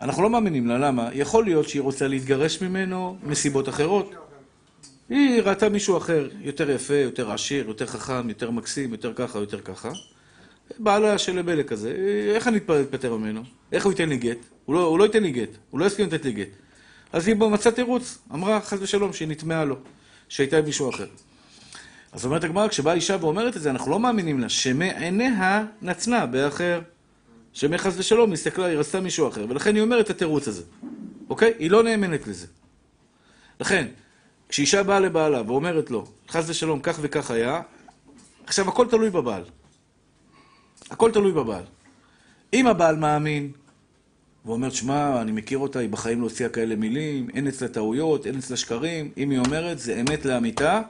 אנחנו 0.00 0.22
לא 0.22 0.30
מאמינים 0.30 0.66
לה, 0.66 0.78
למה? 0.78 1.08
יכול 1.12 1.44
להיות 1.44 1.68
שהיא 1.68 1.82
רוצה 1.82 2.08
להתגרש 2.08 2.62
ממנו 2.62 3.16
מסיבות 3.22 3.68
אחרות. 3.68 4.14
היא 5.08 5.42
ראתה 5.42 5.68
מישהו 5.68 5.96
אחר, 5.96 6.28
יותר 6.40 6.70
יפה, 6.70 6.94
יותר 6.94 7.32
עשיר, 7.32 7.68
יותר 7.68 7.86
חכם, 7.86 8.28
יותר 8.28 8.50
מקסים, 8.50 8.92
יותר 8.92 9.12
ככה, 9.14 9.38
יותר 9.38 9.60
ככה. 9.60 9.90
בעלה 10.78 11.18
של 11.18 11.38
הבלק 11.38 11.72
הזה, 11.72 11.94
איך 12.34 12.48
אני 12.48 12.56
אתפטר 12.56 13.16
ממנו? 13.16 13.42
איך 13.72 13.84
הוא 13.84 13.92
ייתן 13.92 14.08
לי 14.08 14.16
גט? 14.16 14.38
הוא 14.64 14.74
לא, 14.74 14.80
הוא 14.84 14.98
לא 14.98 15.04
ייתן 15.04 15.22
לי 15.22 15.30
גט, 15.30 15.48
הוא 15.70 15.80
לא 15.80 15.84
יסכים 15.84 16.06
לתת 16.06 16.24
לי 16.24 16.32
גט. 16.32 16.48
אז 17.12 17.28
היא 17.28 17.36
מצאה 17.36 17.72
תירוץ, 17.72 18.18
אמרה 18.34 18.60
חס 18.60 18.78
ושלום 18.80 19.12
שהיא 19.12 19.28
נטמעה 19.28 19.64
לו, 19.64 19.76
שהייתה 20.28 20.58
עם 20.58 20.64
מישהו 20.64 20.90
אחר. 20.90 21.06
אז 22.12 22.24
אומרת 22.24 22.44
הגמרא, 22.44 22.68
כשבאה 22.68 22.94
אישה 22.94 23.16
ואומרת 23.20 23.56
את 23.56 23.62
זה, 23.62 23.70
אנחנו 23.70 23.90
לא 23.90 24.00
מאמינים 24.00 24.40
לה, 24.40 24.48
שמעיניה 24.48 25.64
נצנה 25.82 26.26
באחר. 26.26 26.80
שמחס 27.52 27.94
ושלום 27.96 28.30
היא 28.30 28.34
הסתכלה, 28.34 28.66
היא 28.66 28.78
רצתה 28.78 29.00
מישהו 29.00 29.28
אחר, 29.28 29.46
ולכן 29.48 29.74
היא 29.74 29.82
אומרת 29.82 30.04
את 30.04 30.10
התירוץ 30.10 30.48
הזה, 30.48 30.62
אוקיי? 31.30 31.54
היא 31.58 31.70
לא 31.70 31.82
נאמנת 31.82 32.26
לזה. 32.26 32.46
לכן, 33.60 33.86
כשאישה 34.48 34.82
באה 34.82 35.00
לבעלה 35.00 35.42
ואומרת 35.46 35.90
לו, 35.90 36.06
חס 36.28 36.44
ושלום, 36.48 36.80
כך 36.80 36.98
וכך 37.00 37.30
היה, 37.30 37.62
עכשיו 38.46 38.68
הכל 38.68 38.86
תלוי 38.90 39.10
בבעל. 39.10 39.44
הכל 40.90 41.10
תלוי 41.10 41.32
בבעל. 41.32 41.64
אם 42.52 42.66
הבעל 42.66 42.96
מאמין, 42.96 43.52
ואומר, 44.44 44.70
שמע, 44.70 45.20
אני 45.20 45.32
מכיר 45.32 45.58
אותה, 45.58 45.78
היא 45.78 45.88
בחיים 45.88 46.20
לא 46.20 46.24
הוציאה 46.24 46.48
כאלה 46.48 46.76
מילים, 46.76 47.28
אין 47.34 47.46
אצלה 47.46 47.68
טעויות, 47.68 48.26
אין 48.26 48.38
אצלה 48.38 48.56
שקרים, 48.56 49.10
אם 49.16 49.30
היא 49.30 49.38
אומרת, 49.38 49.78
זה 49.78 50.00
אמת 50.00 50.24
לאמיתה, 50.24 50.82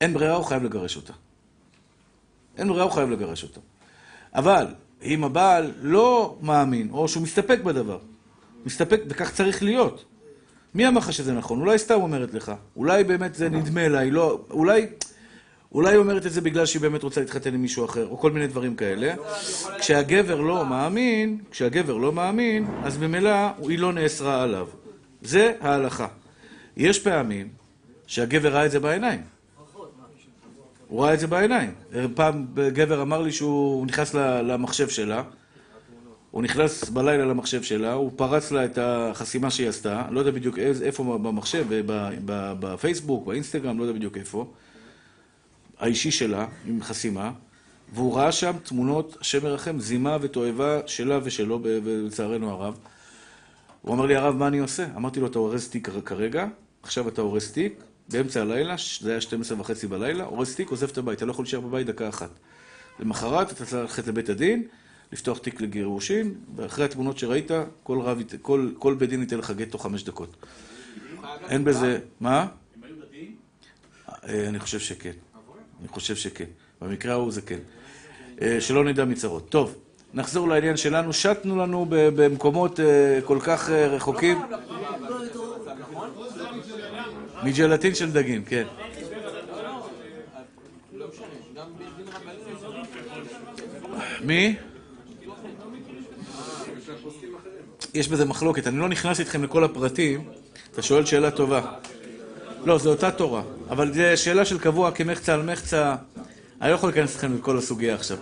אין 0.00 0.14
ברירה, 0.14 0.34
הוא 0.34 0.44
חייב 0.44 0.62
לגרש 0.62 0.96
אותה. 0.96 1.12
אין 2.58 2.68
ברירה, 2.68 2.84
הוא 2.84 2.92
חייב 2.92 3.10
לגרש 3.10 3.42
אותה. 3.42 3.60
אבל, 4.34 4.66
אם 5.02 5.24
הבעל 5.24 5.72
לא 5.80 6.38
מאמין, 6.42 6.90
או 6.90 7.08
שהוא 7.08 7.22
מסתפק 7.22 7.60
בדבר, 7.64 7.98
מסתפק, 8.66 9.00
וכך 9.08 9.32
צריך 9.32 9.62
להיות. 9.62 10.04
מי 10.74 10.88
אמר 10.88 10.98
לך 10.98 11.12
שזה 11.12 11.32
נכון? 11.32 11.60
אולי 11.60 11.78
סתם 11.78 11.94
אומרת 11.94 12.34
לך. 12.34 12.52
אולי 12.76 13.04
באמת 13.04 13.34
זה 13.34 13.48
נדמה 13.48 13.88
לה, 13.88 13.98
היא 13.98 14.12
לא... 14.12 14.40
אולי... 14.50 14.86
אולי 15.72 15.90
היא 15.90 15.98
אומרת 15.98 16.26
את 16.26 16.32
זה 16.32 16.40
בגלל 16.40 16.66
שהיא 16.66 16.82
באמת 16.82 17.02
רוצה 17.02 17.20
להתחתן 17.20 17.54
עם 17.54 17.62
מישהו 17.62 17.84
אחר, 17.84 18.06
או 18.06 18.18
כל 18.18 18.30
מיני 18.32 18.46
דברים 18.46 18.76
כאלה. 18.76 19.14
כשהגבר 19.78 20.40
לא 20.40 20.66
מאמין, 20.66 21.38
כשהגבר 21.50 21.96
לא 21.96 22.12
מאמין, 22.12 22.66
אז 22.84 22.98
ממילא 22.98 23.30
היא 23.68 23.78
לא 23.78 23.92
נאסרה 23.92 24.42
עליו. 24.42 24.68
זה 25.22 25.52
ההלכה. 25.60 26.06
יש 26.76 26.98
פעמים 26.98 27.48
שהגבר 28.06 28.48
ראה 28.48 28.66
את 28.66 28.70
זה 28.70 28.80
בעיניים. 28.80 29.20
הוא 30.88 31.04
ראה 31.04 31.14
את 31.14 31.20
זה 31.20 31.26
בעיניים. 31.26 31.70
פעם 32.14 32.46
גבר 32.54 33.02
אמר 33.02 33.22
לי 33.22 33.32
שהוא 33.32 33.86
נכנס 33.86 34.14
למחשב 34.14 34.88
שלה, 34.88 35.22
הוא 36.30 36.42
נכנס 36.42 36.88
בלילה 36.88 37.24
למחשב 37.24 37.62
שלה, 37.62 37.92
הוא 37.92 38.10
פרץ 38.16 38.50
לה 38.50 38.64
את 38.64 38.78
החסימה 38.82 39.50
שהיא 39.50 39.68
עשתה, 39.68 40.04
לא 40.10 40.18
יודע 40.18 40.30
בדיוק 40.30 40.58
איפה 40.58 41.18
במחשב, 41.22 41.66
בפייסבוק, 42.60 43.26
באינסטגרם, 43.26 43.78
לא 43.78 43.82
יודע 43.82 43.94
בדיוק 43.94 44.16
איפה, 44.16 44.46
האישי 45.80 46.10
שלה, 46.10 46.46
עם 46.66 46.82
חסימה, 46.82 47.32
והוא 47.92 48.16
ראה 48.16 48.32
שם 48.32 48.52
תמונות, 48.62 49.16
השם 49.20 49.46
ירחם, 49.46 49.80
זימה 49.80 50.16
ותועבה 50.20 50.80
שלה 50.86 51.18
ושלו, 51.22 51.60
לצערנו 51.84 52.50
הרב. 52.50 52.78
הוא 53.82 53.94
אמר 53.94 54.06
לי, 54.06 54.16
הרב, 54.16 54.36
מה 54.36 54.46
אני 54.46 54.58
עושה? 54.58 54.86
אמרתי 54.96 55.20
לו, 55.20 55.26
אתה 55.26 55.38
אורז 55.38 55.68
תיק 55.68 55.88
כרגע, 56.04 56.46
עכשיו 56.82 57.08
אתה 57.08 57.20
אורז 57.20 57.52
תיק, 57.52 57.82
באמצע 58.08 58.40
הלילה, 58.40 58.74
זה 59.00 59.10
היה 59.10 59.20
12 59.20 59.60
וחצי 59.60 59.86
בלילה, 59.86 60.24
אורז 60.24 60.54
תיק, 60.54 60.70
עוזב 60.70 60.88
את 60.88 60.98
הבית, 60.98 61.18
אתה 61.18 61.26
לא 61.26 61.30
יכול 61.30 61.42
להישאר 61.42 61.60
בבית 61.60 61.86
דקה 61.86 62.08
אחת. 62.08 62.30
למחרת 63.00 63.52
אתה 63.52 63.64
צריך 63.64 63.74
ללכת 63.74 64.06
לבית 64.06 64.28
הדין, 64.28 64.64
לפתוח 65.12 65.38
תיק 65.38 65.60
לגירושין, 65.60 66.34
ואחרי 66.56 66.84
התמונות 66.84 67.18
שראית, 67.18 67.50
כל, 67.82 68.00
רב, 68.00 68.22
כל, 68.42 68.70
כל 68.78 68.94
בית 68.94 69.10
דין 69.10 69.20
ייתן 69.20 69.38
לך 69.38 69.50
גט 69.50 69.70
תוך 69.70 69.82
חמש 69.82 70.04
דקות. 70.04 70.36
אין 71.48 71.64
בזה... 71.64 71.98
מה? 72.20 72.46
אה, 74.28 74.48
אני 74.48 74.58
חושב 74.58 74.78
שכן. 74.78 75.12
אני 75.80 75.88
חושב 75.88 76.16
שכן. 76.16 76.44
במקרה 76.80 77.12
ההוא 77.12 77.32
זה 77.32 77.42
כן. 77.42 77.58
אה, 78.42 78.60
שלא 78.60 78.84
נדע 78.84 79.04
מצרות. 79.04 79.48
טוב, 79.48 79.74
נחזור 80.14 80.48
לעניין 80.48 80.76
שלנו. 80.76 81.12
שטנו 81.12 81.56
לנו 81.56 81.86
במקומות 81.88 82.80
אה, 82.80 83.18
כל 83.24 83.38
כך 83.42 83.70
אה, 83.70 83.86
רחוקים. 83.86 84.38
מג'לטין 87.42 87.94
של 87.94 88.12
דגים, 88.12 88.44
כן. 88.44 88.66
מי? 94.24 94.56
יש 97.94 98.08
בזה 98.08 98.24
מחלוקת, 98.24 98.66
אני 98.66 98.78
לא 98.78 98.88
נכנס 98.88 99.20
איתכם 99.20 99.44
לכל 99.44 99.64
הפרטים, 99.64 100.24
אתה 100.72 100.82
שואל 100.82 101.04
שאלה 101.04 101.30
טובה. 101.30 101.72
לא, 102.64 102.78
זו 102.78 102.90
אותה 102.90 103.10
תורה, 103.10 103.42
אבל 103.70 103.94
זו 103.94 104.02
שאלה 104.16 104.44
של 104.44 104.58
קבוע 104.58 104.90
כמחצה 104.90 105.34
על 105.34 105.42
מחצה, 105.42 105.96
אני 106.60 106.70
לא 106.70 106.74
יכול 106.74 106.88
להיכנס 106.88 107.14
איתכם 107.14 107.36
לכל 107.36 107.58
הסוגיה 107.58 107.94
עכשיו. 107.94 108.16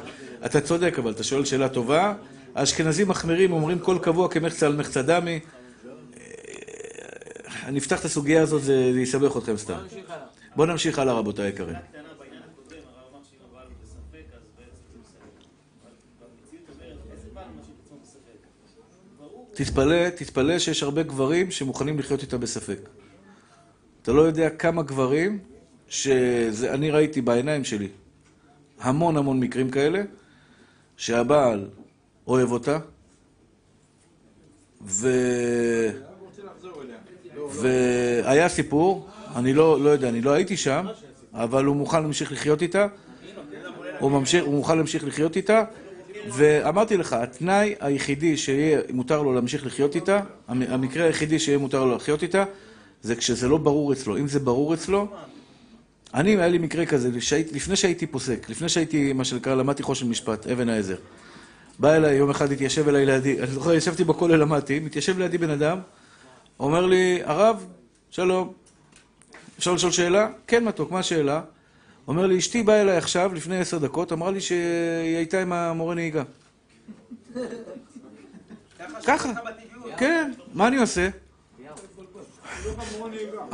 אתה 0.46 0.60
צודק, 0.60 0.98
אבל 0.98 1.10
אתה 1.10 1.24
שואל 1.24 1.44
שאלה 1.44 1.68
טובה. 1.68 2.14
האשכנזים 2.54 3.08
מחמירים 3.08 3.52
אומרים 3.52 3.78
כל 3.78 3.98
קבוע 4.02 4.28
כמחצה 4.28 4.66
על 4.66 4.76
מחצה 4.76 5.02
דמי. 5.02 5.40
אה, 5.40 6.22
אני 7.64 7.78
אפתח 7.78 8.00
את 8.00 8.04
הסוגיה 8.04 8.42
הזאת, 8.42 8.62
זה 8.62 8.74
יסבך 8.74 9.36
אתכם 9.36 9.56
סתם. 9.56 9.78
בואו 10.56 10.66
נמשיך 10.68 10.98
הלאה, 10.98 11.14
רבותיי 11.14 11.44
היקרים. 11.44 11.76
תתפלא, 19.54 20.08
תתפלא 20.08 20.58
שיש 20.58 20.82
הרבה 20.82 21.02
גברים 21.02 21.50
שמוכנים 21.50 21.98
לחיות 21.98 22.22
איתה 22.22 22.38
בספק. 22.38 22.97
אתה 24.08 24.16
לא 24.16 24.22
יודע 24.22 24.50
כמה 24.50 24.82
גברים 24.82 25.38
שזה, 25.88 26.74
אני 26.74 26.90
ראיתי 26.90 27.20
בעיניים 27.20 27.64
שלי 27.64 27.88
המון 28.80 29.16
המון 29.16 29.40
מקרים 29.40 29.70
כאלה, 29.70 30.02
שהבעל 30.96 31.66
אוהב 32.26 32.52
אותה, 32.52 32.78
ו... 34.86 35.08
והיה 37.50 38.48
סיפור, 38.48 39.08
אני 39.36 39.54
לא, 39.54 39.80
לא 39.80 39.90
יודע, 39.90 40.08
אני 40.08 40.20
לא 40.20 40.30
הייתי 40.30 40.56
שם, 40.56 40.86
אבל 41.34 41.64
הוא 41.64 41.76
מוכן 41.76 42.02
להמשיך 42.02 42.32
לחיות 42.32 42.62
איתה, 42.62 42.86
הוא, 43.98 44.10
ממשיך, 44.10 44.44
הוא 44.44 44.54
מוכן 44.54 44.76
להמשיך 44.76 45.04
לחיות 45.04 45.36
איתה, 45.36 45.64
ואמרתי 46.28 46.96
לך, 46.96 47.12
התנאי 47.12 47.74
היחידי 47.80 48.36
שיהיה 48.36 48.80
מותר 48.92 49.22
לו 49.22 49.32
להמשיך 49.32 49.66
לחיות 49.66 49.94
איתה, 49.94 50.20
המ- 50.48 50.62
המקרה 50.68 51.04
היחידי 51.04 51.38
שיהיה 51.38 51.58
מותר 51.58 51.84
לו 51.84 51.96
לחיות 51.96 52.22
איתה, 52.22 52.44
זה 53.02 53.16
כשזה 53.16 53.48
לא 53.48 53.56
ברור 53.56 53.92
אצלו. 53.92 54.16
אם 54.16 54.28
זה 54.28 54.38
ברור 54.38 54.74
אצלו, 54.74 55.08
אני, 56.14 56.36
היה 56.36 56.48
לי 56.48 56.58
מקרה 56.58 56.86
כזה, 56.86 57.20
שהייתי, 57.20 57.54
לפני 57.54 57.76
שהייתי 57.76 58.06
פוסק, 58.06 58.50
לפני 58.50 58.68
שהייתי, 58.68 59.12
מה 59.12 59.24
שנקרא, 59.24 59.54
למדתי 59.54 59.82
חושן 59.82 60.08
משפט, 60.08 60.46
אבן 60.46 60.68
העזר. 60.68 60.96
בא 61.78 61.94
אליי, 61.96 62.16
יום 62.16 62.30
אחד 62.30 62.52
התיישב 62.52 62.88
אליי 62.88 63.06
לידי, 63.06 63.38
אני 63.38 63.46
זוכר, 63.46 63.74
ישבתי 63.74 64.04
בכולל, 64.04 64.36
למדתי, 64.36 64.78
מתיישב 64.80 65.18
לידי 65.18 65.38
בן 65.38 65.50
אדם, 65.50 65.78
אומר 66.60 66.86
לי, 66.86 67.20
הרב, 67.24 67.66
שלום, 68.10 68.52
אפשר 69.58 69.74
לשאול 69.74 69.92
שאלה? 69.92 70.28
כן, 70.46 70.64
מתוק, 70.64 70.90
מה 70.90 70.98
השאלה? 70.98 71.40
אומר 72.08 72.26
לי, 72.26 72.38
אשתי 72.38 72.62
באה 72.62 72.80
אליי 72.80 72.96
עכשיו, 72.96 73.34
לפני 73.34 73.58
עשר 73.58 73.78
דקות, 73.78 74.12
אמרה 74.12 74.30
לי 74.30 74.40
שהיא 74.40 75.16
הייתה 75.16 75.42
עם 75.42 75.52
המורה 75.52 75.94
נהיגה. 75.94 76.22
ככה, 79.06 79.32
כן, 79.96 80.32
מה 80.54 80.68
אני 80.68 80.76
עושה? 80.76 81.08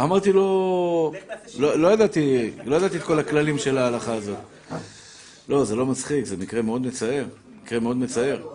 אמרתי 0.00 0.32
לו, 0.32 1.12
לא, 1.58 1.78
לא 1.78 1.88
ידעתי, 1.88 2.50
לא 2.64 2.76
ידעתי 2.76 2.96
את 2.96 3.02
כל 3.02 3.18
הכללים 3.18 3.58
של 3.58 3.78
ההלכה 3.78 4.14
הזאת. 4.14 4.38
לא, 5.48 5.64
זה 5.64 5.76
לא 5.76 5.86
מצחיק, 5.86 6.24
זה 6.24 6.36
מקרה 6.36 6.62
מאוד 6.62 6.82
מצער. 6.82 7.24
מקרה 7.62 7.80
מאוד 7.80 7.96
מצער. 7.96 8.46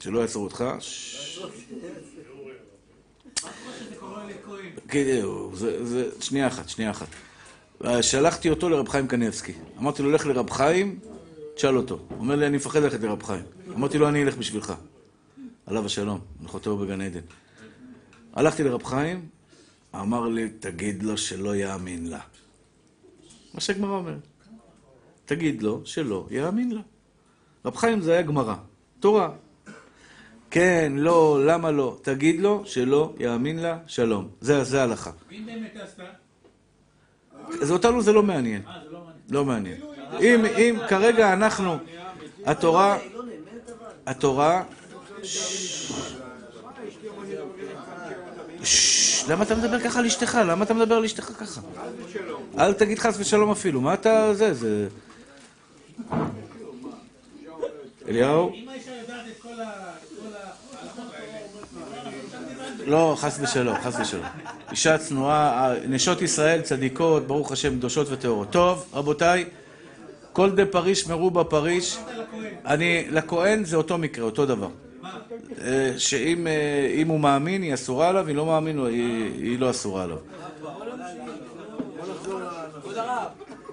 שלא 0.00 0.18
יעצרו 0.18 0.44
אותך. 0.44 0.64
ששש. 0.78 1.38
כן, 4.88 5.22
זה, 5.54 6.10
שנייה 6.20 6.46
אחת, 6.46 6.68
שנייה 6.68 6.90
אחת. 6.90 7.06
אה, 7.84 8.02
שלחתי 8.02 8.50
אותו 8.50 8.68
לרב 8.68 8.88
חיים 8.88 9.06
קניבסקי. 9.06 9.52
אמרתי 9.78 10.02
לו, 10.02 10.10
לך 10.10 10.26
לרב 10.26 10.50
חיים, 10.50 10.98
תשאל 11.60 11.76
אותו. 11.76 11.98
הוא 12.08 12.18
אומר 12.18 12.36
לי, 12.36 12.46
אני 12.46 12.56
מפחד 12.56 12.82
ללכת 12.82 13.00
לרב 13.00 13.22
חיים. 13.22 13.42
אמרתי 13.74 13.98
לו, 13.98 14.08
אני 14.08 14.22
אלך 14.22 14.36
בשבילך. 14.36 14.72
עליו 15.66 15.86
השלום, 15.86 16.20
נחותו 16.40 16.76
בגן 16.76 17.00
עדן. 17.00 17.20
הלכתי 18.32 18.64
לרב 18.64 18.82
חיים, 18.82 19.28
אמר 19.94 20.28
לי, 20.28 20.48
תגיד 20.60 21.02
לו 21.02 21.18
שלא 21.18 21.56
יאמין 21.56 22.06
לה. 22.06 22.20
מה 23.54 23.60
שהגמרא 23.60 23.96
אומרת. 23.96 24.26
תגיד 25.24 25.62
לו 25.62 25.80
שלא 25.84 26.26
יאמין 26.30 26.70
לה. 26.70 26.80
רב 27.64 27.76
חיים 27.76 28.00
זה 28.00 28.12
היה 28.12 28.22
גמרא, 28.22 28.54
תורה. 29.00 29.32
כן, 30.50 30.92
לא, 30.96 31.40
למה 31.46 31.70
לא? 31.70 31.98
תגיד 32.02 32.40
לו 32.40 32.62
שלא 32.66 33.14
יאמין 33.18 33.58
לה, 33.58 33.78
שלום. 33.86 34.28
זה, 34.40 34.64
זה 34.64 34.80
ההלכה. 34.80 35.10
ואם 35.28 35.46
באמת 35.46 35.76
עשתה? 35.76 36.04
אז 37.62 37.70
אותנו 37.72 38.02
זה 38.02 38.12
לא 38.12 38.22
מעניין. 38.22 38.62
אה, 38.66 38.72
זה 38.84 38.90
לא 38.90 38.98
מעניין. 39.04 39.20
לא 39.30 39.44
מעניין. 39.44 39.89
אם, 40.20 40.44
אם 40.44 40.78
כרגע 40.88 41.32
אנחנו, 41.32 41.78
התורה. 42.46 42.98
התורה... 44.06 44.62
למה 49.28 49.42
אתה 49.44 49.54
מדבר 49.54 49.80
ככה 49.80 49.98
על 49.98 50.06
אשתך? 50.06 50.38
למה 50.46 50.64
אתה 50.64 50.74
מדבר 50.74 50.94
על 50.94 51.04
אשתך 51.04 51.24
ככה? 51.24 51.60
אל 52.58 52.72
תגיד 52.72 52.98
חס 52.98 53.16
ושלום 53.18 53.50
אפילו, 53.50 53.80
מה 53.80 53.94
אתה... 53.94 54.34
זה, 54.34 54.54
זה... 54.54 54.88
אליהו? 58.08 58.52
לא, 62.86 63.16
חס 63.18 63.38
ושלום, 63.42 63.76
חס 63.82 64.00
ושלום. 64.00 64.24
אישה 64.70 64.98
צנועה, 64.98 65.74
נשות 65.88 66.22
ישראל 66.22 66.60
צדיקות, 66.60 67.26
ברוך 67.26 67.52
השם, 67.52 67.76
קדושות 67.76 68.06
וטהורות. 68.10 68.50
טוב, 68.50 68.86
רבותיי, 68.92 69.44
כל 70.32 70.50
דה 70.50 70.66
פריש 70.66 71.06
מרובה 71.06 71.44
פריש. 71.44 71.98
אני, 72.66 73.04
לכהן 73.10 73.64
זה 73.64 73.76
אותו 73.76 73.98
מקרה, 73.98 74.24
אותו 74.24 74.46
דבר. 74.46 74.68
אה, 75.60 75.92
שאם 75.98 76.46
אה, 76.46 77.02
הוא 77.08 77.20
מאמין, 77.20 77.62
היא 77.62 77.74
אסורה 77.74 78.08
עליו, 78.08 78.30
אם 78.30 78.36
לא 78.36 78.46
מאמין, 78.46 78.78
היא 78.86 79.58
לא 79.58 79.70
אסורה 79.70 80.04
עליו. 80.04 80.18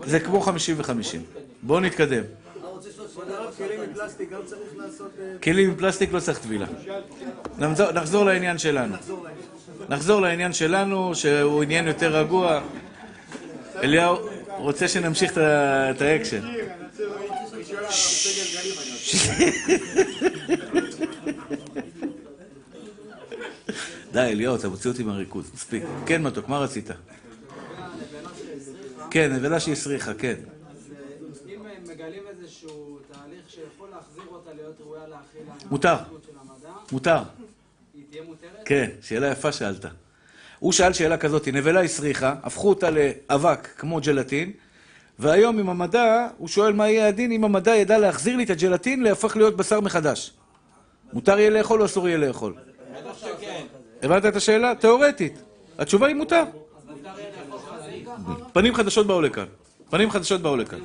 זה 0.05 0.19
כמו 0.19 0.41
50 0.41 0.75
ו-50. 0.79 1.17
בואו 1.63 1.79
נתקדם. 1.79 2.23
כלים 5.43 5.71
מפלסטיק 5.71 6.13
לא 6.13 6.19
צריך 6.19 6.39
טבילה. 6.39 6.65
נחזור, 7.57 7.91
נחזור 7.91 8.25
לעניין 8.25 8.57
שלנו. 8.57 8.95
נחזור 9.89 10.21
לעניין 10.21 10.53
שלנו, 10.53 11.15
שהוא 11.15 11.63
עניין 11.63 11.87
יותר 11.87 12.17
רגוע. 12.17 12.61
אליהו 13.83 14.17
רוצה 14.57 14.87
שנמשיך 14.87 15.31
את 15.31 16.01
האקשן. 16.01 16.41
די, 24.11 24.19
אליהו, 24.19 24.55
אתה 24.55 24.69
מוציא 24.69 24.91
אותי 24.91 25.03
מהריכוז. 25.03 25.51
מספיק. 25.53 25.83
כן, 26.05 26.23
מתוק, 26.23 26.49
מה 26.49 26.59
רצית? 26.59 26.89
כן, 29.11 29.33
נבלה 29.33 29.59
שהסריחה, 29.59 30.13
כן. 30.13 30.35
אז 30.35 31.41
אם 31.49 31.59
הם 31.65 31.83
מגלים 31.89 32.23
איזשהו 32.29 32.99
תהליך 33.11 33.49
שיכול 33.49 33.89
להחזיר 33.89 34.23
אותה 34.31 34.53
להיות 34.53 34.75
ראויה 34.81 35.07
להכיל 35.07 35.41
מותר. 35.71 35.95
מותר. 36.91 37.17
היא 37.93 38.03
תהיה 38.09 38.23
מותרת? 38.23 38.61
כן, 38.65 38.89
שאלה 39.01 39.27
יפה 39.27 39.51
שאלת. 39.51 39.85
הוא 40.59 40.71
שאל 40.71 40.93
שאלה 40.93 41.17
כזאת, 41.17 41.47
נבלה 41.47 41.81
הסריחה, 41.81 42.35
הפכו 42.43 42.69
אותה 42.69 42.89
לאבק 42.89 43.67
כמו 43.77 43.99
ג'לטין, 44.01 44.51
והיום 45.19 45.59
עם 45.59 45.69
המדע, 45.69 46.27
הוא 46.37 46.47
שואל 46.47 46.73
מה 46.73 46.89
יהיה 46.89 47.07
הדין 47.07 47.31
אם 47.31 47.43
המדע 47.43 47.75
ידע 47.75 47.97
להחזיר 47.97 48.35
לי 48.35 48.43
את 48.43 48.49
הג'לטין 48.49 49.03
להפוך 49.03 49.35
להיות 49.35 49.57
בשר 49.57 49.79
מחדש. 49.81 50.31
מותר 51.13 51.39
יהיה 51.39 51.49
לאכול 51.49 51.81
או 51.81 51.85
אסור 51.85 52.07
יהיה 52.07 52.17
לאכול? 52.17 52.53
הבנת 54.03 54.25
את 54.25 54.35
השאלה? 54.35 54.75
תיאורטית. 54.75 55.41
התשובה 55.77 56.07
היא 56.07 56.15
מותר. 56.15 56.43
פנים 58.53 58.73
חדשות 58.75 59.07
באו 59.07 59.21
לכאן. 59.21 59.45
פנים 59.89 60.11
חדשות 60.11 60.41
באו 60.41 60.55
לכאן. 60.57 60.79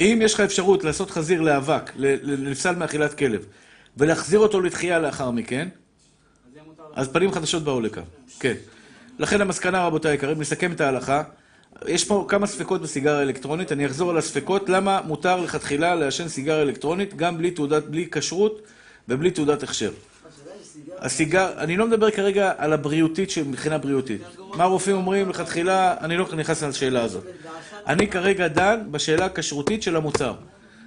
אם 0.00 0.18
יש 0.22 0.34
לך 0.34 0.40
אפשרות 0.40 0.84
לעשות 0.84 1.10
חזיר 1.10 1.40
לאבק, 1.40 1.90
ל- 1.96 2.06
ל- 2.06 2.50
לפסל 2.50 2.74
מאכילת 2.74 3.14
כלב, 3.14 3.46
ולהחזיר 3.96 4.38
אותו 4.38 4.60
לתחייה 4.60 4.98
לאחר 4.98 5.30
מכן, 5.30 5.68
אז 6.94 7.08
פנים 7.08 7.32
חדשות 7.32 7.62
באו 7.62 7.80
לכאן. 7.80 8.02
כן. 8.40 8.54
לכן 9.18 9.40
המסקנה, 9.40 9.86
רבותיי 9.86 10.10
היקרים, 10.10 10.40
נסכם 10.40 10.72
את 10.72 10.80
ההלכה. 10.80 11.22
יש 11.86 12.04
פה 12.04 12.26
כמה 12.28 12.46
ספקות 12.46 12.82
בסיגריה 12.82 13.22
אלקטרונית, 13.22 13.72
אני 13.72 13.86
אחזור 13.86 14.10
על 14.10 14.18
הספקות. 14.18 14.68
למה 14.68 15.00
מותר 15.04 15.40
לכתחילה 15.40 15.94
לעשן 15.94 16.28
סיגריה 16.28 16.62
אלקטרונית 16.62 17.16
גם 17.16 17.38
בלי 17.38 17.50
תעודת, 17.50 17.84
בלי 17.84 18.08
כשרות 18.12 18.62
ובלי 19.08 19.30
תעודת 19.30 19.62
הכשר? 19.62 19.90
הסיגר, 20.98 21.52
אני 21.58 21.76
לא 21.76 21.86
מדבר 21.86 22.10
כרגע 22.10 22.52
על 22.58 22.72
הבריאותית 22.72 23.30
מבחינה 23.46 23.78
בריאותית. 23.78 24.20
מה 24.54 24.64
הרופאים 24.64 24.96
אומרים 24.96 25.30
לכתחילה, 25.30 25.94
אני 26.00 26.16
לא 26.16 26.28
נכנס 26.36 26.62
לשאלה 26.62 27.02
הזאת. 27.02 27.24
אני 27.86 28.08
כרגע 28.08 28.48
דן 28.48 28.80
בשאלה 28.90 29.24
הכשרותית 29.24 29.82
של 29.82 29.96
המוצר. 29.96 30.34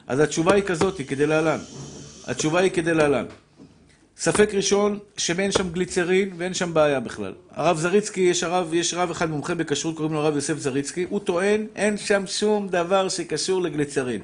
אז 0.07 0.19
התשובה 0.19 0.53
היא 0.53 0.63
כזאת, 0.63 0.97
היא 0.97 1.07
כדלהלן. 1.07 1.59
התשובה 2.27 2.59
היא 2.59 2.71
כדלהלן. 2.71 3.25
ספק 4.19 4.49
ראשון, 4.53 4.99
שאין 5.17 5.51
שם 5.51 5.69
גליצרין 5.69 6.33
ואין 6.37 6.53
שם 6.53 6.73
בעיה 6.73 6.99
בכלל. 6.99 7.33
הרב 7.51 7.77
זריצקי, 7.77 8.21
יש 8.21 8.43
הרב, 8.43 8.73
יש 8.73 8.93
רב 8.93 9.11
אחד 9.11 9.29
מומחה 9.29 9.55
בכשרות, 9.55 9.95
קוראים 9.95 10.13
לו 10.13 10.19
הרב 10.19 10.35
יוסף 10.35 10.57
זריצקי, 10.57 11.05
הוא 11.09 11.19
טוען, 11.19 11.67
אין 11.75 11.97
שם 11.97 12.27
שום 12.27 12.67
דבר 12.67 13.09
שקשור 13.09 13.61
לגליצרין. 13.61 14.21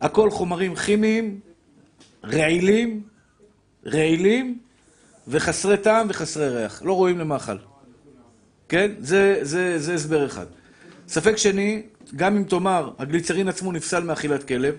הכל 0.00 0.30
חומרים 0.30 0.74
כימיים, 0.74 1.40
רעילים, 2.24 3.02
רעילים, 3.86 4.58
וחסרי 5.28 5.76
טעם 5.76 6.06
וחסרי 6.10 6.48
ריח. 6.48 6.82
לא 6.84 6.92
רואים 6.92 7.18
למאכל. 7.18 7.56
כן? 8.68 8.90
זה, 9.00 9.38
זה, 9.42 9.78
זה 9.78 9.94
הסבר 9.94 10.26
אחד. 10.26 10.46
ספק 11.08 11.36
שני, 11.36 11.82
גם 12.16 12.36
אם 12.36 12.44
תאמר, 12.44 12.90
הגליצרין 12.98 13.48
עצמו 13.48 13.72
נפסל 13.72 14.02
מאכילת 14.02 14.48
כלב. 14.48 14.74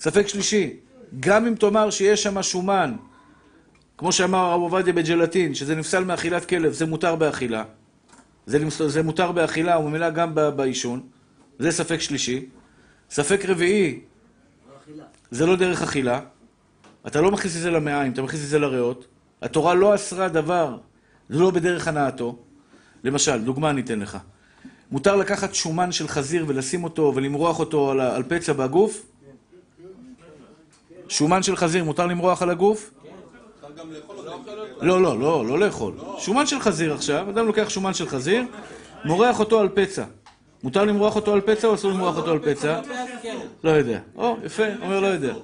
ספק 0.00 0.28
שלישי, 0.28 0.76
גם 1.20 1.46
אם 1.46 1.54
תאמר 1.54 1.90
שיש 1.90 2.22
שם 2.22 2.42
שומן, 2.42 2.94
כמו 3.98 4.12
שאמר 4.12 4.38
הרב 4.38 4.60
עובדיה 4.60 4.92
בג'לטין, 4.92 5.54
שזה 5.54 5.74
נפסל 5.74 6.04
מאכילת 6.04 6.44
כלב, 6.44 6.72
זה 6.72 6.86
מותר 6.86 7.16
באכילה. 7.16 7.64
זה, 8.46 8.58
זה 8.86 9.02
מותר 9.02 9.32
באכילה 9.32 9.78
וממילא 9.78 10.10
גם 10.10 10.34
בעישון. 10.34 11.00
זה 11.58 11.70
ספק 11.70 12.00
שלישי. 12.00 12.46
ספק 13.10 13.44
רביעי, 13.44 14.00
זה 15.30 15.46
לא 15.46 15.56
דרך 15.56 15.82
אכילה. 15.82 16.20
אתה 17.06 17.20
לא 17.20 17.30
מכניס 17.30 17.56
את 17.56 17.60
זה 17.60 17.70
למעיים, 17.70 18.12
אתה 18.12 18.22
מכניס 18.22 18.44
את 18.44 18.48
זה 18.48 18.58
לריאות. 18.58 19.06
התורה 19.42 19.74
לא 19.74 19.94
אסרה 19.94 20.28
דבר, 20.28 20.78
זה 21.28 21.38
לא 21.38 21.50
בדרך 21.50 21.88
הנאתו. 21.88 22.38
למשל, 23.04 23.44
דוגמה 23.44 23.70
אני 23.70 23.80
אתן 23.80 24.00
לך. 24.00 24.18
מותר 24.90 25.16
לקחת 25.16 25.54
שומן 25.54 25.92
של 25.92 26.08
חזיר 26.08 26.44
ולשים 26.48 26.84
אותו 26.84 27.12
ולמרוח 27.14 27.58
אותו 27.58 27.90
על, 27.90 28.00
על 28.00 28.22
פצע 28.28 28.52
בגוף? 28.52 29.11
שומן 31.12 31.42
של 31.42 31.56
חזיר 31.56 31.84
מותר 31.84 32.06
למרוח 32.06 32.42
על 32.42 32.50
הגוף? 32.50 32.90
לא, 34.80 35.02
לא, 35.02 35.18
לא, 35.18 35.46
לא 35.46 35.58
לאכול. 35.58 35.94
שומן 36.18 36.46
של 36.46 36.60
חזיר 36.60 36.94
עכשיו, 36.94 37.30
אדם 37.30 37.46
לוקח 37.46 37.68
שומן 37.68 37.94
של 37.94 38.08
חזיר, 38.08 38.42
מורח 39.04 39.40
אותו 39.40 39.60
על 39.60 39.68
פצע. 39.74 40.04
מותר 40.62 40.84
למרוח 40.84 41.16
אותו 41.16 41.32
על 41.32 41.40
פצע 41.40 41.68
או 41.68 41.74
אסור 41.74 41.90
למרוח 41.90 42.16
אותו 42.16 42.32
על 42.32 42.38
פצע? 42.38 42.80
לא 43.64 43.70
יודע. 43.70 43.98
או, 44.16 44.36
יפה, 44.44 44.62
אומר 44.82 45.00
לא 45.00 45.06
יודע. 45.06 45.34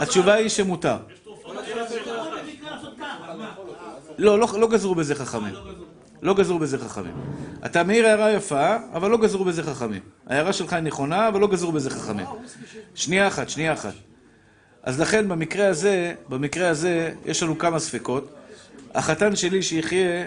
התשובה 0.00 0.34
היא 0.34 0.48
שמותר. 0.48 0.96
לא, 4.18 4.38
לא, 4.38 4.46
לא 4.58 4.68
גזרו 4.68 4.94
בזה 4.94 5.14
חכמים. 5.14 5.54
לא 6.22 6.34
גזרו 6.34 6.58
בזה 6.58 6.78
חכמים. 6.78 7.14
אתה 7.66 7.84
מעיר 7.84 8.06
הערה 8.06 8.32
יפה, 8.32 8.76
אבל 8.92 9.10
לא 9.10 9.18
גזרו 9.18 9.44
בזה 9.44 9.62
חכמים. 9.62 10.02
ההערה 10.26 10.52
שלך 10.52 10.72
היא 10.72 10.80
נכונה, 10.80 11.28
אבל 11.28 11.40
לא 11.40 11.46
גזרו 11.46 11.72
בזה 11.72 11.90
חכמים. 11.90 12.26
שנייה 12.94 13.28
אחת, 13.28 13.48
שנייה 13.48 13.72
אחת. 13.72 13.92
אז 14.82 15.00
לכן 15.00 15.28
במקרה 15.28 15.68
הזה, 15.68 16.14
במקרה 16.28 16.68
הזה, 16.68 17.14
יש 17.26 17.42
לנו 17.42 17.58
כמה 17.58 17.78
ספקות. 17.78 18.34
החתן 18.94 19.36
שלי 19.36 19.62
שיחיה, 19.62 20.26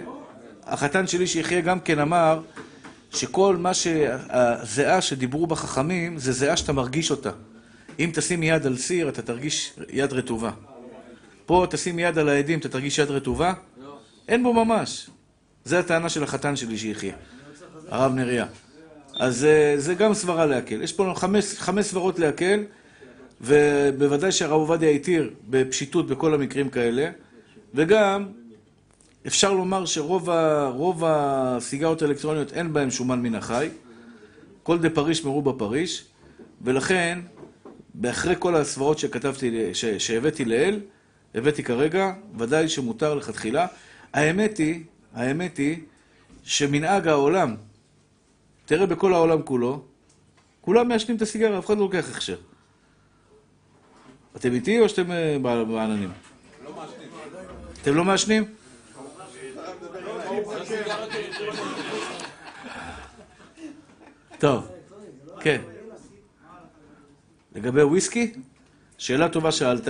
החתן 0.66 1.06
שלי 1.06 1.26
שיחיה 1.26 1.60
גם 1.60 1.80
כן 1.80 1.98
אמר 1.98 2.40
שכל 3.10 3.56
מה 3.56 3.74
שהזיעה 3.74 5.00
שדיברו 5.00 5.46
בחכמים, 5.46 6.18
זה 6.18 6.32
זיעה 6.32 6.56
שאתה 6.56 6.72
מרגיש 6.72 7.10
אותה. 7.10 7.30
אם 7.98 8.10
תשים 8.14 8.42
יד 8.42 8.66
על 8.66 8.76
סיר, 8.76 9.08
אתה 9.08 9.22
תרגיש 9.22 9.72
יד 9.88 10.12
רטובה. 10.12 10.50
פה 11.46 11.66
תשים 11.70 11.98
יד 11.98 12.18
על 12.18 12.28
העדים, 12.28 12.58
אתה 12.58 12.68
תרגיש 12.68 12.98
יד 12.98 13.10
רטובה? 13.10 13.52
אין 14.28 14.42
בו 14.42 14.64
ממש. 14.64 15.10
זו 15.64 15.76
הטענה 15.76 16.08
של 16.08 16.22
החתן 16.22 16.56
שלי 16.56 16.78
שיחיה, 16.78 17.14
הרב 17.88 18.14
נריה. 18.14 18.46
אז 19.14 19.44
אה, 19.44 19.74
זה 19.76 19.94
גם 19.94 20.14
סברה 20.14 20.46
להקל. 20.46 20.82
יש 20.82 20.92
פה 20.92 21.12
חמש, 21.16 21.58
חמש 21.58 21.86
סברות 21.86 22.18
להקל, 22.18 22.64
ובוודאי 23.40 24.32
שהרב 24.32 24.52
עובדיה 24.52 24.90
התיר 24.90 25.30
בפשיטות 25.50 26.06
בכל 26.06 26.34
המקרים 26.34 26.70
כאלה, 26.70 27.10
וגם 27.74 28.28
אפשר 29.26 29.52
לומר 29.52 29.86
שרוב 29.86 30.30
ה, 30.30 30.68
רוב 30.68 31.04
הסיגריות 31.06 32.02
האלקטרוניות 32.02 32.52
אין 32.52 32.72
בהן 32.72 32.90
שומן 32.90 33.22
מן 33.22 33.34
החי. 33.34 33.68
כל 34.62 34.78
דה 34.78 34.90
פריש 34.90 35.24
מרו 35.24 35.42
בפריש, 35.42 36.04
ולכן, 36.62 37.18
באחרי 37.94 38.34
כל 38.38 38.56
הסברות 38.56 38.98
שכתבתי, 38.98 39.70
שהבאתי 39.98 40.44
לעיל, 40.44 40.80
הבאתי 41.34 41.62
כרגע, 41.62 42.12
ודאי 42.38 42.68
שמותר 42.68 43.14
לכתחילה. 43.14 43.66
האמת 44.14 44.58
היא, 44.58 44.84
האמת 45.14 45.56
היא, 45.56 45.80
שמנהג 46.44 47.08
העולם, 47.08 47.56
תראה 48.66 48.86
בכל 48.86 49.14
העולם 49.14 49.42
כולו, 49.42 49.82
כולם 50.60 50.88
מעשנים 50.88 51.16
את 51.16 51.22
הסיגריה, 51.22 51.58
אף 51.58 51.66
אחד 51.66 51.76
לא 51.76 51.82
לוקח 51.82 52.10
הכשר. 52.10 52.36
אתם 54.36 54.52
איתי 54.52 54.80
או 54.80 54.88
שאתם 54.88 55.12
אה, 55.12 55.36
בע- 55.42 55.64
בעננים? 55.64 56.10
אתם 57.82 57.94
לא 57.94 58.04
מעשנים? 58.04 58.44
טוב, 64.38 64.68
כן. 65.40 65.60
לגבי 67.54 67.82
וויסקי, 67.82 68.32
שאלה 68.98 69.28
טובה 69.28 69.52
שאלת, 69.52 69.88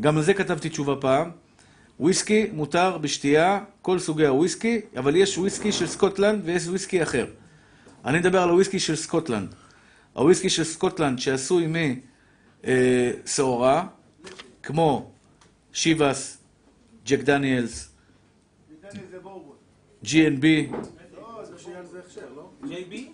גם 0.00 0.16
על 0.16 0.22
זה 0.22 0.34
כתבתי 0.34 0.68
תשובה 0.68 0.96
פעם. 0.96 1.30
וויסקי 2.00 2.46
מותר 2.52 2.98
בשתייה, 2.98 3.60
כל 3.82 3.98
סוגי 3.98 4.26
הוויסקי, 4.26 4.80
אבל 4.96 5.16
יש 5.16 5.38
וויסקי 5.38 5.72
של 5.72 5.86
סקוטלנד 5.86 6.42
ויש 6.44 6.66
וויסקי 6.66 7.02
אחר. 7.02 7.26
אני 8.04 8.18
מדבר 8.18 8.42
על 8.42 8.48
הוויסקי 8.48 8.78
של 8.78 8.96
סקוטלנד. 8.96 9.54
הוויסקי 10.12 10.50
של 10.50 10.64
סקוטלנד 10.64 11.18
שעשוי 11.18 11.66
משעורה, 12.64 13.86
כמו 14.62 15.10
שיבאס, 15.72 16.38
ג'ק 17.06 17.20
דניאלס, 17.20 17.88
J&B? 20.04 20.44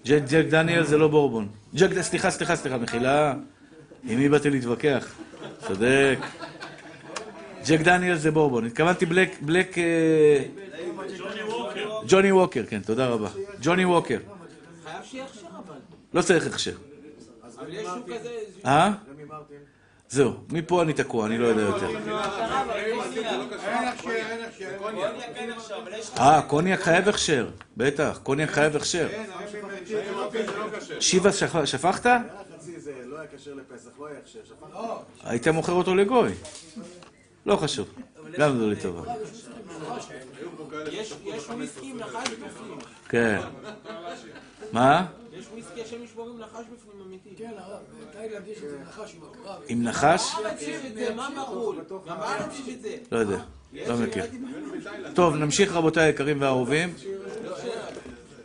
ג'ק, 0.05 0.23
ג'ק 0.29 0.47
דניאל 0.49 0.85
זה 0.85 0.99
לא 0.99 1.09
בורבון. 1.09 1.49
ג'ק, 1.75 2.01
סליחה, 2.01 2.31
סליחה, 2.31 2.57
סליחה, 2.57 2.79
מחילה. 2.79 3.35
עם 4.05 4.19
מי 4.19 4.29
באתי 4.29 4.51
להתווכח? 4.51 5.15
צודק. 5.67 6.19
ג'ק 7.67 7.81
דניאל 7.81 8.17
זה 8.17 8.31
בורבון. 8.31 8.67
התכוונתי 8.67 9.07
בלק, 9.07 9.37
בלק... 9.41 9.79
אה, 9.79 10.45
ג'וני 12.09 12.33
ווקר, 12.33 12.65
כן, 12.69 12.81
תודה 12.81 13.07
רבה. 13.07 13.29
ג'וני 13.63 13.85
ווקר. 13.85 14.19
חייב 14.85 15.05
שיהיה 15.05 15.25
הכשר 15.25 15.47
אבל. 15.47 15.75
לא 16.15 16.23
צריך 16.23 16.47
הכשר. 16.47 16.77
אבל 17.59 17.75
יש 17.75 17.87
מרטין, 17.87 18.19
כזה... 18.19 18.31
אה? 18.67 18.93
זהו, 20.09 20.33
מפה 20.51 20.83
אני 20.83 20.93
תקוע, 20.93 21.27
אני 21.27 21.39
לא 21.39 21.47
יודע 21.47 21.63
יותר. 21.63 21.89
אה, 26.19 26.43
קוניאק 26.43 26.81
חייב 26.81 27.09
הכשר. 27.09 27.49
בטח, 27.77 28.21
קוניאק 28.23 28.51
חייב 28.51 28.77
הכשר. 28.77 29.09
שיבה 31.01 31.33
שפכת? 31.65 32.07
לא 32.07 32.13
לא. 33.13 33.25
שפך. 34.27 34.67
היית 35.25 35.49
מוכר 35.49 35.73
אותו 35.73 35.95
לגוי. 35.95 36.33
לא 37.47 37.57
חשוב. 37.57 37.89
גם 38.39 38.59
זו 38.59 38.69
לי 38.69 38.77
טובה. 38.77 39.13
יש 40.93 41.15
יש 41.25 41.49
וויסקי 41.49 41.91
עם 41.91 41.99
נחש 41.99 42.29
בפנים. 42.29 42.79
כן. 43.09 43.41
מה? 44.73 45.07
יש 45.33 45.47
וויסקי 45.53 45.81
שמשמורים 45.91 46.39
נחש 46.39 46.65
בפנים 46.73 47.07
אמיתי. 47.07 47.31
כן, 47.37 47.51
בתאילנד 48.11 48.49
יש 48.49 48.59
את 48.59 48.71
זה 48.71 48.79
נחש 48.89 49.15
עם 49.15 49.21
הקרב. 49.31 49.63
עם 49.69 49.83
נחש? 49.83 50.35
בארץ 50.43 50.63
יש 50.63 50.77
את 50.87 50.95
זה, 50.95 51.15
מה 51.15 51.29
בחו"ל? 51.37 51.77
גם 52.09 52.17
בארץ 52.19 52.53
יש 52.53 52.75
את 52.75 52.83
זה. 52.83 52.97
לא 53.13 53.19
יודע. 53.19 53.39
לא 53.89 53.97
מכיר. 53.97 54.25
טוב, 55.15 55.37
נמשיך 55.37 55.73
רבותיי 55.73 56.05
היקרים 56.05 56.41
והאהובים. 56.41 56.95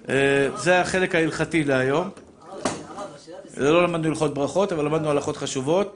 אה, 0.10 0.48
זה 0.56 0.82
החלק 0.82 1.16
ההלכתי 1.16 1.64
להיום. 1.64 2.10
לא 3.58 3.84
למדנו 3.84 4.08
הלכות 4.08 4.34
ברכות, 4.34 4.72
אבל 4.72 4.86
למדנו 4.86 5.10
הלכות 5.10 5.38
חשובות. 5.38 5.96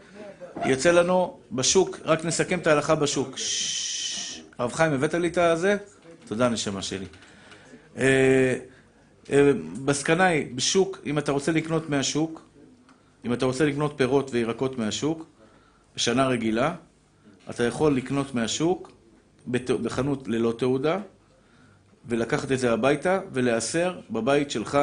יוצא 0.65 0.91
לנו 0.91 1.39
בשוק, 1.51 1.99
רק 2.05 2.25
נסכם 2.25 2.59
את 2.59 2.67
ההלכה 2.67 2.95
בשוק. 2.95 3.35
הרב 4.57 4.71
חיים, 4.71 4.93
הבאת 4.93 5.13
לי 5.13 5.27
את 5.27 5.37
הזה? 5.37 5.77
תודה, 6.27 6.49
נשמה 6.49 6.81
שלי. 6.81 7.05
אה, 7.97 8.55
אה, 9.31 9.51
מסקנה 9.85 10.25
היא, 10.25 10.55
בשוק, 10.55 10.99
אם 11.05 11.17
אתה 11.17 11.31
רוצה 11.31 11.51
לקנות 11.51 11.89
מהשוק, 11.89 12.41
אם 13.25 13.33
אתה 13.33 13.45
רוצה 13.45 13.65
לקנות 13.65 13.93
פירות 13.97 14.29
וירקות 14.33 14.77
מהשוק, 14.77 15.25
בשנה 15.95 16.27
רגילה, 16.27 16.75
אתה 17.49 17.63
יכול 17.63 17.95
לקנות 17.95 18.35
מהשוק 18.35 18.91
בחנות 19.47 20.27
ללא 20.27 20.53
תעודה, 20.57 20.99
ולקחת 22.05 22.51
את 22.51 22.59
זה 22.59 22.73
הביתה 22.73 23.19
ולהיאסר 23.31 23.99
בבית 24.09 24.51
שלך 24.51 24.77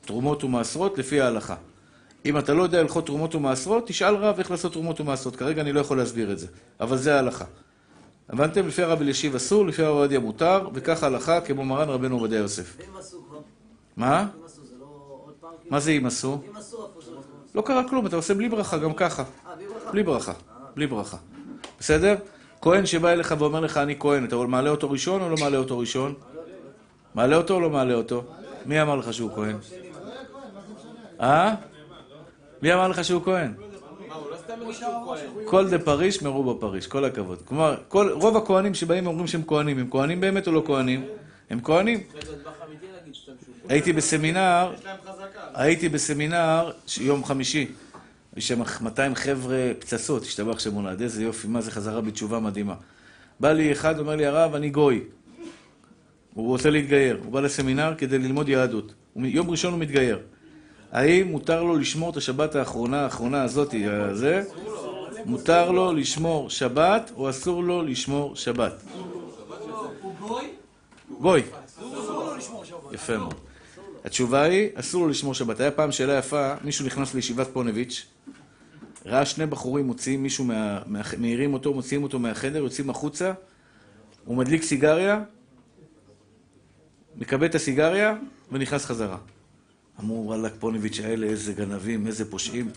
תרומות 0.00 0.44
ומעשרות 0.44 0.98
לפי 0.98 1.20
ההלכה. 1.20 1.56
אם 2.28 2.38
אתה 2.38 2.54
לא 2.54 2.62
יודע 2.62 2.80
הלכות 2.80 3.06
תרומות 3.06 3.34
ומעשרות, 3.34 3.86
תשאל 3.86 4.14
רב 4.14 4.38
איך 4.38 4.50
לעשות 4.50 4.72
תרומות 4.72 5.00
ומעשרות. 5.00 5.36
כרגע 5.36 5.62
אני 5.62 5.72
לא 5.72 5.80
יכול 5.80 5.98
להסביר 5.98 6.32
את 6.32 6.38
זה, 6.38 6.46
אבל 6.80 6.96
זה 6.96 7.14
ההלכה. 7.14 7.44
הבנתם? 8.28 8.68
לפי 8.68 8.82
הרב 8.82 9.00
אלישיב 9.00 9.34
אסור, 9.34 9.66
לפי 9.66 9.82
הרב 9.82 9.96
עובדיה 9.96 10.18
מותר, 10.18 10.68
וכך 10.74 11.02
ההלכה 11.02 11.40
כמו 11.40 11.64
מרן 11.64 11.88
רבנו 11.88 12.14
עובדיה 12.14 12.38
יוסף. 12.38 12.76
ואם 12.78 12.96
עשו 12.98 13.22
כבר? 13.28 13.38
מה? 13.96 14.20
לא? 14.22 14.48
כאילו? 14.68 14.86
מה 15.70 15.80
זה 15.80 15.90
אם 15.90 16.06
עשו? 16.06 16.40
אם 16.50 16.56
עשו. 16.56 16.88
לא 17.54 17.62
קרה 17.62 17.88
כלום, 17.88 18.06
אתה 18.06 18.16
עושה 18.16 18.34
בלי 18.34 18.48
ברכה, 18.48 18.78
גם 18.78 18.94
ככה. 18.94 19.22
אה? 19.22 19.54
בלי 19.92 20.02
ברכה, 20.02 20.32
בלי 20.76 20.86
ברכה. 20.86 21.16
בסדר? 21.80 22.14
כהן 22.60 22.86
שבא 22.86 23.08
אליך 23.08 23.34
ואומר 23.38 23.60
לך, 23.60 23.76
אני 23.76 23.96
כהן, 23.98 24.24
אתה 24.24 24.36
מעלה 24.36 24.70
אותו 24.70 24.90
ראשון 24.90 25.22
או 25.22 25.28
לא 25.28 25.36
מעלה 25.40 25.58
אותו 25.58 25.78
ראשון? 25.78 26.14
מעלה 27.14 27.36
אותו 27.36 27.54
או 27.54 27.60
לא 27.60 27.70
מעלה 27.70 27.94
אותו? 27.94 28.22
מי 28.66 28.82
אמר 28.82 28.96
לך 28.96 29.12
שהוא 29.12 29.30
כהן? 29.34 29.56
אה? 31.20 31.54
מי 32.62 32.74
אמר 32.74 32.88
לך 32.88 33.04
שהוא 33.04 33.22
כהן? 33.22 33.52
לא. 33.58 33.78
כל 35.44 35.68
דה 35.68 35.78
פריש 35.78 36.22
מרובה 36.22 36.60
פריש, 36.60 36.86
כל 36.86 37.04
הכבוד. 37.04 37.42
כלומר, 37.44 37.76
כל, 37.88 38.10
רוב 38.12 38.36
הכהנים 38.36 38.74
שבאים 38.74 39.06
אומרים 39.06 39.26
שהם 39.26 39.42
כהנים, 39.46 39.78
הם 39.78 39.86
כהנים 39.90 40.20
באמת 40.20 40.46
או 40.46 40.52
לא 40.52 40.62
כהנים? 40.66 41.04
הם 41.50 41.60
כהנים. 41.60 42.00
הייתי 43.68 43.92
בסמינר, 43.92 44.74
הייתי 45.54 45.88
בסמינר 45.88 46.70
יום 47.00 47.24
חמישי. 47.24 47.66
יש 48.36 48.48
שם 48.48 48.62
200 48.80 49.14
חבר'ה 49.14 49.70
פצצות, 49.78 50.22
השתבח 50.22 50.58
שמולד, 50.58 51.02
איזה 51.02 51.22
יופי, 51.22 51.48
מה 51.48 51.60
זה 51.60 51.70
חזרה 51.70 52.00
בתשובה 52.00 52.38
מדהימה. 52.38 52.74
בא 53.40 53.52
לי 53.52 53.72
אחד, 53.72 53.98
אומר 53.98 54.16
לי, 54.16 54.26
הרב, 54.26 54.54
אני 54.54 54.70
גוי. 54.70 55.04
הוא 56.34 56.46
רוצה 56.46 56.70
להתגייר, 56.70 57.20
הוא 57.24 57.32
בא 57.32 57.40
לסמינר 57.40 57.94
כדי 57.98 58.18
ללמוד 58.18 58.48
יהדות. 58.48 58.94
יום 59.16 59.50
ראשון 59.50 59.72
הוא 59.72 59.80
מתגייר. 59.80 60.18
האם 60.92 61.28
מותר 61.28 61.62
לו 61.62 61.76
לשמור 61.78 62.10
את 62.10 62.16
השבת 62.16 62.54
האחרונה, 62.54 63.00
האחרונה 63.00 63.42
הזאת, 63.42 63.74
הזה? 63.90 64.42
מותר 65.24 65.70
לו 65.70 65.92
לשמור 65.92 66.50
שבת, 66.50 67.12
או 67.16 67.30
אסור 67.30 67.62
לו 67.62 67.82
לשמור 67.82 68.36
שבת? 68.36 68.82
גוי? 71.20 71.42
יפה 72.92 73.16
מאוד. 73.16 73.34
התשובה 74.04 74.42
היא, 74.42 74.68
אסור 74.74 75.02
לו 75.02 75.08
לשמור 75.08 75.34
שבת. 75.34 75.60
היה 75.60 75.70
פעם 75.70 75.92
שאלה 75.92 76.18
יפה, 76.18 76.54
מישהו 76.64 76.86
נכנס 76.86 77.14
לישיבת 77.14 77.48
פונביץ', 77.52 78.06
ראה 79.06 79.26
שני 79.26 79.46
בחורים 79.46 79.86
מוציאים 79.86 80.22
מישהו, 80.22 80.46
מעירים 81.18 81.54
אותו, 81.54 81.74
מוציאים 81.74 82.02
אותו 82.02 82.18
מהחדר, 82.18 82.58
יוצאים 82.58 82.90
החוצה, 82.90 83.32
הוא 84.24 84.36
מדליק 84.36 84.62
סיגריה, 84.62 85.22
מקבל 87.16 87.46
את 87.46 87.54
הסיגריה 87.54 88.14
ונכנס 88.52 88.84
חזרה. 88.84 89.16
אמרו, 90.00 90.26
וואלכ, 90.26 90.52
פונביץ' 90.58 91.00
האלה, 91.00 91.26
איזה 91.26 91.52
גנבים, 91.52 92.06
איזה 92.06 92.30
פושעים. 92.30 92.70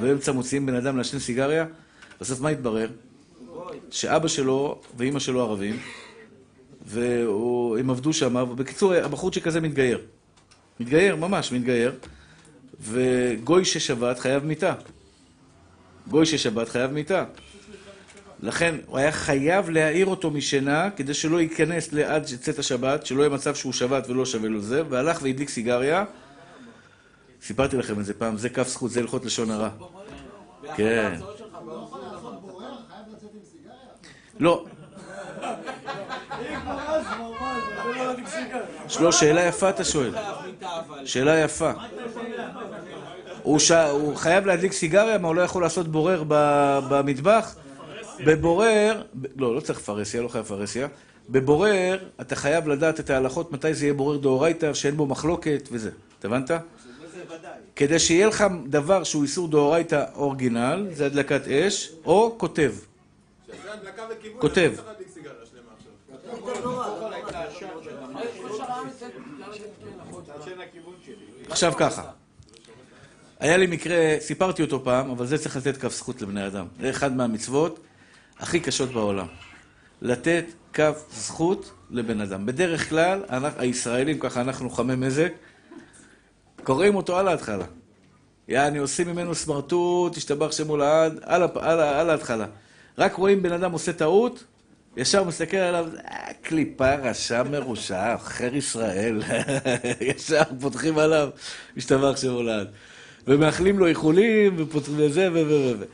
באמצע 0.00 0.32
מוציאים 0.32 0.66
בן 0.66 0.74
אדם 0.74 0.96
לעשן 0.96 1.18
סיגריה, 1.18 1.66
בסוף 2.20 2.40
מה 2.40 2.48
התברר? 2.48 2.88
שאבא 3.90 4.28
שלו 4.28 4.80
ואימא 4.96 5.18
שלו 5.18 5.42
ערבים, 5.42 5.78
והם 6.86 7.90
עבדו 7.90 8.12
שם, 8.12 8.36
ובקיצור, 8.36 8.94
הבחורצ'יק 8.94 9.46
הזה 9.46 9.60
מתגייר. 9.60 10.00
מתגייר, 10.80 11.16
ממש 11.16 11.52
מתגייר, 11.52 11.92
וגוי 12.80 13.64
ששבת 13.64 14.18
חייב 14.18 14.44
מיתה. 14.44 14.74
גוי 16.08 16.26
ששבת 16.26 16.68
חייב 16.68 16.90
מיתה. 16.90 17.24
לכן 18.40 18.74
הוא 18.86 18.98
היה 18.98 19.12
חייב 19.12 19.70
להעיר 19.70 20.06
אותו 20.06 20.30
משינה, 20.30 20.90
כדי 20.96 21.14
שלא 21.14 21.40
ייכנס 21.40 21.92
לעד 21.92 22.24
צאת 22.24 22.58
השבת, 22.58 23.06
שלא 23.06 23.22
יהיה 23.22 23.30
מצב 23.30 23.54
שהוא 23.54 23.72
שבת 23.72 24.08
ולא 24.08 24.26
שווה 24.26 24.48
לו 24.48 24.60
זה, 24.60 24.82
והלך 24.88 25.22
והדליק 25.22 25.48
סיגריה. 25.48 26.04
סיפרתי 27.46 27.76
לכם 27.76 28.00
את 28.00 28.04
זה 28.04 28.14
פעם, 28.14 28.36
זה 28.36 28.48
כף 28.48 28.68
זכות, 28.68 28.90
זה 28.90 29.00
הלכות 29.00 29.24
לשון 29.24 29.50
הרע. 29.50 29.68
כן. 30.76 31.18
שלך 31.38 31.56
באו 31.64 32.60
לא, 34.40 34.64
לא, 39.00 39.12
שאלה 39.12 39.42
יפה 39.42 39.70
אתה 39.70 39.84
שואל. 39.84 40.14
שאלה 41.04 41.38
יפה. 41.38 41.70
הוא, 43.42 43.58
ש... 43.58 43.70
הוא 43.70 44.16
חייב 44.16 44.46
להדליק 44.46 44.72
סיגריה, 44.72 45.18
מה 45.18 45.28
הוא 45.28 45.36
לא 45.36 45.42
יכול 45.42 45.62
לעשות 45.62 45.88
בורר 45.88 46.24
ב... 46.28 46.34
במטבח? 46.88 47.56
בבורר, 48.26 49.02
ב... 49.14 49.26
לא, 49.36 49.54
לא 49.54 49.60
צריך 49.60 49.78
פרהסיה, 49.78 50.22
לא 50.22 50.28
חייב 50.28 50.44
פרהסיה. 50.44 50.88
בבורר, 51.28 51.98
אתה 52.20 52.36
חייב 52.36 52.68
לדעת 52.68 53.00
את 53.00 53.10
ההלכות, 53.10 53.52
מתי 53.52 53.74
זה 53.74 53.84
יהיה 53.84 53.94
בורר 53.94 54.16
דאורייתא, 54.16 54.74
שאין 54.74 54.96
בו 54.96 55.06
מחלוקת 55.06 55.68
וזה. 55.72 55.90
אתה 56.18 56.28
הבנת? 56.28 56.50
כדי 57.76 57.98
שיהיה 57.98 58.26
לך 58.26 58.44
דבר 58.66 59.04
שהוא 59.04 59.22
איסור 59.22 59.48
דאורייתא 59.48 60.04
אורגינל, 60.14 60.86
זה 60.92 61.06
הדלקת 61.06 61.48
אש, 61.48 61.92
או 62.04 62.34
כותב. 62.38 62.72
כותב. 64.38 64.72
לא 66.64 66.82
עכשיו. 71.48 71.72
ככה. 71.76 72.10
היה 73.40 73.56
לי 73.56 73.66
מקרה, 73.66 74.16
סיפרתי 74.20 74.62
אותו 74.62 74.84
פעם, 74.84 75.10
אבל 75.10 75.26
זה 75.26 75.38
צריך 75.38 75.56
לתת 75.56 75.76
כף 75.76 75.92
זכות 75.92 76.22
לבני 76.22 76.46
אדם. 76.46 76.66
זה 76.80 76.90
אחד 76.90 77.16
מהמצוות 77.16 77.80
הכי 78.38 78.60
קשות 78.60 78.90
בעולם. 78.90 79.26
לתת 80.02 80.44
כף 80.72 81.04
זכות 81.12 81.72
לבן 81.90 82.20
אדם. 82.20 82.46
בדרך 82.46 82.88
כלל, 82.88 83.22
אנחנו, 83.30 83.60
הישראלים, 83.60 84.18
ככה 84.18 84.40
אנחנו 84.40 84.70
חמי 84.70 84.94
מזג, 84.94 85.28
קוראים 86.66 86.94
אותו 86.94 87.18
על 87.18 87.28
ההתחלה. 87.28 87.64
יעני, 88.48 88.78
עושים 88.78 89.08
ממנו 89.08 89.34
סמרטוט, 89.34 90.16
השתבח 90.16 90.52
שמו 90.52 90.76
לעד, 90.76 91.18
על, 91.22 91.42
על, 91.42 91.80
על 91.80 92.10
ההתחלה. 92.10 92.46
רק 92.98 93.14
רואים 93.14 93.42
בן 93.42 93.52
אדם 93.52 93.72
עושה 93.72 93.92
טעות, 93.92 94.44
ישר 94.96 95.24
מסתכל 95.24 95.56
עליו, 95.56 95.86
אה, 95.96 96.32
קליפה, 96.42 96.94
רשע, 96.94 97.42
מרושע, 97.42 98.12
עוכר 98.12 98.54
ישראל. 98.54 99.22
ישר 100.00 100.42
פותחים 100.60 100.98
עליו, 100.98 101.28
השתבח 101.76 102.16
שמו 102.16 102.42
לעד. 102.42 102.68
ומאחלים 103.26 103.78
לו 103.78 103.86
איחולים, 103.86 104.54
ופותחים 104.58 104.94
וזה, 104.98 105.28
ו... 105.32 105.34
ו... 105.34 105.48
ו... 105.48 105.72
ו... 105.78 105.84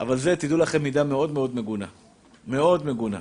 אבל 0.00 0.16
זה, 0.16 0.36
תדעו 0.36 0.58
לכם, 0.58 0.82
מידה 0.82 1.04
מאוד 1.04 1.32
מאוד 1.32 1.54
מגונה. 1.54 1.86
מאוד 2.48 2.86
מגונה. 2.86 3.20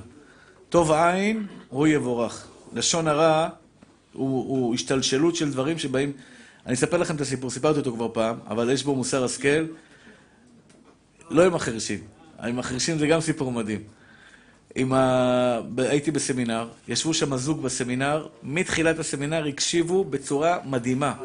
טוב 0.69 0.91
עין, 0.91 1.47
הוא 1.69 1.87
יבורך. 1.87 2.47
לשון 2.73 3.07
הרע 3.07 3.49
הוא, 4.13 4.49
הוא 4.49 4.73
השתלשלות 4.73 5.35
של 5.35 5.51
דברים 5.51 5.79
שבאים... 5.79 6.11
אני 6.65 6.73
אספר 6.73 6.97
לכם 6.97 7.15
את 7.15 7.21
הסיפור, 7.21 7.49
סיפרתי 7.49 7.79
אותו 7.79 7.93
כבר 7.93 8.09
פעם, 8.13 8.37
אבל 8.47 8.69
יש 8.69 8.83
בו 8.83 8.95
מוסר 8.95 9.23
השכל. 9.23 9.65
לא 11.29 11.45
עם 11.45 11.55
החרשים. 11.55 11.99
עם 12.43 12.59
החרשים 12.59 12.97
זה 12.97 13.07
גם 13.07 13.21
סיפור 13.21 13.51
מדהים. 13.51 13.83
עם 14.75 14.93
ה... 14.93 15.59
הייתי 15.77 16.11
בסמינר, 16.11 16.69
ישבו 16.87 17.13
שם 17.13 17.37
זוג 17.37 17.61
בסמינר, 17.61 18.27
מתחילת 18.43 18.99
הסמינר 18.99 19.45
הקשיבו 19.45 20.03
בצורה 20.03 20.57
מדהימה. 20.65 21.15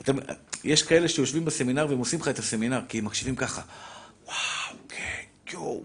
אתם... 0.00 0.16
יש 0.64 0.82
כאלה 0.82 1.08
שיושבים 1.08 1.44
בסמינר 1.44 1.86
והם 1.88 1.98
עושים 1.98 2.20
לך 2.20 2.28
את 2.28 2.38
הסמינר, 2.38 2.80
כי 2.88 2.98
הם 2.98 3.04
מקשיבים 3.04 3.36
ככה. 3.36 3.62
וואו, 4.26 4.78
כן, 4.88 5.52
יואו. 5.52 5.82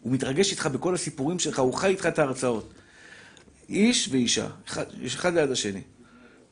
הוא 0.00 0.12
מתרגש 0.12 0.50
איתך 0.50 0.66
בכל 0.66 0.94
הסיפורים 0.94 1.38
שלך, 1.38 1.58
הוא 1.58 1.74
חי 1.74 1.88
איתך 1.88 2.06
את 2.06 2.18
ההרצאות. 2.18 2.72
איש 3.68 4.08
ואישה, 4.12 4.46
אחד, 4.68 4.84
יש 5.00 5.14
אחד 5.14 5.34
ליד 5.34 5.50
השני. 5.50 5.80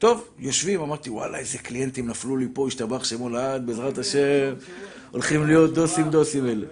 טוב, 0.03 0.29
יושבים, 0.39 0.81
אמרתי, 0.81 1.11
וואלה, 1.11 1.39
איזה 1.39 1.59
קליינטים 1.59 2.09
נפלו 2.09 2.37
לי 2.37 2.49
פה, 2.53 2.69
השתבח 2.69 3.05
שמו 3.05 3.29
לעד, 3.29 3.67
בעזרת 3.67 3.99
השם, 3.99 4.55
הולכים 5.11 5.47
להיות 5.47 5.75
דוסים 5.75 6.11
דוסים 6.11 6.47
אלה. 6.47 6.67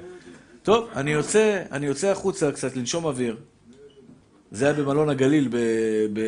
טוב, 0.62 0.88
אני 0.96 1.10
יוצא, 1.10 1.62
אני 1.72 1.86
יוצא 1.86 2.08
החוצה 2.08 2.52
קצת 2.52 2.76
לנשום 2.76 3.04
אוויר. 3.04 3.36
זה 4.50 4.64
היה 4.64 4.74
במלון 4.74 5.08
הגליל 5.08 5.48
ב, 5.48 5.56
ב, 6.12 6.20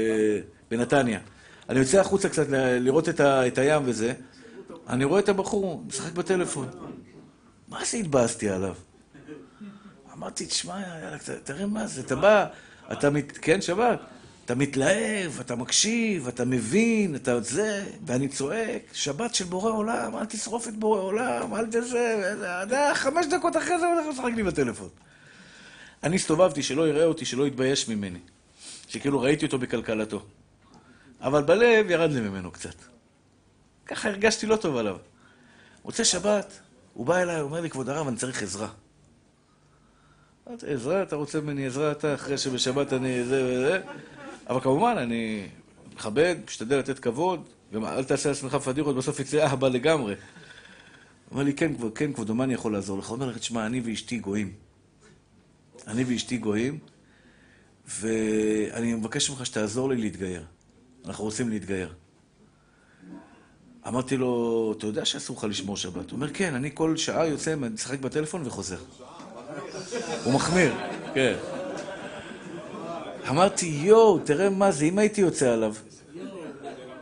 בנתניה. 0.70 1.20
אני 1.68 1.78
יוצא 1.78 2.00
החוצה 2.00 2.28
קצת 2.28 2.46
לראות 2.80 3.08
את, 3.08 3.20
ה, 3.20 3.46
את 3.46 3.58
הים 3.58 3.82
וזה, 3.84 4.12
אני 4.88 5.04
רואה 5.04 5.20
את 5.20 5.28
הבחור 5.28 5.84
משחק 5.86 6.12
בטלפון. 6.12 6.68
מה 7.68 7.84
זה 7.84 7.96
התבאסתי 7.96 8.48
עליו? 8.48 8.74
אמרתי, 10.12 10.46
תשמע, 10.46 10.80
יאללה, 10.80 11.18
תראה 11.44 11.66
מה 11.66 11.86
זה, 11.86 12.00
אתה 12.00 12.16
בא, 12.16 12.46
אתה 12.92 13.10
מת... 13.10 13.38
כן, 13.42 13.60
שבת? 13.60 14.00
אתה 14.44 14.54
מתלהב, 14.54 15.40
אתה 15.40 15.56
מקשיב, 15.56 16.28
אתה 16.28 16.44
מבין, 16.44 17.16
אתה 17.16 17.40
זה, 17.40 17.84
ואני 18.06 18.28
צועק, 18.28 18.82
שבת 18.92 19.34
של 19.34 19.44
בורא 19.44 19.70
עולם, 19.70 20.16
אל 20.16 20.24
תשרוף 20.24 20.68
את 20.68 20.76
בורא 20.76 21.00
עולם, 21.00 21.54
אל 21.54 21.66
תזה, 21.66 22.34
חמש 22.94 23.26
דקות 23.26 23.56
אחרי 23.56 23.78
זה 23.78 23.86
הולך 23.86 24.06
לשחק 24.10 24.30
לי 24.36 24.42
בטלפון. 24.42 24.88
אני 26.02 26.16
הסתובבתי, 26.16 26.62
שלא 26.62 26.88
יראה 26.88 27.04
אותי, 27.04 27.24
שלא 27.24 27.46
יתבייש 27.46 27.88
ממני. 27.88 28.18
שכאילו 28.88 29.20
ראיתי 29.20 29.46
אותו 29.46 29.58
בכלכלתו. 29.58 30.22
אבל 31.20 31.42
בלב 31.42 31.90
ירד 31.90 32.10
לי 32.10 32.20
ממנו 32.20 32.50
קצת. 32.50 32.74
ככה 33.86 34.08
הרגשתי 34.08 34.46
לא 34.46 34.56
טוב 34.56 34.76
עליו. 34.76 34.96
מוצא 35.84 36.04
שבת, 36.04 36.58
הוא 36.94 37.06
בא 37.06 37.16
אליי, 37.16 37.40
אומר 37.40 37.60
לי, 37.60 37.70
כבוד 37.70 37.88
הרב, 37.88 38.08
אני 38.08 38.16
צריך 38.16 38.42
עזרה. 38.42 38.68
עזרה? 40.66 41.02
אתה 41.02 41.16
רוצה 41.16 41.40
ממני 41.40 41.66
עזרה 41.66 41.92
אתה 41.92 42.14
אחרי 42.14 42.38
שבשבת 42.38 42.92
אני 42.92 43.24
זה 43.24 43.44
וזה? 43.44 43.80
אבל 44.48 44.60
כמובן, 44.60 44.94
אני 44.98 45.46
מכבד, 45.94 46.36
משתדל 46.46 46.78
לתת 46.78 46.98
כבוד, 46.98 47.48
גם 47.74 47.84
אל 47.84 48.04
תעשה 48.04 48.28
לעצמך 48.28 48.54
פדיחות, 48.54 48.96
בסוף 48.96 49.20
יצא 49.20 49.42
אהבה 49.42 49.68
לגמרי. 49.68 50.14
אומר 51.30 51.42
לי, 51.42 51.54
כן, 51.54 51.74
כבוד, 51.74 51.98
כן, 51.98 52.12
כבודו, 52.12 52.34
מה 52.34 52.44
אני 52.44 52.54
יכול 52.54 52.72
לעזור 52.72 52.98
לך? 52.98 53.10
אומר 53.10 53.26
לך, 53.26 53.38
תשמע, 53.38 53.66
אני 53.66 53.80
ואשתי 53.84 54.18
גויים. 54.18 54.52
אני 55.86 56.04
ואשתי 56.04 56.36
גויים, 56.36 56.78
ואני 57.88 58.94
מבקש 58.94 59.30
ממך 59.30 59.46
שתעזור 59.46 59.88
לי 59.88 59.96
להתגייר. 59.96 60.44
אנחנו 61.06 61.24
רוצים 61.24 61.48
להתגייר. 61.48 61.92
אמרתי 63.88 64.16
לו, 64.16 64.74
אתה 64.78 64.86
יודע 64.86 65.04
שאסור 65.04 65.36
לך 65.36 65.44
לשמור 65.44 65.76
שבת? 65.76 66.10
הוא 66.10 66.16
אומר, 66.16 66.32
כן, 66.34 66.54
אני 66.54 66.70
כל 66.74 66.96
שעה 66.96 67.26
יוצא, 67.26 67.56
משחק 67.56 67.98
בטלפון 67.98 68.46
וחוזר. 68.46 68.78
הוא 70.24 70.32
מחמיר, 70.32 70.74
כן. 71.14 71.34
אמרתי, 73.28 73.66
יואו, 73.66 74.18
תראה 74.18 74.50
מה 74.50 74.72
זה, 74.72 74.84
אם 74.84 74.98
הייתי 74.98 75.20
יוצא 75.20 75.52
עליו, 75.52 75.74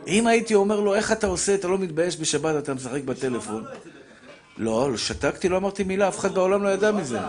אם 0.07 0.27
הייתי 0.27 0.55
אומר 0.55 0.79
לו, 0.79 0.95
איך 0.95 1.11
אתה 1.11 1.27
עושה, 1.27 1.55
אתה 1.55 1.67
לא 1.67 1.77
מתבייש 1.77 2.19
בשבת, 2.19 2.63
אתה 2.63 2.73
משחק 2.73 3.03
בטלפון. 3.03 3.63
לא, 4.57 4.91
לא, 4.91 4.97
שתקתי, 4.97 5.49
לא 5.49 5.57
אמרתי 5.57 5.83
מילה, 5.83 6.07
אף 6.07 6.19
אחד 6.19 6.33
בעולם 6.33 6.63
לא 6.63 6.69
ידע 6.69 6.91
מזה. 6.91 7.19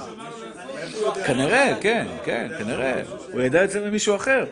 כנראה, 1.27 1.79
כן, 1.81 2.07
כן, 2.25 2.51
כנראה. 2.59 3.03
הוא 3.33 3.41
ידע 3.41 3.65
את 3.65 3.71
זה 3.71 3.81
ממישהו 3.81 4.17
אחר. 4.17 4.45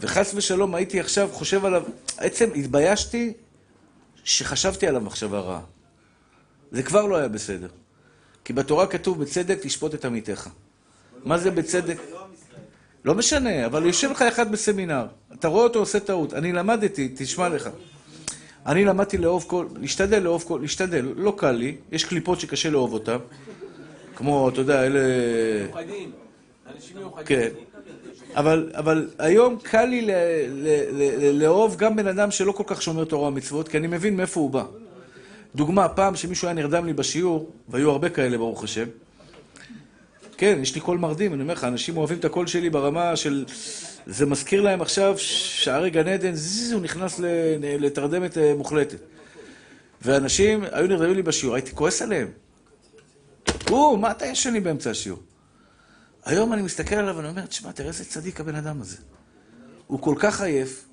וחס 0.00 0.34
ושלום 0.34 0.74
הייתי 0.74 1.00
עכשיו 1.00 1.28
חושב 1.32 1.64
עליו, 1.64 1.82
עצם 2.16 2.48
התביישתי 2.54 3.32
שחשבתי 4.24 4.86
עליו 4.86 5.00
מחשבה 5.00 5.38
רעה. 5.38 5.60
זה 6.72 6.82
כבר 6.82 7.06
לא 7.06 7.16
היה 7.16 7.28
בסדר. 7.28 7.68
כי 8.44 8.52
בתורה 8.52 8.86
כתוב, 8.86 9.22
בצדק 9.22 9.58
תשפוט 9.62 9.94
את 9.94 10.04
עמיתך. 10.04 10.48
מה 11.24 11.38
זה 11.38 11.50
בצדק? 11.50 11.96
לא 13.06 13.14
משנה, 13.14 13.66
אבל 13.66 13.86
יושב 13.86 14.10
לך 14.10 14.22
אחד 14.22 14.52
בסמינר, 14.52 15.06
אתה 15.34 15.48
רואה 15.48 15.64
אותו 15.64 15.78
עושה 15.78 16.00
טעות. 16.00 16.34
אני 16.34 16.52
למדתי, 16.52 17.12
תשמע 17.16 17.48
לך. 17.48 17.68
אני 18.66 18.84
למדתי 18.84 19.18
לאהוב 19.18 19.44
כל, 19.48 19.66
להשתדל 19.80 20.18
לאהוב 20.22 20.44
כל, 20.46 20.58
להשתדל, 20.62 21.06
לא 21.16 21.34
קל 21.36 21.50
לי, 21.50 21.76
יש 21.92 22.04
קליפות 22.04 22.40
שקשה 22.40 22.70
לאהוב 22.70 22.92
אותן. 22.92 23.16
כמו, 24.16 24.48
אתה 24.48 24.60
יודע, 24.60 24.86
אלה... 24.86 25.00
מיוחדים. 25.64 26.10
אנשים 26.76 26.96
מיוחדים. 26.96 27.26
כן. 27.26 27.48
אבל, 28.36 28.70
אבל 28.74 29.08
היום 29.18 29.58
קל 29.62 29.84
לי 29.84 30.02
ל- 30.02 30.10
ל- 30.48 30.84
ל- 30.92 31.42
לאהוב 31.42 31.76
גם 31.76 31.96
בן 31.96 32.06
אדם 32.06 32.30
שלא 32.30 32.52
כל 32.52 32.64
כך 32.66 32.82
שומר 32.82 33.04
תורה 33.04 33.28
ומצוות, 33.28 33.68
כי 33.68 33.78
אני 33.78 33.86
מבין 33.86 34.16
מאיפה 34.16 34.40
הוא 34.40 34.50
בא. 34.50 34.64
דוגמה, 35.54 35.88
פעם 35.88 36.16
שמישהו 36.16 36.48
היה 36.48 36.54
נרדם 36.54 36.86
לי 36.86 36.92
בשיעור, 36.92 37.50
והיו 37.68 37.90
הרבה 37.90 38.08
כאלה, 38.08 38.38
ברוך 38.38 38.64
השם. 38.64 38.86
כן, 40.36 40.58
יש 40.62 40.74
לי 40.74 40.80
קול 40.80 40.98
מרדים, 40.98 41.34
אני 41.34 41.42
אומר 41.42 41.54
לך, 41.54 41.64
אנשים 41.64 41.96
אוהבים 41.96 42.18
את 42.18 42.24
הקול 42.24 42.46
שלי 42.46 42.70
ברמה 42.70 43.16
של... 43.16 43.44
זה 44.06 44.26
מזכיר 44.26 44.62
להם 44.62 44.82
עכשיו 44.82 45.18
שערי 45.18 45.90
גן 45.90 46.08
עדן, 46.08 46.34
זז, 46.34 46.72
הוא 46.72 46.82
נכנס 46.82 47.20
לתרדמת 47.60 48.38
אה, 48.38 48.54
מוחלטת. 48.54 48.98
ואנשים 50.02 50.64
היו 50.72 50.86
נרדמים 50.86 51.14
לי 51.14 51.22
בשיעור, 51.22 51.54
הייתי 51.54 51.74
כועס 51.74 52.02
עליהם. 52.02 52.28
הוא, 53.68 53.98
מה 53.98 54.10
אתה 54.10 54.24
לי 54.52 54.60
באמצע 54.60 54.90
השיעור? 54.90 55.18
היום 56.24 56.52
אני 56.52 56.62
מסתכל 56.62 56.94
עליו 56.94 57.16
ואני 57.16 57.28
אומר, 57.28 57.46
תשמע, 57.46 57.72
תראה 57.72 57.88
איזה 57.88 58.04
צדיק 58.04 58.40
הבן 58.40 58.54
אדם 58.54 58.80
הזה. 58.80 58.96
הוא 59.86 60.00
כל 60.00 60.14
כך 60.18 60.40
עייף, 60.40 60.84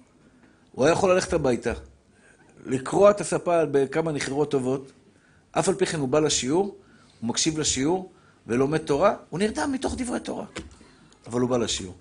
הוא 0.71 0.85
היה 0.85 0.91
יכול 0.91 1.13
ללכת 1.13 1.33
הביתה, 1.33 1.73
לקרוע 2.65 3.11
את 3.11 3.21
הספה 3.21 3.65
בכמה 3.65 4.11
נחירות 4.11 4.51
טובות, 4.51 4.91
אף 5.51 5.69
על 5.69 5.75
פי 5.75 5.85
כן 5.85 5.99
הוא 5.99 6.09
בא 6.09 6.19
לשיעור, 6.19 6.77
הוא 7.19 7.29
מקשיב 7.29 7.59
לשיעור 7.59 8.11
ולומד 8.47 8.77
תורה, 8.77 9.15
הוא 9.29 9.39
נרדם 9.39 9.71
מתוך 9.71 9.95
דברי 9.97 10.19
תורה. 10.19 10.45
אבל 11.27 11.41
הוא 11.41 11.49
בא 11.49 11.57
לשיעור. 11.57 11.95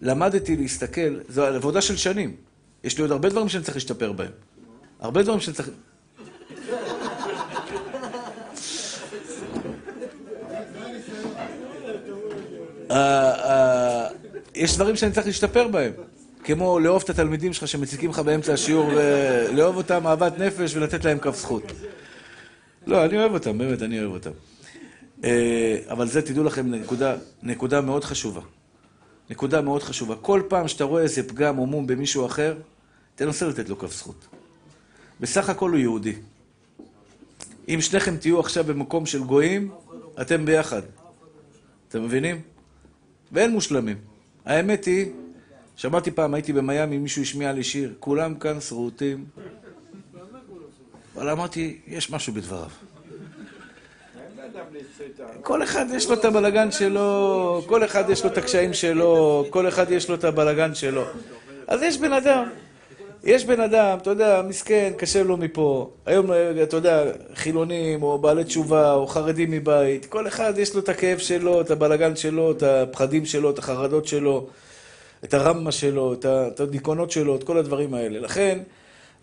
למדתי 0.00 0.56
להסתכל, 0.56 1.20
זו 1.28 1.44
עבודה 1.46 1.80
של 1.80 1.96
שנים. 1.96 2.36
יש 2.84 2.96
לי 2.96 3.02
עוד 3.02 3.12
הרבה 3.12 3.28
דברים 3.28 3.48
שאני 3.48 3.64
צריך 3.64 3.76
להשתפר 3.76 4.12
בהם. 4.12 4.30
הרבה 5.00 5.22
דברים 5.22 5.40
שאני 5.40 5.56
צריך... 5.56 5.70
אה, 12.90 13.30
אה, 13.30 14.08
יש 14.54 14.76
דברים 14.76 14.96
שאני 14.96 15.12
צריך 15.12 15.26
להשתפר 15.26 15.68
בהם. 15.68 15.92
כמו 16.44 16.80
לאהוב 16.80 17.02
את 17.02 17.10
התלמידים 17.10 17.52
שלך 17.52 17.68
שמציקים 17.68 18.10
לך 18.10 18.18
באמצע 18.18 18.52
השיעור, 18.52 18.90
ולאהוב 18.96 19.76
אותם 19.76 20.06
אהבת 20.06 20.38
נפש 20.38 20.76
ולתת 20.76 21.04
להם 21.04 21.18
כף 21.18 21.36
זכות. 21.36 21.72
לא, 22.86 23.04
אני 23.04 23.18
אוהב 23.18 23.32
אותם, 23.32 23.58
באמת, 23.58 23.82
אני 23.82 24.00
אוהב 24.00 24.12
אותם. 24.12 24.30
אה, 25.24 25.78
אבל 25.88 26.08
זה, 26.08 26.22
תדעו 26.22 26.44
לכם, 26.44 26.70
נקודה, 26.70 27.16
נקודה 27.42 27.80
מאוד 27.80 28.04
חשובה. 28.04 28.40
נקודה 29.30 29.60
מאוד 29.60 29.82
חשובה. 29.82 30.16
כל 30.16 30.42
פעם 30.48 30.68
שאתה 30.68 30.84
רואה 30.84 31.02
איזה 31.02 31.28
פגם 31.28 31.58
או 31.58 31.66
מום 31.66 31.86
במישהו 31.86 32.26
אחר, 32.26 32.58
תנסה 33.14 33.48
לתת 33.48 33.68
לו 33.68 33.78
כף 33.78 33.92
זכות. 33.92 34.26
בסך 35.20 35.48
הכל 35.48 35.70
הוא 35.70 35.78
יהודי. 35.78 36.14
אם 37.68 37.78
שניכם 37.80 38.16
תהיו 38.16 38.40
עכשיו 38.40 38.64
במקום 38.64 39.06
של 39.06 39.24
גויים, 39.24 39.70
אתם 40.20 40.44
ביחד. 40.44 40.82
אתם 41.88 42.04
מבינים? 42.04 42.40
ואין 43.32 43.50
מושלמים. 43.50 43.96
האמת 44.44 44.84
היא, 44.84 45.12
שמעתי 45.76 46.10
פעם, 46.10 46.34
הייתי 46.34 46.52
במיאמי, 46.52 46.98
מישהו 46.98 47.22
השמיע 47.22 47.52
לי 47.52 47.64
שיר, 47.64 47.94
כולם 48.00 48.34
כאן 48.34 48.60
שרוטים. 48.60 49.24
אבל 51.14 51.30
אמרתי, 51.30 51.80
יש 51.86 52.10
משהו 52.10 52.32
בדבריו. 52.32 52.70
כל 55.42 55.62
אחד 55.62 55.86
יש 55.94 56.08
לו 56.08 56.14
את 56.14 56.24
הבלגן 56.24 56.70
שלו, 56.70 57.62
כל 57.66 57.84
אחד 57.84 58.10
יש 58.10 58.24
לו 58.24 58.30
את 58.30 58.38
הקשיים 58.38 58.72
שלו, 58.72 59.44
כל 59.50 59.68
אחד 59.68 59.90
יש 59.90 60.08
לו 60.08 60.14
את 60.14 60.24
הבלגן 60.24 60.74
שלו. 60.74 61.02
אז 61.66 61.82
יש 61.82 61.98
בן 61.98 62.12
אדם, 62.12 62.44
יש 63.24 63.44
בן 63.44 63.60
אדם, 63.60 63.98
אתה 64.02 64.10
יודע, 64.10 64.42
מסכן, 64.48 64.92
קשה 64.96 65.22
לו 65.22 65.36
מפה. 65.36 65.90
היום, 66.06 66.26
אתה 66.62 66.76
יודע, 66.76 67.04
חילונים, 67.34 68.02
או 68.02 68.18
בעלי 68.18 68.44
תשובה, 68.44 68.94
או 68.94 69.06
חרדים 69.06 69.50
מבית, 69.50 70.06
כל 70.06 70.26
אחד 70.26 70.58
יש 70.58 70.74
לו 70.74 70.80
את 70.80 70.88
הכאב 70.88 71.18
שלו, 71.18 71.60
את 71.60 71.70
הבלגן 71.70 72.16
שלו, 72.16 72.50
את 72.50 72.62
הפחדים 72.62 73.26
שלו, 73.26 73.50
את 73.50 73.58
החרדות 73.58 74.06
שלו, 74.06 74.46
את 75.24 75.34
הרמה 75.34 75.72
שלו, 75.72 76.12
את 76.12 76.60
הדיכאונות 76.60 77.10
שלו, 77.10 77.36
את 77.36 77.44
כל 77.44 77.58
הדברים 77.58 77.94
האלה. 77.94 78.20
לכן, 78.20 78.58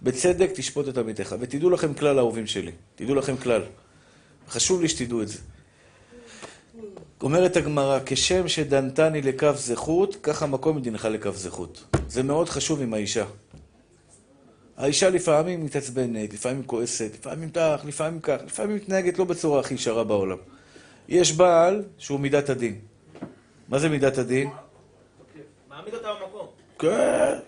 בצדק 0.01 0.49
תשפוט 0.53 0.87
את 0.87 0.97
עמיתך. 0.97 1.35
ותדעו 1.39 1.69
לכם 1.69 1.93
כלל, 1.93 2.19
אהובים 2.19 2.47
שלי. 2.47 2.71
תדעו 2.95 3.15
לכם 3.15 3.37
כלל. 3.37 3.61
חשוב 4.49 4.81
לי 4.81 4.89
שתדעו 4.89 5.21
את 5.21 5.27
זה. 5.27 5.37
אומרת 7.21 7.55
הגמרא, 7.55 7.99
כשם 8.05 8.47
שדנתני 8.47 9.21
לכף 9.21 9.55
זכות, 9.57 10.15
ככה 10.23 10.45
מקום 10.45 10.77
מדינך 10.77 11.05
לכף 11.05 11.35
זכות. 11.35 11.83
זה 12.07 12.23
מאוד 12.23 12.49
חשוב 12.49 12.81
עם 12.81 12.93
האישה. 12.93 13.25
האישה 14.77 15.09
לפעמים 15.09 15.65
מתעצבנת, 15.65 16.33
לפעמים 16.33 16.63
כועסת, 16.63 17.11
לפעמים 17.13 17.49
כך, 17.51 17.81
לפעמים 17.85 18.19
כך, 18.21 18.37
לפעמים 18.45 18.75
מתנהגת 18.75 19.19
לא 19.19 19.25
בצורה 19.25 19.59
הכי 19.59 19.73
ישרה 19.73 20.03
בעולם. 20.03 20.37
יש 21.07 21.31
בעל 21.31 21.83
שהוא 21.97 22.19
מידת 22.19 22.49
הדין. 22.49 22.79
מה 23.69 23.79
זה 23.79 23.89
מידת 23.89 24.17
הדין? 24.17 24.49
מעמיד 25.69 25.93
אותה 25.93 26.07
במקום. 26.13 26.47
כן. 26.79 27.39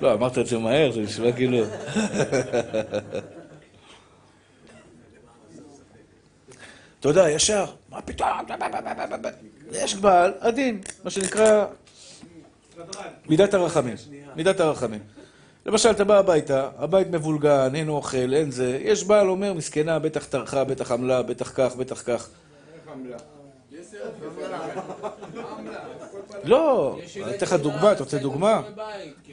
לא, 0.00 0.12
אמרת 0.12 0.38
את 0.38 0.46
זה 0.46 0.58
מהר, 0.58 0.92
זה 0.92 1.00
נשמע 1.00 1.32
כאילו... 1.32 1.58
אתה 7.00 7.08
יודע, 7.08 7.30
ישר, 7.30 7.64
מה 7.88 8.02
פתאום? 8.02 8.28
יש 9.72 9.94
בעל 9.94 10.32
עדין, 10.40 10.80
מה 11.04 11.10
שנקרא 11.10 11.66
מידת 13.28 13.54
הרחמים. 13.54 13.96
מידת 14.36 14.60
הרחמים. 14.60 15.00
למשל, 15.66 15.90
אתה 15.90 16.04
בא 16.04 16.18
הביתה, 16.18 16.68
הבית 16.78 17.10
מבולגן, 17.10 17.74
אין 17.74 17.88
אוכל, 17.88 18.34
אין 18.34 18.50
זה, 18.50 18.78
יש 18.82 19.04
בעל 19.04 19.28
אומר, 19.28 19.52
מסכנה, 19.52 19.98
בטח 19.98 20.24
טרחה, 20.24 20.64
בטח 20.64 20.92
עמלה, 20.92 21.22
בטח 21.22 21.52
כך, 21.54 21.76
בטח 21.76 22.02
כך. 22.06 22.28
לא, 26.44 26.96
אני 27.24 27.36
אתן 27.36 27.46
לך 27.46 27.52
דוגמה, 27.52 27.92
אתה 27.92 28.02
רוצה 28.02 28.18
דוגמה? 28.18 28.62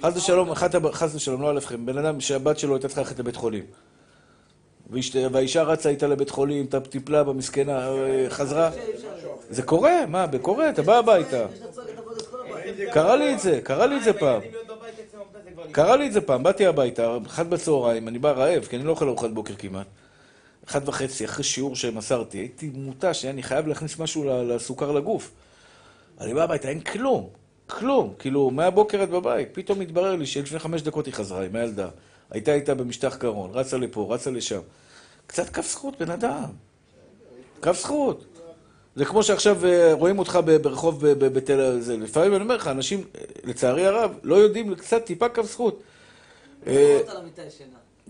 חס 0.01 0.17
ושלום, 0.17 0.53
חס 0.91 1.15
ושלום, 1.15 1.41
לא 1.41 1.49
עליכם, 1.49 1.85
בן 1.85 1.97
אדם 1.97 2.21
שהבת 2.21 2.59
שלו 2.59 2.73
הייתה 2.75 2.87
צריכה 2.87 3.01
ללכת 3.01 3.19
לבית 3.19 3.35
חולים. 3.35 3.63
והאישה 5.31 5.63
רצה 5.63 5.89
איתה 5.89 6.07
לבית 6.07 6.29
חולים, 6.29 6.67
טיפלה 6.89 7.23
במסכנה, 7.23 7.89
אה, 7.89 8.25
חזרה. 8.29 8.71
זה 9.49 9.61
קורה, 9.61 10.05
מה, 10.07 10.25
קורה, 10.41 10.69
אתה 10.69 10.81
בא 10.81 10.97
הביתה. 10.97 11.45
קרה 12.91 13.15
לי 13.15 13.33
את 13.33 13.39
זה, 13.39 13.59
קרה 13.63 13.85
לי 13.85 13.97
את 13.97 14.03
זה 14.03 14.13
פעם. 14.13 14.41
קרה 15.71 15.95
לי 15.95 16.07
את 16.07 16.13
זה 16.13 16.21
פעם, 16.21 16.43
באתי 16.43 16.65
הביתה, 16.65 17.17
אחת 17.25 17.45
בצהריים, 17.45 18.07
אני 18.07 18.19
בא 18.19 18.31
רעב, 18.31 18.65
כי 18.65 18.75
אני 18.75 18.83
לא 18.83 18.91
אוכל 18.91 19.07
ארוחת 19.07 19.29
בוקר 19.29 19.53
כמעט. 19.55 19.87
אחת 20.67 20.87
וחצי, 20.87 21.25
אחרי 21.25 21.43
שיעור 21.43 21.75
שמסרתי, 21.75 22.37
הייתי 22.37 22.71
מותש, 22.73 23.25
אני 23.25 23.43
חייב 23.43 23.67
להכניס 23.67 23.99
משהו 23.99 24.43
לסוכר 24.43 24.91
לגוף. 24.91 25.31
אני 26.21 26.33
בא 26.33 26.43
הביתה, 26.43 26.69
אין 26.69 26.79
כלום, 26.79 27.29
כלום. 27.67 28.13
כאילו, 28.19 28.51
מהבוקר 28.51 29.03
את 29.03 29.09
בבית. 29.09 29.49
פתאום 29.51 29.81
התברר 29.81 30.15
לי 30.15 30.25
שלפני 30.25 30.59
חמש 30.59 30.81
דקות 30.81 31.05
היא 31.05 31.13
חזרה 31.13 31.45
עם 31.45 31.55
הילדה. 31.55 31.89
הייתה 32.31 32.53
איתה 32.53 32.75
במשטח 32.75 33.15
קרון, 33.15 33.51
רצה 33.53 33.77
לפה, 33.77 34.07
רצה 34.09 34.31
לשם. 34.31 34.59
קצת 35.27 35.49
כף 35.49 35.71
זכות, 35.71 35.99
בן 35.99 36.11
אדם. 36.11 36.49
כף 37.61 37.79
זכות. 37.79 38.25
זה 38.95 39.05
כמו 39.05 39.23
שעכשיו 39.23 39.65
אה, 39.65 39.93
רואים 39.93 40.19
אותך 40.19 40.39
ברחוב 40.61 41.07
בתל 41.07 41.61
אביב. 41.61 42.03
לפעמים 42.03 42.33
אני 42.33 42.43
אומר 42.43 42.55
לך, 42.55 42.67
אנשים, 42.67 42.99
אה, 42.99 43.21
לצערי 43.43 43.85
הרב, 43.85 44.11
לא 44.23 44.35
יודעים 44.35 44.75
קצת 44.75 45.05
טיפה 45.05 45.29
כף 45.29 45.43
זכות. 45.43 45.81
אה. 46.67 46.99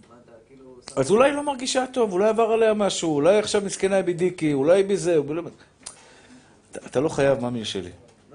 מה 0.09 0.15
אתה, 0.25 0.31
כאילו... 0.47 0.75
אז 0.95 1.11
אולי 1.11 1.29
היא 1.29 1.35
לא 1.35 1.43
מרגישה 1.43 1.85
טוב, 1.93 2.11
אולי 2.11 2.29
עבר 2.29 2.51
עליה 2.51 2.73
משהו, 2.73 3.15
אולי 3.15 3.37
עכשיו 3.37 3.61
מסכנה 3.65 3.95
היא 3.95 4.05
בדיקי, 4.05 4.53
אולי 4.53 4.83
בזה. 4.83 5.17
אתה, 6.85 6.99
לא 6.99 7.09
חייב 7.09 7.39
מאמין 7.39 7.63
שלי. 7.63 7.89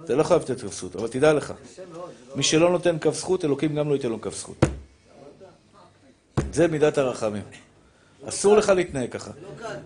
אתה 0.05 0.15
לא 0.15 0.23
חייב 0.23 0.43
לתת 0.43 0.61
כף 0.61 0.73
זכות, 0.73 0.97
אבל 0.97 1.09
תדע 1.09 1.33
לך, 1.33 1.53
מי 2.35 2.43
שלא 2.43 2.71
נותן 2.71 2.99
כף 2.99 3.15
זכות, 3.15 3.45
אלוקים 3.45 3.75
גם 3.75 3.89
לא 3.89 3.95
ייתן 3.95 4.09
לו 4.09 4.21
כף 4.21 4.37
זכות. 4.37 4.65
זה 6.53 6.69
מידת 6.69 6.99
הרחמים. 6.99 7.43
אסור 8.29 8.57
לך 8.57 8.69
להתנהג 8.69 9.11
ככה. 9.11 9.31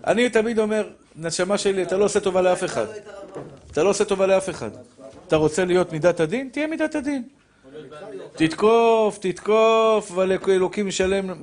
אני 0.07 0.29
תמיד 0.29 0.59
אומר, 0.59 0.89
נשמה 1.15 1.57
שלי, 1.57 1.83
אתה 1.83 1.97
לא 1.97 2.05
עושה 2.05 2.19
טובה 2.19 2.41
לאף 2.41 2.63
אחד. 2.63 2.85
אתה 3.71 3.83
לא 3.83 3.89
עושה 3.89 4.05
טובה 4.05 4.27
לאף 4.27 4.49
אחד. 4.49 4.69
אתה 5.27 5.35
רוצה 5.35 5.65
להיות 5.65 5.91
מידת 5.91 6.19
הדין? 6.19 6.49
תהיה 6.51 6.67
מידת 6.67 6.95
הדין. 6.95 7.23
תתקוף, 8.35 9.17
תתקוף, 9.21 10.11
אבל 10.11 10.31
אלוקים 10.47 10.87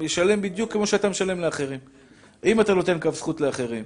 ישלם 0.01 0.43
בדיוק 0.43 0.73
כמו 0.73 0.87
שאתה 0.87 1.09
משלם 1.09 1.41
לאחרים. 1.41 1.79
אם 2.45 2.61
אתה 2.61 2.75
נותן 2.75 3.01
כף 3.01 3.15
זכות 3.15 3.41
לאחרים. 3.41 3.85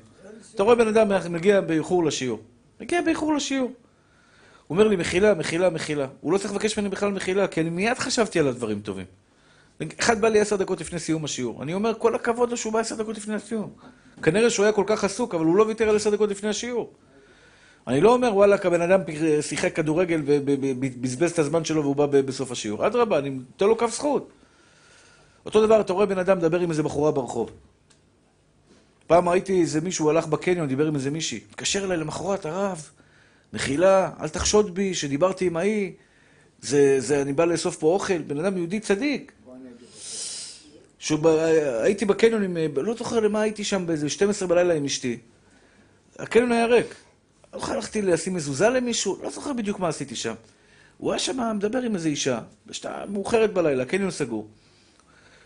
אתה 0.54 0.62
רואה 0.62 0.74
בן 0.74 0.88
אדם 0.88 1.32
מגיע 1.32 1.60
באיחור 1.60 2.04
לשיעור. 2.04 2.40
מגיע 2.80 3.02
באיחור 3.02 3.34
לשיעור. 3.34 3.68
הוא 4.66 4.76
אומר 4.76 4.88
לי, 4.88 4.96
מחילה, 4.96 5.34
מחילה, 5.34 5.70
מחילה. 5.70 6.06
הוא 6.20 6.32
לא 6.32 6.38
צריך 6.38 6.52
לבקש 6.52 6.78
ממני 6.78 6.90
בכלל 6.90 7.12
מחילה, 7.12 7.46
כי 7.46 7.60
אני 7.60 7.70
מיד 7.70 7.98
חשבתי 7.98 8.38
על 8.38 8.48
הדברים 8.48 8.80
טובים. 8.80 9.06
אחד 10.00 10.20
בא 10.20 10.28
לי 10.28 10.40
עשר 10.40 10.56
דקות 10.56 10.80
לפני 10.80 10.98
סיום 10.98 11.24
השיעור. 11.24 11.62
אני 11.62 11.74
אומר, 11.74 11.94
כל 11.98 12.14
הכבוד 12.14 12.50
לו 12.50 12.56
שהוא 12.56 12.72
בא 12.72 12.78
עשר 12.78 12.94
דקות 12.94 13.16
לפני 13.16 13.34
הסיום. 13.34 13.70
כנראה 14.22 14.50
שהוא 14.50 14.64
היה 14.64 14.72
כל 14.72 14.84
כך 14.86 15.04
עסוק, 15.04 15.34
אבל 15.34 15.44
הוא 15.44 15.56
לא 15.56 15.62
ויתר 15.62 15.88
על 15.88 15.96
עשר 15.96 16.10
דקות 16.10 16.30
לפני 16.30 16.48
השיעור. 16.48 16.92
אני 17.86 18.00
לא 18.00 18.12
אומר, 18.12 18.34
וואלכ, 18.34 18.66
הבן 18.66 18.80
אדם 18.80 19.00
שיחק 19.40 19.76
כדורגל 19.76 20.22
ובזבז 20.26 21.30
את 21.30 21.38
הזמן 21.38 21.64
שלו 21.64 21.82
והוא 21.82 21.96
בא 21.96 22.06
בסוף 22.06 22.50
השיעור. 22.50 22.86
אדרבה, 22.86 23.18
אני 23.18 23.30
נותן 23.30 23.66
לו 23.66 23.78
כף 23.78 23.94
זכות. 23.94 24.28
אותו 25.46 25.66
דבר, 25.66 25.80
אתה 25.80 25.92
רואה 25.92 26.06
בן 26.06 26.18
אדם 26.18 26.38
מדבר 26.38 26.60
עם 26.60 26.70
איזה 26.70 26.82
בחורה 26.82 27.10
ברחוב. 27.10 27.50
פעם 29.08 29.28
ראיתי 29.28 29.60
איזה 29.60 29.80
מישהו 29.80 30.10
הלך 30.10 30.26
בקניון, 30.26 30.68
דיבר 30.68 30.86
עם 30.86 30.94
איזה 30.94 31.10
מישהי. 31.10 31.40
התקשר 31.50 31.84
אליי 31.84 31.96
למחרת, 31.96 32.46
הרב, 32.46 32.90
מחילה, 33.52 34.10
אל 34.20 34.28
תחשוד 34.28 34.74
בי 34.74 34.94
שדיברתי 34.94 35.46
עם 35.46 35.56
ההיא. 35.56 35.92
זה, 36.62 37.00
זה, 37.00 37.22
אני 37.22 37.32
בא 37.32 37.44
לאסוף 37.44 37.76
פה 37.76 37.86
אוכל, 37.86 38.18
בן 38.18 38.38
אדם 38.38 38.56
יהודי 38.56 38.80
צדיק. 38.80 39.32
הייתי 41.82 42.04
בקניון 42.04 42.42
עם, 42.42 42.56
לא 42.76 42.94
זוכר 42.94 43.20
למה 43.20 43.40
הייתי 43.40 43.64
שם 43.64 43.86
באיזה 43.86 44.08
12 44.08 44.48
בלילה 44.48 44.74
עם 44.74 44.84
אשתי. 44.84 45.18
הקניון 46.18 46.52
היה 46.52 46.66
ריק. 46.66 46.94
לא 47.54 47.60
הלכתי 47.66 48.02
לשים 48.02 48.34
מזוזה 48.34 48.68
למישהו, 48.68 49.18
לא 49.22 49.30
זוכר 49.30 49.52
בדיוק 49.52 49.80
מה 49.80 49.88
עשיתי 49.88 50.16
שם. 50.16 50.34
הוא 50.98 51.12
היה 51.12 51.18
שם 51.18 51.56
מדבר 51.56 51.82
עם 51.82 51.94
איזו 51.94 52.08
אישה, 52.08 52.40
בשעה 52.66 53.06
מאוחרת 53.06 53.52
בלילה, 53.52 53.82
הקניון 53.82 54.10
סגור. 54.10 54.48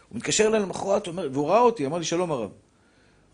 הוא 0.08 0.16
מתקשר 0.16 0.46
אליי 0.46 0.60
למחרת, 0.60 1.08
והוא 1.08 1.48
ראה 1.48 1.60
אותי, 1.60 1.86
אמר 1.86 1.98
לי, 1.98 2.04
שלום 2.04 2.32
הרב. 2.32 2.50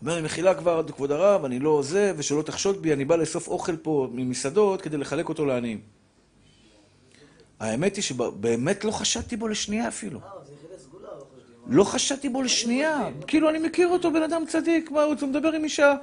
אומר 0.01 0.21
מחילה 0.21 0.55
כבר, 0.55 0.83
כבוד 0.87 1.11
הרב, 1.11 1.45
אני 1.45 1.59
לא 1.59 1.81
זה, 1.83 2.13
ושלא 2.17 2.41
תחשוד 2.41 2.81
בי, 2.81 2.93
אני 2.93 3.05
בא 3.05 3.15
לאסוף 3.15 3.47
אוכל 3.47 3.77
פה 3.77 4.07
ממסעדות 4.11 4.81
כדי 4.81 4.97
לחלק 4.97 5.29
אותו 5.29 5.45
לעניים. 5.45 5.81
האמת 7.59 7.95
היא 7.95 8.03
שבאמת 8.03 8.83
לא 8.83 8.91
חשדתי 8.91 9.35
בו 9.37 9.47
לשנייה 9.47 9.87
אפילו. 9.87 10.19
אה, 10.19 10.25
לא. 11.67 11.77
לא 11.77 11.83
חשדתי 11.83 12.29
בו 12.29 12.41
לשנייה. 12.41 13.09
כאילו, 13.27 13.49
אני 13.49 13.59
מכיר 13.59 13.87
אותו, 13.87 14.11
בן 14.13 14.23
אדם 14.23 14.43
צדיק, 14.47 14.91
מה, 14.91 15.03
הוא 15.03 15.15
מדבר 15.27 15.51
עם 15.51 15.63
אישה, 15.63 15.93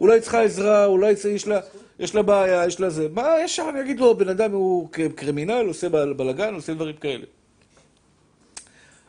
אולי 0.00 0.20
צריכה 0.20 0.42
עזרה, 0.42 0.86
אולי 0.86 1.14
יש 1.34 1.48
לה, 1.48 1.60
יש 1.98 2.14
לה 2.14 2.22
בעיה, 2.22 2.66
יש 2.66 2.80
לה 2.80 2.90
זה. 2.90 3.08
מה, 3.12 3.28
ישר 3.44 3.66
אני 3.70 3.80
אגיד 3.80 4.00
לו, 4.00 4.16
בן 4.16 4.28
אדם 4.28 4.52
הוא 4.52 4.88
קרימינל, 5.16 5.64
עושה 5.66 5.88
בל- 5.88 6.12
בלאגן, 6.12 6.54
עושה 6.54 6.74
דברים 6.74 6.96
כאלה. 6.96 7.24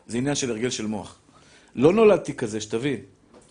זה 0.06 0.18
עניין 0.18 0.34
של 0.34 0.50
הרגל 0.50 0.70
של 0.70 0.86
מוח. 0.86 1.18
לא 1.74 1.92
נולדתי 1.92 2.34
כזה, 2.34 2.60
שתבין. 2.60 3.00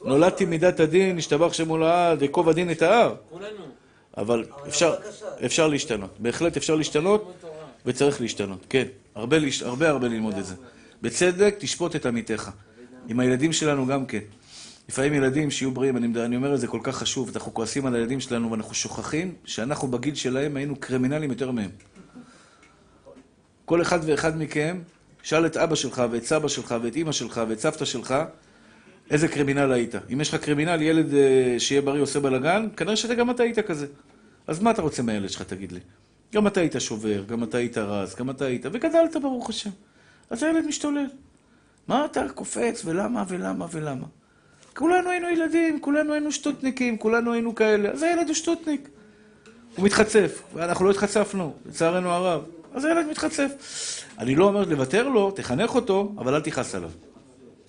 נולדתי 0.03 0.45
מידת 0.45 0.79
הדין, 0.79 1.17
השתבח 1.17 1.53
שמו 1.53 1.77
לעד, 1.77 2.21
ייקוב 2.21 2.49
הדין 2.49 2.71
את 2.71 2.81
ההר. 2.81 3.15
כולנו. 3.29 3.65
אבל 4.17 4.45
אפשר, 4.67 4.95
אפשר 5.45 5.67
להשתנות. 5.67 6.09
בהחלט 6.19 6.57
אפשר 6.57 6.75
להשתנות, 6.75 7.33
וצריך 7.85 8.21
להשתנות. 8.21 8.65
כן, 8.69 8.85
הרבה, 9.15 9.37
הרבה 9.61 9.89
הרבה 9.89 10.07
ללמוד 10.07 10.37
את 10.37 10.45
זה. 10.45 10.55
בצדק 11.01 11.55
תשפוט 11.59 11.95
את 11.95 12.05
עמיתך. 12.05 12.49
עם 13.07 13.19
הילדים 13.19 13.53
שלנו 13.53 13.85
גם 13.85 14.05
כן. 14.05 14.19
לפעמים 14.89 15.13
ילדים 15.13 15.51
שיהיו 15.51 15.71
בריאים, 15.71 15.97
אני, 15.97 16.07
אני 16.25 16.35
אומר 16.35 16.55
את 16.55 16.59
זה 16.59 16.67
כל 16.67 16.79
כך 16.83 16.97
חשוב, 16.97 17.31
אנחנו 17.35 17.53
כועסים 17.53 17.85
על 17.85 17.95
הילדים 17.95 18.19
שלנו 18.19 18.51
ואנחנו 18.51 18.73
שוכחים 18.73 19.35
שאנחנו 19.45 19.87
בגיל 19.87 20.15
שלהם 20.15 20.57
היינו 20.57 20.75
קרימינלים 20.75 21.29
יותר 21.29 21.51
מהם. 21.51 21.69
כל 23.65 23.81
אחד 23.81 23.99
ואחד 24.05 24.37
מכם, 24.37 24.81
שאל 25.23 25.45
את 25.45 25.57
אבא 25.57 25.75
שלך 25.75 26.03
ואת 26.11 26.23
סבא 26.23 26.47
שלך 26.47 26.75
ואת 26.83 26.95
אימא 26.95 27.11
שלך 27.11 27.41
ואת 27.47 27.59
סבתא 27.59 27.85
שלך, 27.85 28.15
איזה 29.11 29.27
קרימינל 29.27 29.71
היית. 29.71 29.95
אם 30.13 30.21
יש 30.21 30.33
לך 30.33 30.43
קרימינל, 30.43 30.81
ילד 30.81 31.13
אה, 31.13 31.55
שיהיה 31.59 31.81
בריא 31.81 32.01
עושה 32.01 32.19
בלאגן, 32.19 32.67
כנראה 32.77 32.95
שגם 32.95 33.31
אתה 33.31 33.43
היית 33.43 33.59
כזה. 33.59 33.87
אז 34.47 34.59
מה 34.59 34.71
אתה 34.71 34.81
רוצה 34.81 35.03
מהילד 35.03 35.29
שלך, 35.29 35.41
תגיד 35.41 35.71
לי? 35.71 35.79
גם 36.33 36.47
אתה 36.47 36.59
היית 36.59 36.75
שובר, 36.79 37.23
גם 37.23 37.43
אתה 37.43 37.57
היית 37.57 37.77
רז, 37.77 38.15
גם 38.15 38.29
אתה 38.29 38.45
היית, 38.45 38.65
וגדלת 38.65 39.15
ברוך 39.21 39.49
השם. 39.49 39.69
אז 40.29 40.43
הילד 40.43 40.65
משתולל. 40.65 41.05
מה 41.87 42.05
אתה 42.05 42.25
קופץ, 42.35 42.81
ולמה, 42.85 43.23
ולמה, 43.27 43.65
ולמה? 43.71 44.05
כולנו 44.75 45.09
היינו 45.09 45.29
ילדים, 45.29 45.79
כולנו 45.79 46.13
היינו 46.13 46.31
שטותניקים, 46.31 46.97
כולנו 46.97 47.33
היינו 47.33 47.55
כאלה. 47.55 47.89
אז 47.89 48.03
הילד 48.03 48.27
הוא 48.27 48.35
שטותניק. 48.35 48.89
הוא 49.75 49.85
מתחצף, 49.85 50.41
ואנחנו 50.53 50.85
לא 50.85 50.91
התחצפנו, 50.91 51.53
לצערנו 51.65 52.09
הרב. 52.09 52.43
אז 52.73 52.85
הילד 52.85 53.05
מתחצף. 53.05 53.51
אני 54.17 54.35
לא 54.35 54.45
אומר 54.45 54.63
לוותר 54.63 55.09
לו, 55.09 55.31
תחנך 55.31 55.75
אותו, 55.75 56.13
אבל 56.17 56.35
אל 56.35 56.41
תכעס 56.41 56.75
עליו. 56.75 56.89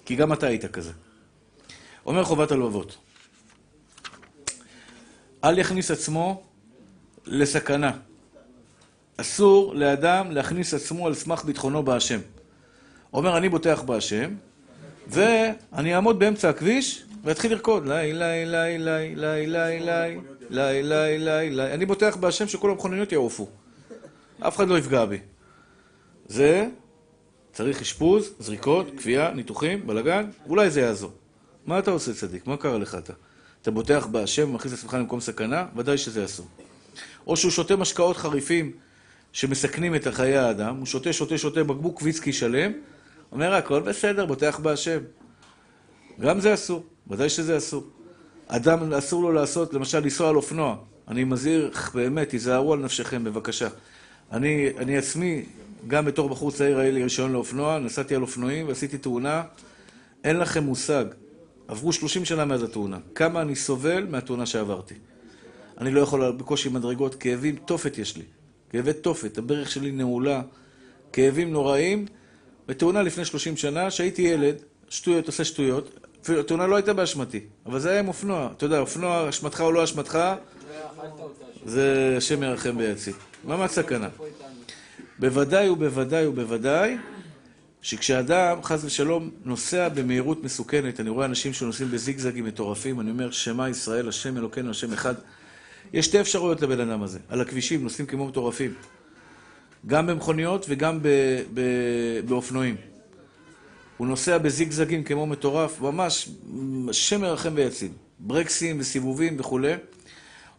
כי 0.04 0.16
גם 0.16 0.32
אתה 0.32 0.46
היית 0.46 0.66
כזה. 0.66 0.92
אומר 2.06 2.24
חובת 2.24 2.50
הלבבות. 2.50 2.96
אל 5.44 5.58
יכניס 5.58 5.90
עצמו 5.90 6.42
לסכנה. 7.26 7.92
אסור 9.16 9.74
לאדם 9.74 10.30
להכניס 10.30 10.74
עצמו 10.74 11.06
על 11.06 11.14
סמך 11.14 11.44
ביטחונו 11.44 11.82
בהשם. 11.82 12.20
אומר, 13.12 13.36
אני 13.36 13.48
בוטח 13.48 13.82
בהשם, 13.82 14.34
ואני 15.08 15.94
אעמוד 15.94 16.18
באמצע 16.18 16.48
הכביש 16.48 17.04
ואתחיל 17.24 17.52
לרקוד. 17.52 17.86
לי, 17.86 18.12
לי, 18.12 18.46
לי, 18.46 18.78
לי, 18.78 19.14
לי, 19.14 19.46
לי, 19.46 19.80
לי, 19.80 20.20
לי, 20.50 20.82
לי, 20.82 21.18
לי, 21.18 21.50
לי. 21.50 21.74
אני 21.74 21.86
בוטח 21.86 22.16
בהשם 22.16 22.48
שכל 22.48 22.70
המכוניות 22.70 23.12
יעופו. 23.12 23.48
אף 24.40 24.56
אחד 24.56 24.68
לא 24.68 24.78
יפגע 24.78 25.04
בי. 25.04 25.18
זה 26.26 26.66
צריך 27.52 27.80
אשפוז, 27.80 28.34
זריקות, 28.38 28.86
כפייה, 28.96 29.30
ניתוחים, 29.30 29.86
בלאגן, 29.86 30.30
אולי 30.48 30.70
זה 30.70 30.80
יעזור. 30.80 31.12
מה 31.66 31.78
אתה 31.78 31.90
עושה 31.90 32.14
צדיק? 32.14 32.46
מה 32.46 32.56
קרה 32.56 32.78
לך 32.78 32.94
אתה? 32.94 33.12
אתה 33.62 33.70
בוטח 33.70 34.06
בהשם 34.06 34.50
ומכניס 34.50 34.74
את 34.74 34.78
עצמך 34.78 34.94
למקום 34.94 35.20
סכנה? 35.20 35.66
ודאי 35.76 35.98
שזה 35.98 36.24
אסור. 36.24 36.46
או 37.26 37.36
שהוא 37.36 37.50
שותה 37.50 37.76
משקאות 37.76 38.16
חריפים 38.16 38.72
שמסכנים 39.32 39.94
את 39.94 40.06
חיי 40.06 40.36
האדם, 40.36 40.76
הוא 40.76 40.86
שותה, 40.86 41.12
שותה, 41.12 41.38
שותה 41.38 41.64
בקבוק 41.64 42.02
ויסקי 42.02 42.32
שלם, 42.32 42.72
אומר, 43.32 43.54
הכל 43.54 43.80
בסדר, 43.80 44.26
בוטח 44.26 44.58
בהשם. 44.62 44.98
גם 46.20 46.40
זה 46.40 46.54
אסור, 46.54 46.84
ודאי 47.08 47.28
שזה 47.28 47.56
אסור. 47.56 47.84
אדם, 48.46 48.92
אסור 48.92 49.22
לו 49.22 49.32
לעשות, 49.32 49.74
למשל, 49.74 49.98
לנסוע 50.00 50.28
על 50.28 50.36
אופנוע. 50.36 50.76
אני 51.08 51.24
מזהיר, 51.24 51.70
באמת, 51.94 52.28
תיזהרו 52.28 52.72
על 52.72 52.78
נפשכם, 52.78 53.24
בבקשה. 53.24 53.68
אני, 54.32 54.70
אני 54.78 54.98
עצמי, 54.98 55.44
גם 55.88 56.04
בתור 56.04 56.28
בחור 56.28 56.52
צעיר, 56.52 56.78
היה 56.78 56.90
לי 56.90 57.02
רישיון 57.02 57.32
לאופנוע, 57.32 57.78
נסעתי 57.78 58.14
על 58.14 58.22
אופנועים 58.22 58.68
ועשיתי 58.68 58.98
תאונה. 58.98 59.42
אין 60.24 60.38
לכם 60.38 60.64
מושג. 60.64 61.04
עברו 61.68 61.92
30 61.92 62.24
שנה 62.24 62.44
מאז 62.44 62.62
התאונה. 62.62 62.98
כמה 63.14 63.42
אני 63.42 63.56
סובל 63.56 64.06
מהתאונה 64.10 64.46
שעברתי. 64.46 64.94
אני 65.78 65.90
לא 65.90 66.00
יכול 66.00 66.30
בקושי 66.30 66.68
מדרגות, 66.68 67.14
כאבים, 67.14 67.56
תופת 67.56 67.98
יש 67.98 68.16
לי. 68.16 68.24
כאבי 68.70 68.92
תופת, 68.92 69.38
הברך 69.38 69.70
שלי 69.70 69.92
נעולה, 69.92 70.42
כאבים 71.12 71.52
נוראים. 71.52 72.06
בתאונה 72.68 73.02
לפני 73.02 73.24
30 73.24 73.56
שנה, 73.56 73.90
שהייתי 73.90 74.22
ילד, 74.22 74.54
שטויות, 74.88 75.26
עושה 75.26 75.44
שטויות. 75.44 76.06
התאונה 76.28 76.66
לא 76.66 76.76
הייתה 76.76 76.92
באשמתי, 76.92 77.40
אבל 77.66 77.78
זה 77.78 77.90
היה 77.90 77.98
עם 77.98 78.08
אופנוע. 78.08 78.48
אתה 78.56 78.66
יודע, 78.66 78.78
אופנוע, 78.78 79.28
אשמתך 79.28 79.60
או 79.60 79.72
לא 79.72 79.84
אשמתך, 79.84 80.18
זה 81.64 82.14
השם 82.16 82.42
ירחם 82.42 82.76
ויציל. 82.78 83.14
ממש 83.44 83.70
סכנה. 83.70 84.08
בוודאי 85.18 85.68
ובוודאי 85.68 86.26
ובוודאי 86.26 86.96
שכשאדם, 87.82 88.62
חס 88.62 88.84
ושלום, 88.84 89.30
נוסע 89.44 89.88
במהירות 89.88 90.44
מסוכנת, 90.44 91.00
אני 91.00 91.10
רואה 91.10 91.26
אנשים 91.26 91.52
שנוסעים 91.52 91.90
בזיגזגים 91.90 92.44
מטורפים, 92.44 93.00
אני 93.00 93.10
אומר, 93.10 93.30
שמע 93.30 93.68
ישראל, 93.68 94.08
השם 94.08 94.36
אלוקינו, 94.36 94.70
השם 94.70 94.92
אחד. 94.92 95.14
יש 95.92 96.06
שתי 96.06 96.20
אפשרויות 96.20 96.62
לבן 96.62 96.80
אדם 96.80 97.02
הזה. 97.02 97.18
על 97.28 97.40
הכבישים 97.40 97.82
נוסעים 97.82 98.06
כמו 98.06 98.26
מטורפים. 98.26 98.74
גם 99.86 100.06
במכוניות 100.06 100.66
וגם 100.68 101.02
ב, 101.02 101.08
ב, 101.54 101.60
באופנועים. 102.28 102.76
הוא 103.96 104.06
נוסע 104.06 104.38
בזיגזגים 104.38 105.04
כמו 105.04 105.26
מטורף, 105.26 105.80
ממש, 105.80 106.28
השם 106.88 107.24
ירחם 107.24 107.52
ויציל. 107.54 107.90
ברקסים 108.18 108.80
וסיבובים 108.80 109.36
וכולי. 109.40 109.72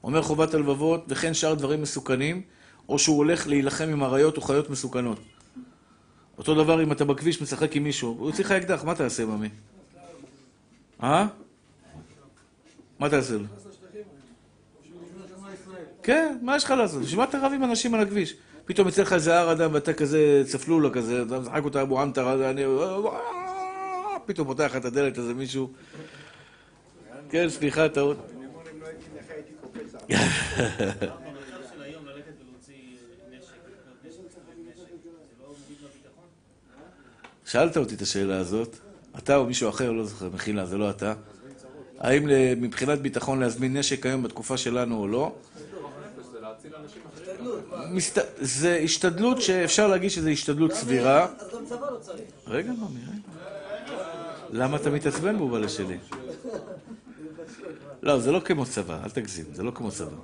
אומר 0.03 0.21
חובת 0.21 0.53
הלבבות, 0.53 1.05
וכן 1.07 1.33
שאר 1.33 1.53
דברים 1.53 1.81
מסוכנים, 1.81 2.41
או 2.89 2.99
שהוא 2.99 3.17
הולך 3.17 3.47
להילחם 3.47 3.89
עם 3.89 4.03
אריות 4.03 4.37
או 4.37 4.41
חיות 4.41 4.69
מסוכנות. 4.69 5.19
אותו 6.37 6.63
דבר 6.63 6.83
אם 6.83 6.91
אתה 6.91 7.05
בכביש 7.05 7.41
משחק 7.41 7.75
עם 7.75 7.83
מישהו, 7.83 8.15
הוא 8.19 8.29
יוציא 8.29 8.43
לך 8.43 8.51
אקדח, 8.51 8.83
מה 8.83 8.95
תעשה, 8.95 9.25
ממי? 9.25 9.49
אה? 11.03 11.27
מה 12.99 13.09
תעשה 13.09 13.33
לו? 13.33 13.45
כן, 16.03 16.37
מה 16.41 16.55
יש 16.55 16.63
לך 16.63 16.71
לעשות? 16.71 17.01
בשביל 17.01 17.19
מה 17.19 17.23
אתה 17.23 17.37
רב 17.37 17.51
עם 17.55 17.63
אנשים 17.63 17.93
על 17.93 18.01
הכביש? 18.01 18.35
פתאום 18.65 18.87
יצא 18.87 19.01
לך 19.01 19.13
איזה 19.13 19.39
הר 19.39 19.51
אדם 19.51 19.73
ואתה 19.73 19.93
כזה 19.93 20.43
צפלולה 20.45 20.89
כזה, 20.89 21.21
אתה 21.21 21.39
משחק 21.39 21.63
אותה 21.63 21.81
אבו 21.81 22.01
ענתר, 22.01 22.49
אני... 22.49 22.63
פתאום 24.25 24.47
פותח 24.47 24.63
לך 24.63 24.75
את 24.75 24.85
הדלת 24.85 25.17
איזה 25.17 25.33
מישהו. 25.33 25.71
כן, 27.29 27.49
סליחה, 27.49 27.89
טעות. 27.89 28.17
במצב 30.09 31.61
של 31.73 31.81
היום 31.81 32.05
ללכת 32.05 32.31
ולהוציא 32.41 32.75
נשק, 33.31 33.51
לקנות 33.65 33.97
נשק, 34.05 34.19
לספק 34.25 34.55
נשק, 34.67 34.89
זה 35.03 35.09
לא 35.41 35.47
מוריד 35.47 35.77
מהביטחון? 35.81 36.27
שאלת 37.53 37.77
אותי 37.77 37.95
את 37.95 38.01
השאלה 38.01 38.37
הזאת, 38.37 38.77
אתה 39.17 39.35
או 39.35 39.45
מישהו 39.45 39.69
אחר, 39.69 39.91
לא 39.91 40.05
זוכר, 40.05 40.29
מחילה, 40.33 40.65
זה 40.65 40.77
לא 40.77 40.89
אתה. 40.89 41.13
האם 41.99 42.27
מבחינת 42.61 43.01
ביטחון 43.01 43.39
להזמין 43.39 43.77
נשק 43.77 44.05
היום 44.05 44.23
בתקופה 44.23 44.57
שלנו 44.57 44.99
או 44.99 45.07
לא? 45.07 45.35
זה 48.39 48.79
השתדלות 48.83 49.41
שאפשר 49.41 49.87
להגיד 49.87 50.11
שזו 50.11 50.29
השתדלות 50.29 50.73
סבירה. 50.73 51.25
אז 51.25 51.53
גם 51.53 51.65
צבא 51.65 51.91
לא 51.91 51.97
צריך. 51.97 52.21
רגע, 52.47 52.71
ממי, 52.71 52.99
רגע. 53.07 53.95
למה 54.49 54.77
אתה 54.77 54.89
מתעצבן 54.89 55.37
בובלה 55.37 55.69
שלי? 55.69 55.97
לא, 58.01 58.19
זה 58.19 58.31
לא 58.31 58.39
כמו 58.39 58.65
צבא, 58.65 58.99
אל 59.03 59.09
תגזים, 59.09 59.45
זה 59.53 59.63
לא 59.63 59.71
כמו 59.71 59.91
צבא. 59.91 60.17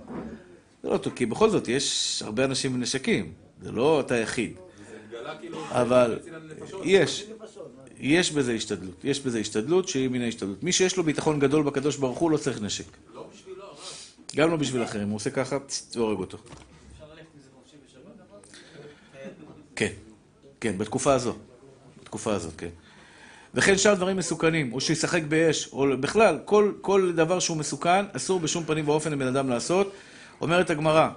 זה 0.84 0.89
לא 0.89 0.97
טוב, 0.97 1.14
כי 1.15 1.26
בכל 1.26 1.49
זאת 1.49 1.68
יש 1.68 2.22
הרבה 2.26 2.45
אנשים 2.45 2.73
עם 2.73 2.81
נשקים, 2.81 3.34
זה 3.61 3.72
לא 3.72 3.99
אתה 3.99 4.15
יחיד. 4.18 4.53
אבל 5.71 6.19
יש, 6.83 7.25
יש 7.99 8.31
בזה 8.31 8.53
השתדלות, 8.53 9.03
יש 9.03 9.19
בזה 9.19 9.39
השתדלות 9.39 9.87
שהיא 9.87 10.09
מן 10.09 10.21
ההשתדלות. 10.21 10.63
מי 10.63 10.71
שיש 10.71 10.97
לו 10.97 11.03
ביטחון 11.03 11.39
גדול 11.39 11.63
בקדוש 11.63 11.97
ברוך 11.97 12.19
הוא 12.19 12.31
לא 12.31 12.37
צריך 12.37 12.61
נשק. 12.61 12.85
גם 14.35 14.51
לא 14.51 14.57
בשביל 14.57 14.83
אחרים, 14.83 15.09
הוא 15.09 15.15
עושה 15.15 15.29
ככה, 15.29 15.57
והורג 15.95 16.19
אותו. 16.19 16.37
כן, 19.75 19.91
כן, 20.59 20.77
בתקופה 20.77 21.13
הזו. 21.13 21.35
בתקופה 22.03 22.33
הזאת, 22.33 22.53
כן. 22.57 22.69
וכן 23.53 23.77
שאר 23.77 23.93
דברים 23.93 24.17
מסוכנים, 24.17 24.73
או 24.73 24.81
שישחק 24.81 25.23
באש, 25.23 25.69
או 25.73 25.85
בכלל, 25.99 26.39
כל, 26.45 26.71
כל 26.81 27.11
דבר 27.15 27.39
שהוא 27.39 27.57
מסוכן, 27.57 28.05
אסור 28.13 28.39
בשום 28.39 28.63
פנים 28.63 28.89
ואופן 28.89 29.11
לבן 29.11 29.27
אדם 29.27 29.49
לעשות. 29.49 29.93
אומרת 30.41 30.69
הגמרא, 30.69 31.09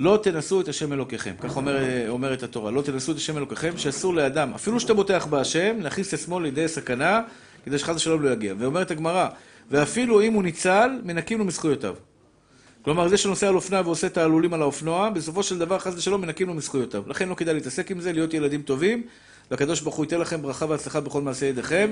לא 0.00 0.18
תנסו 0.22 0.60
את 0.60 0.68
השם 0.68 0.92
אלוקיכם, 0.92 1.34
כך 1.40 1.56
אומר, 1.56 1.76
אומרת 2.08 2.42
התורה, 2.42 2.70
לא 2.70 2.82
תנסו 2.82 3.12
את 3.12 3.16
השם 3.16 3.36
אלוקיכם, 3.36 3.76
שאסור 3.76 4.14
לאדם, 4.14 4.54
אפילו 4.54 4.80
שאתה 4.80 4.94
בוטח 4.94 5.26
בהשם, 5.26 5.76
להכניס 5.80 6.08
את 6.08 6.14
עצמו 6.14 6.40
לידי 6.40 6.68
סכנה, 6.68 7.22
כדי 7.64 7.78
שחס 7.78 7.96
ושלום 7.96 8.22
לא 8.22 8.30
יגיע. 8.30 8.54
ואומרת 8.58 8.90
הגמרא, 8.90 9.28
ואפילו 9.70 10.20
אם 10.20 10.32
הוא 10.32 10.42
ניצל, 10.42 10.90
מנקים 11.04 11.38
לו 11.38 11.44
מזכויותיו. 11.44 11.94
כלומר, 12.82 13.08
זה 13.08 13.16
שנוסע 13.16 13.48
על 13.48 13.54
אופנוע 13.54 13.80
ועושה 13.80 14.08
תעלולים 14.08 14.54
על 14.54 14.62
האופנוע, 14.62 15.10
בסופו 15.10 15.42
של 15.42 15.58
דבר, 15.58 15.78
חס 15.78 15.94
ושלום, 15.96 16.20
מנקים 16.20 16.48
לו 16.48 16.54
מזכויותיו. 16.54 17.02
לכן 17.06 17.28
לא 17.28 17.34
כדאי 17.34 17.54
להתעסק 17.54 17.90
עם 17.90 18.00
זה, 18.00 18.12
להיות 18.12 18.34
ילדים 18.34 18.62
טובים, 18.62 19.02
והקדוש 19.50 19.80
ברוך 19.80 19.94
הוא 19.94 20.04
ייתן 20.04 20.20
לכם 20.20 20.42
ברכה 20.42 20.66
והצלחה 20.68 21.00
בכל 21.00 21.22
מעשי 21.22 21.46
ידיכם. 21.46 21.90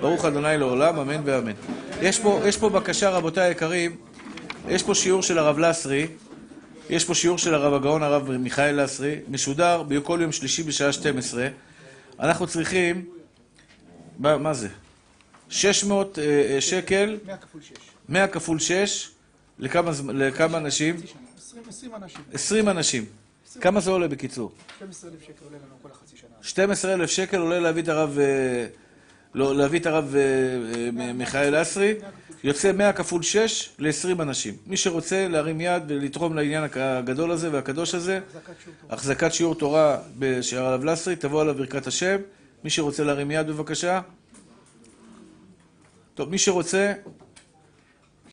ברוך 0.00 0.24
אדוני 0.24 0.58
לעולם, 0.58 0.98
אמן 0.98 1.20
ואמן. 1.24 1.52
יש 2.02 2.18
פה, 2.18 2.40
יש 2.44 2.56
פה 2.56 2.68
בקשה, 2.68 3.10
רבותיי 3.10 3.48
היקרים, 3.48 3.96
יש 4.68 4.82
פה 4.82 4.94
שיעור 4.94 5.22
של 5.22 5.38
הרב 5.38 5.58
לסרי, 5.58 6.06
יש 6.90 7.04
פה 7.04 7.14
שיעור 7.14 7.38
של 7.38 7.54
הרב 7.54 7.74
הגאון 7.74 8.02
הרב 8.02 8.30
מיכאל 8.30 8.82
לסרי, 8.82 9.16
משודר 9.28 9.82
בכל 9.82 10.18
יום 10.22 10.32
שלישי 10.32 10.62
בשעה 10.62 10.92
12. 10.92 11.48
אנחנו 12.20 12.46
צריכים, 12.46 13.04
מה, 14.18 14.38
מה 14.38 14.54
זה? 14.54 14.68
600 15.48 16.18
אה, 16.18 16.24
אה, 16.24 16.60
שקל, 16.60 17.18
100 17.26 17.36
כפול 17.36 17.62
6. 17.62 17.72
100 18.08 18.28
כפול 18.28 18.58
6, 18.58 19.10
לכמה, 19.58 19.90
לכמה 20.14 20.58
אנשים? 20.58 20.96
20 21.36 21.62
20 21.68 21.94
אנשים. 21.94 22.20
20 22.32 22.68
אנשים. 22.68 23.04
כמה 23.60 23.80
זה 23.80 23.90
עולה 23.90 24.08
בקיצור? 24.08 24.52
12,000 24.78 25.20
שקל 25.22 25.44
עולה 25.44 25.58
לנו 25.58 25.74
כל 25.82 25.88
החצי 25.92 26.16
שנה. 26.16 26.30
12,000 26.42 27.10
שקל 27.10 27.36
עולה 27.36 27.60
להביא 27.60 27.82
את 27.82 27.88
הרב, 27.88 28.18
אה, 28.18 28.66
לא, 29.34 29.56
להביא 29.56 29.80
את 29.80 29.86
הרב 29.86 30.14
מיכאל 31.14 31.62
אסרי, 31.62 31.94
יוצא 32.44 32.72
100 32.72 32.92
כפול 32.92 33.22
6 33.22 33.70
ל-20 33.78 34.22
אנשים. 34.22 34.54
מי 34.66 34.76
שרוצה 34.76 35.28
להרים 35.28 35.60
יד 35.60 35.82
ולתרום 35.88 36.36
לעניין 36.36 36.64
הגדול 36.74 37.30
הזה 37.30 37.52
והקדוש 37.52 37.94
הזה, 37.94 38.20
החזקת 38.90 39.32
שיעור 39.32 39.54
תורה. 39.54 39.98
של 40.42 40.58
הרב 40.58 40.84
לסרי, 40.84 41.16
תבוא 41.16 41.40
עליו 41.40 41.54
ברכת 41.54 41.86
השם. 41.86 42.16
מי 42.64 42.70
שרוצה 42.70 43.04
להרים 43.04 43.30
יד 43.30 43.46
בבקשה. 43.46 44.00
טוב, 46.14 46.28
מי 46.28 46.38
שרוצה, 46.38 46.92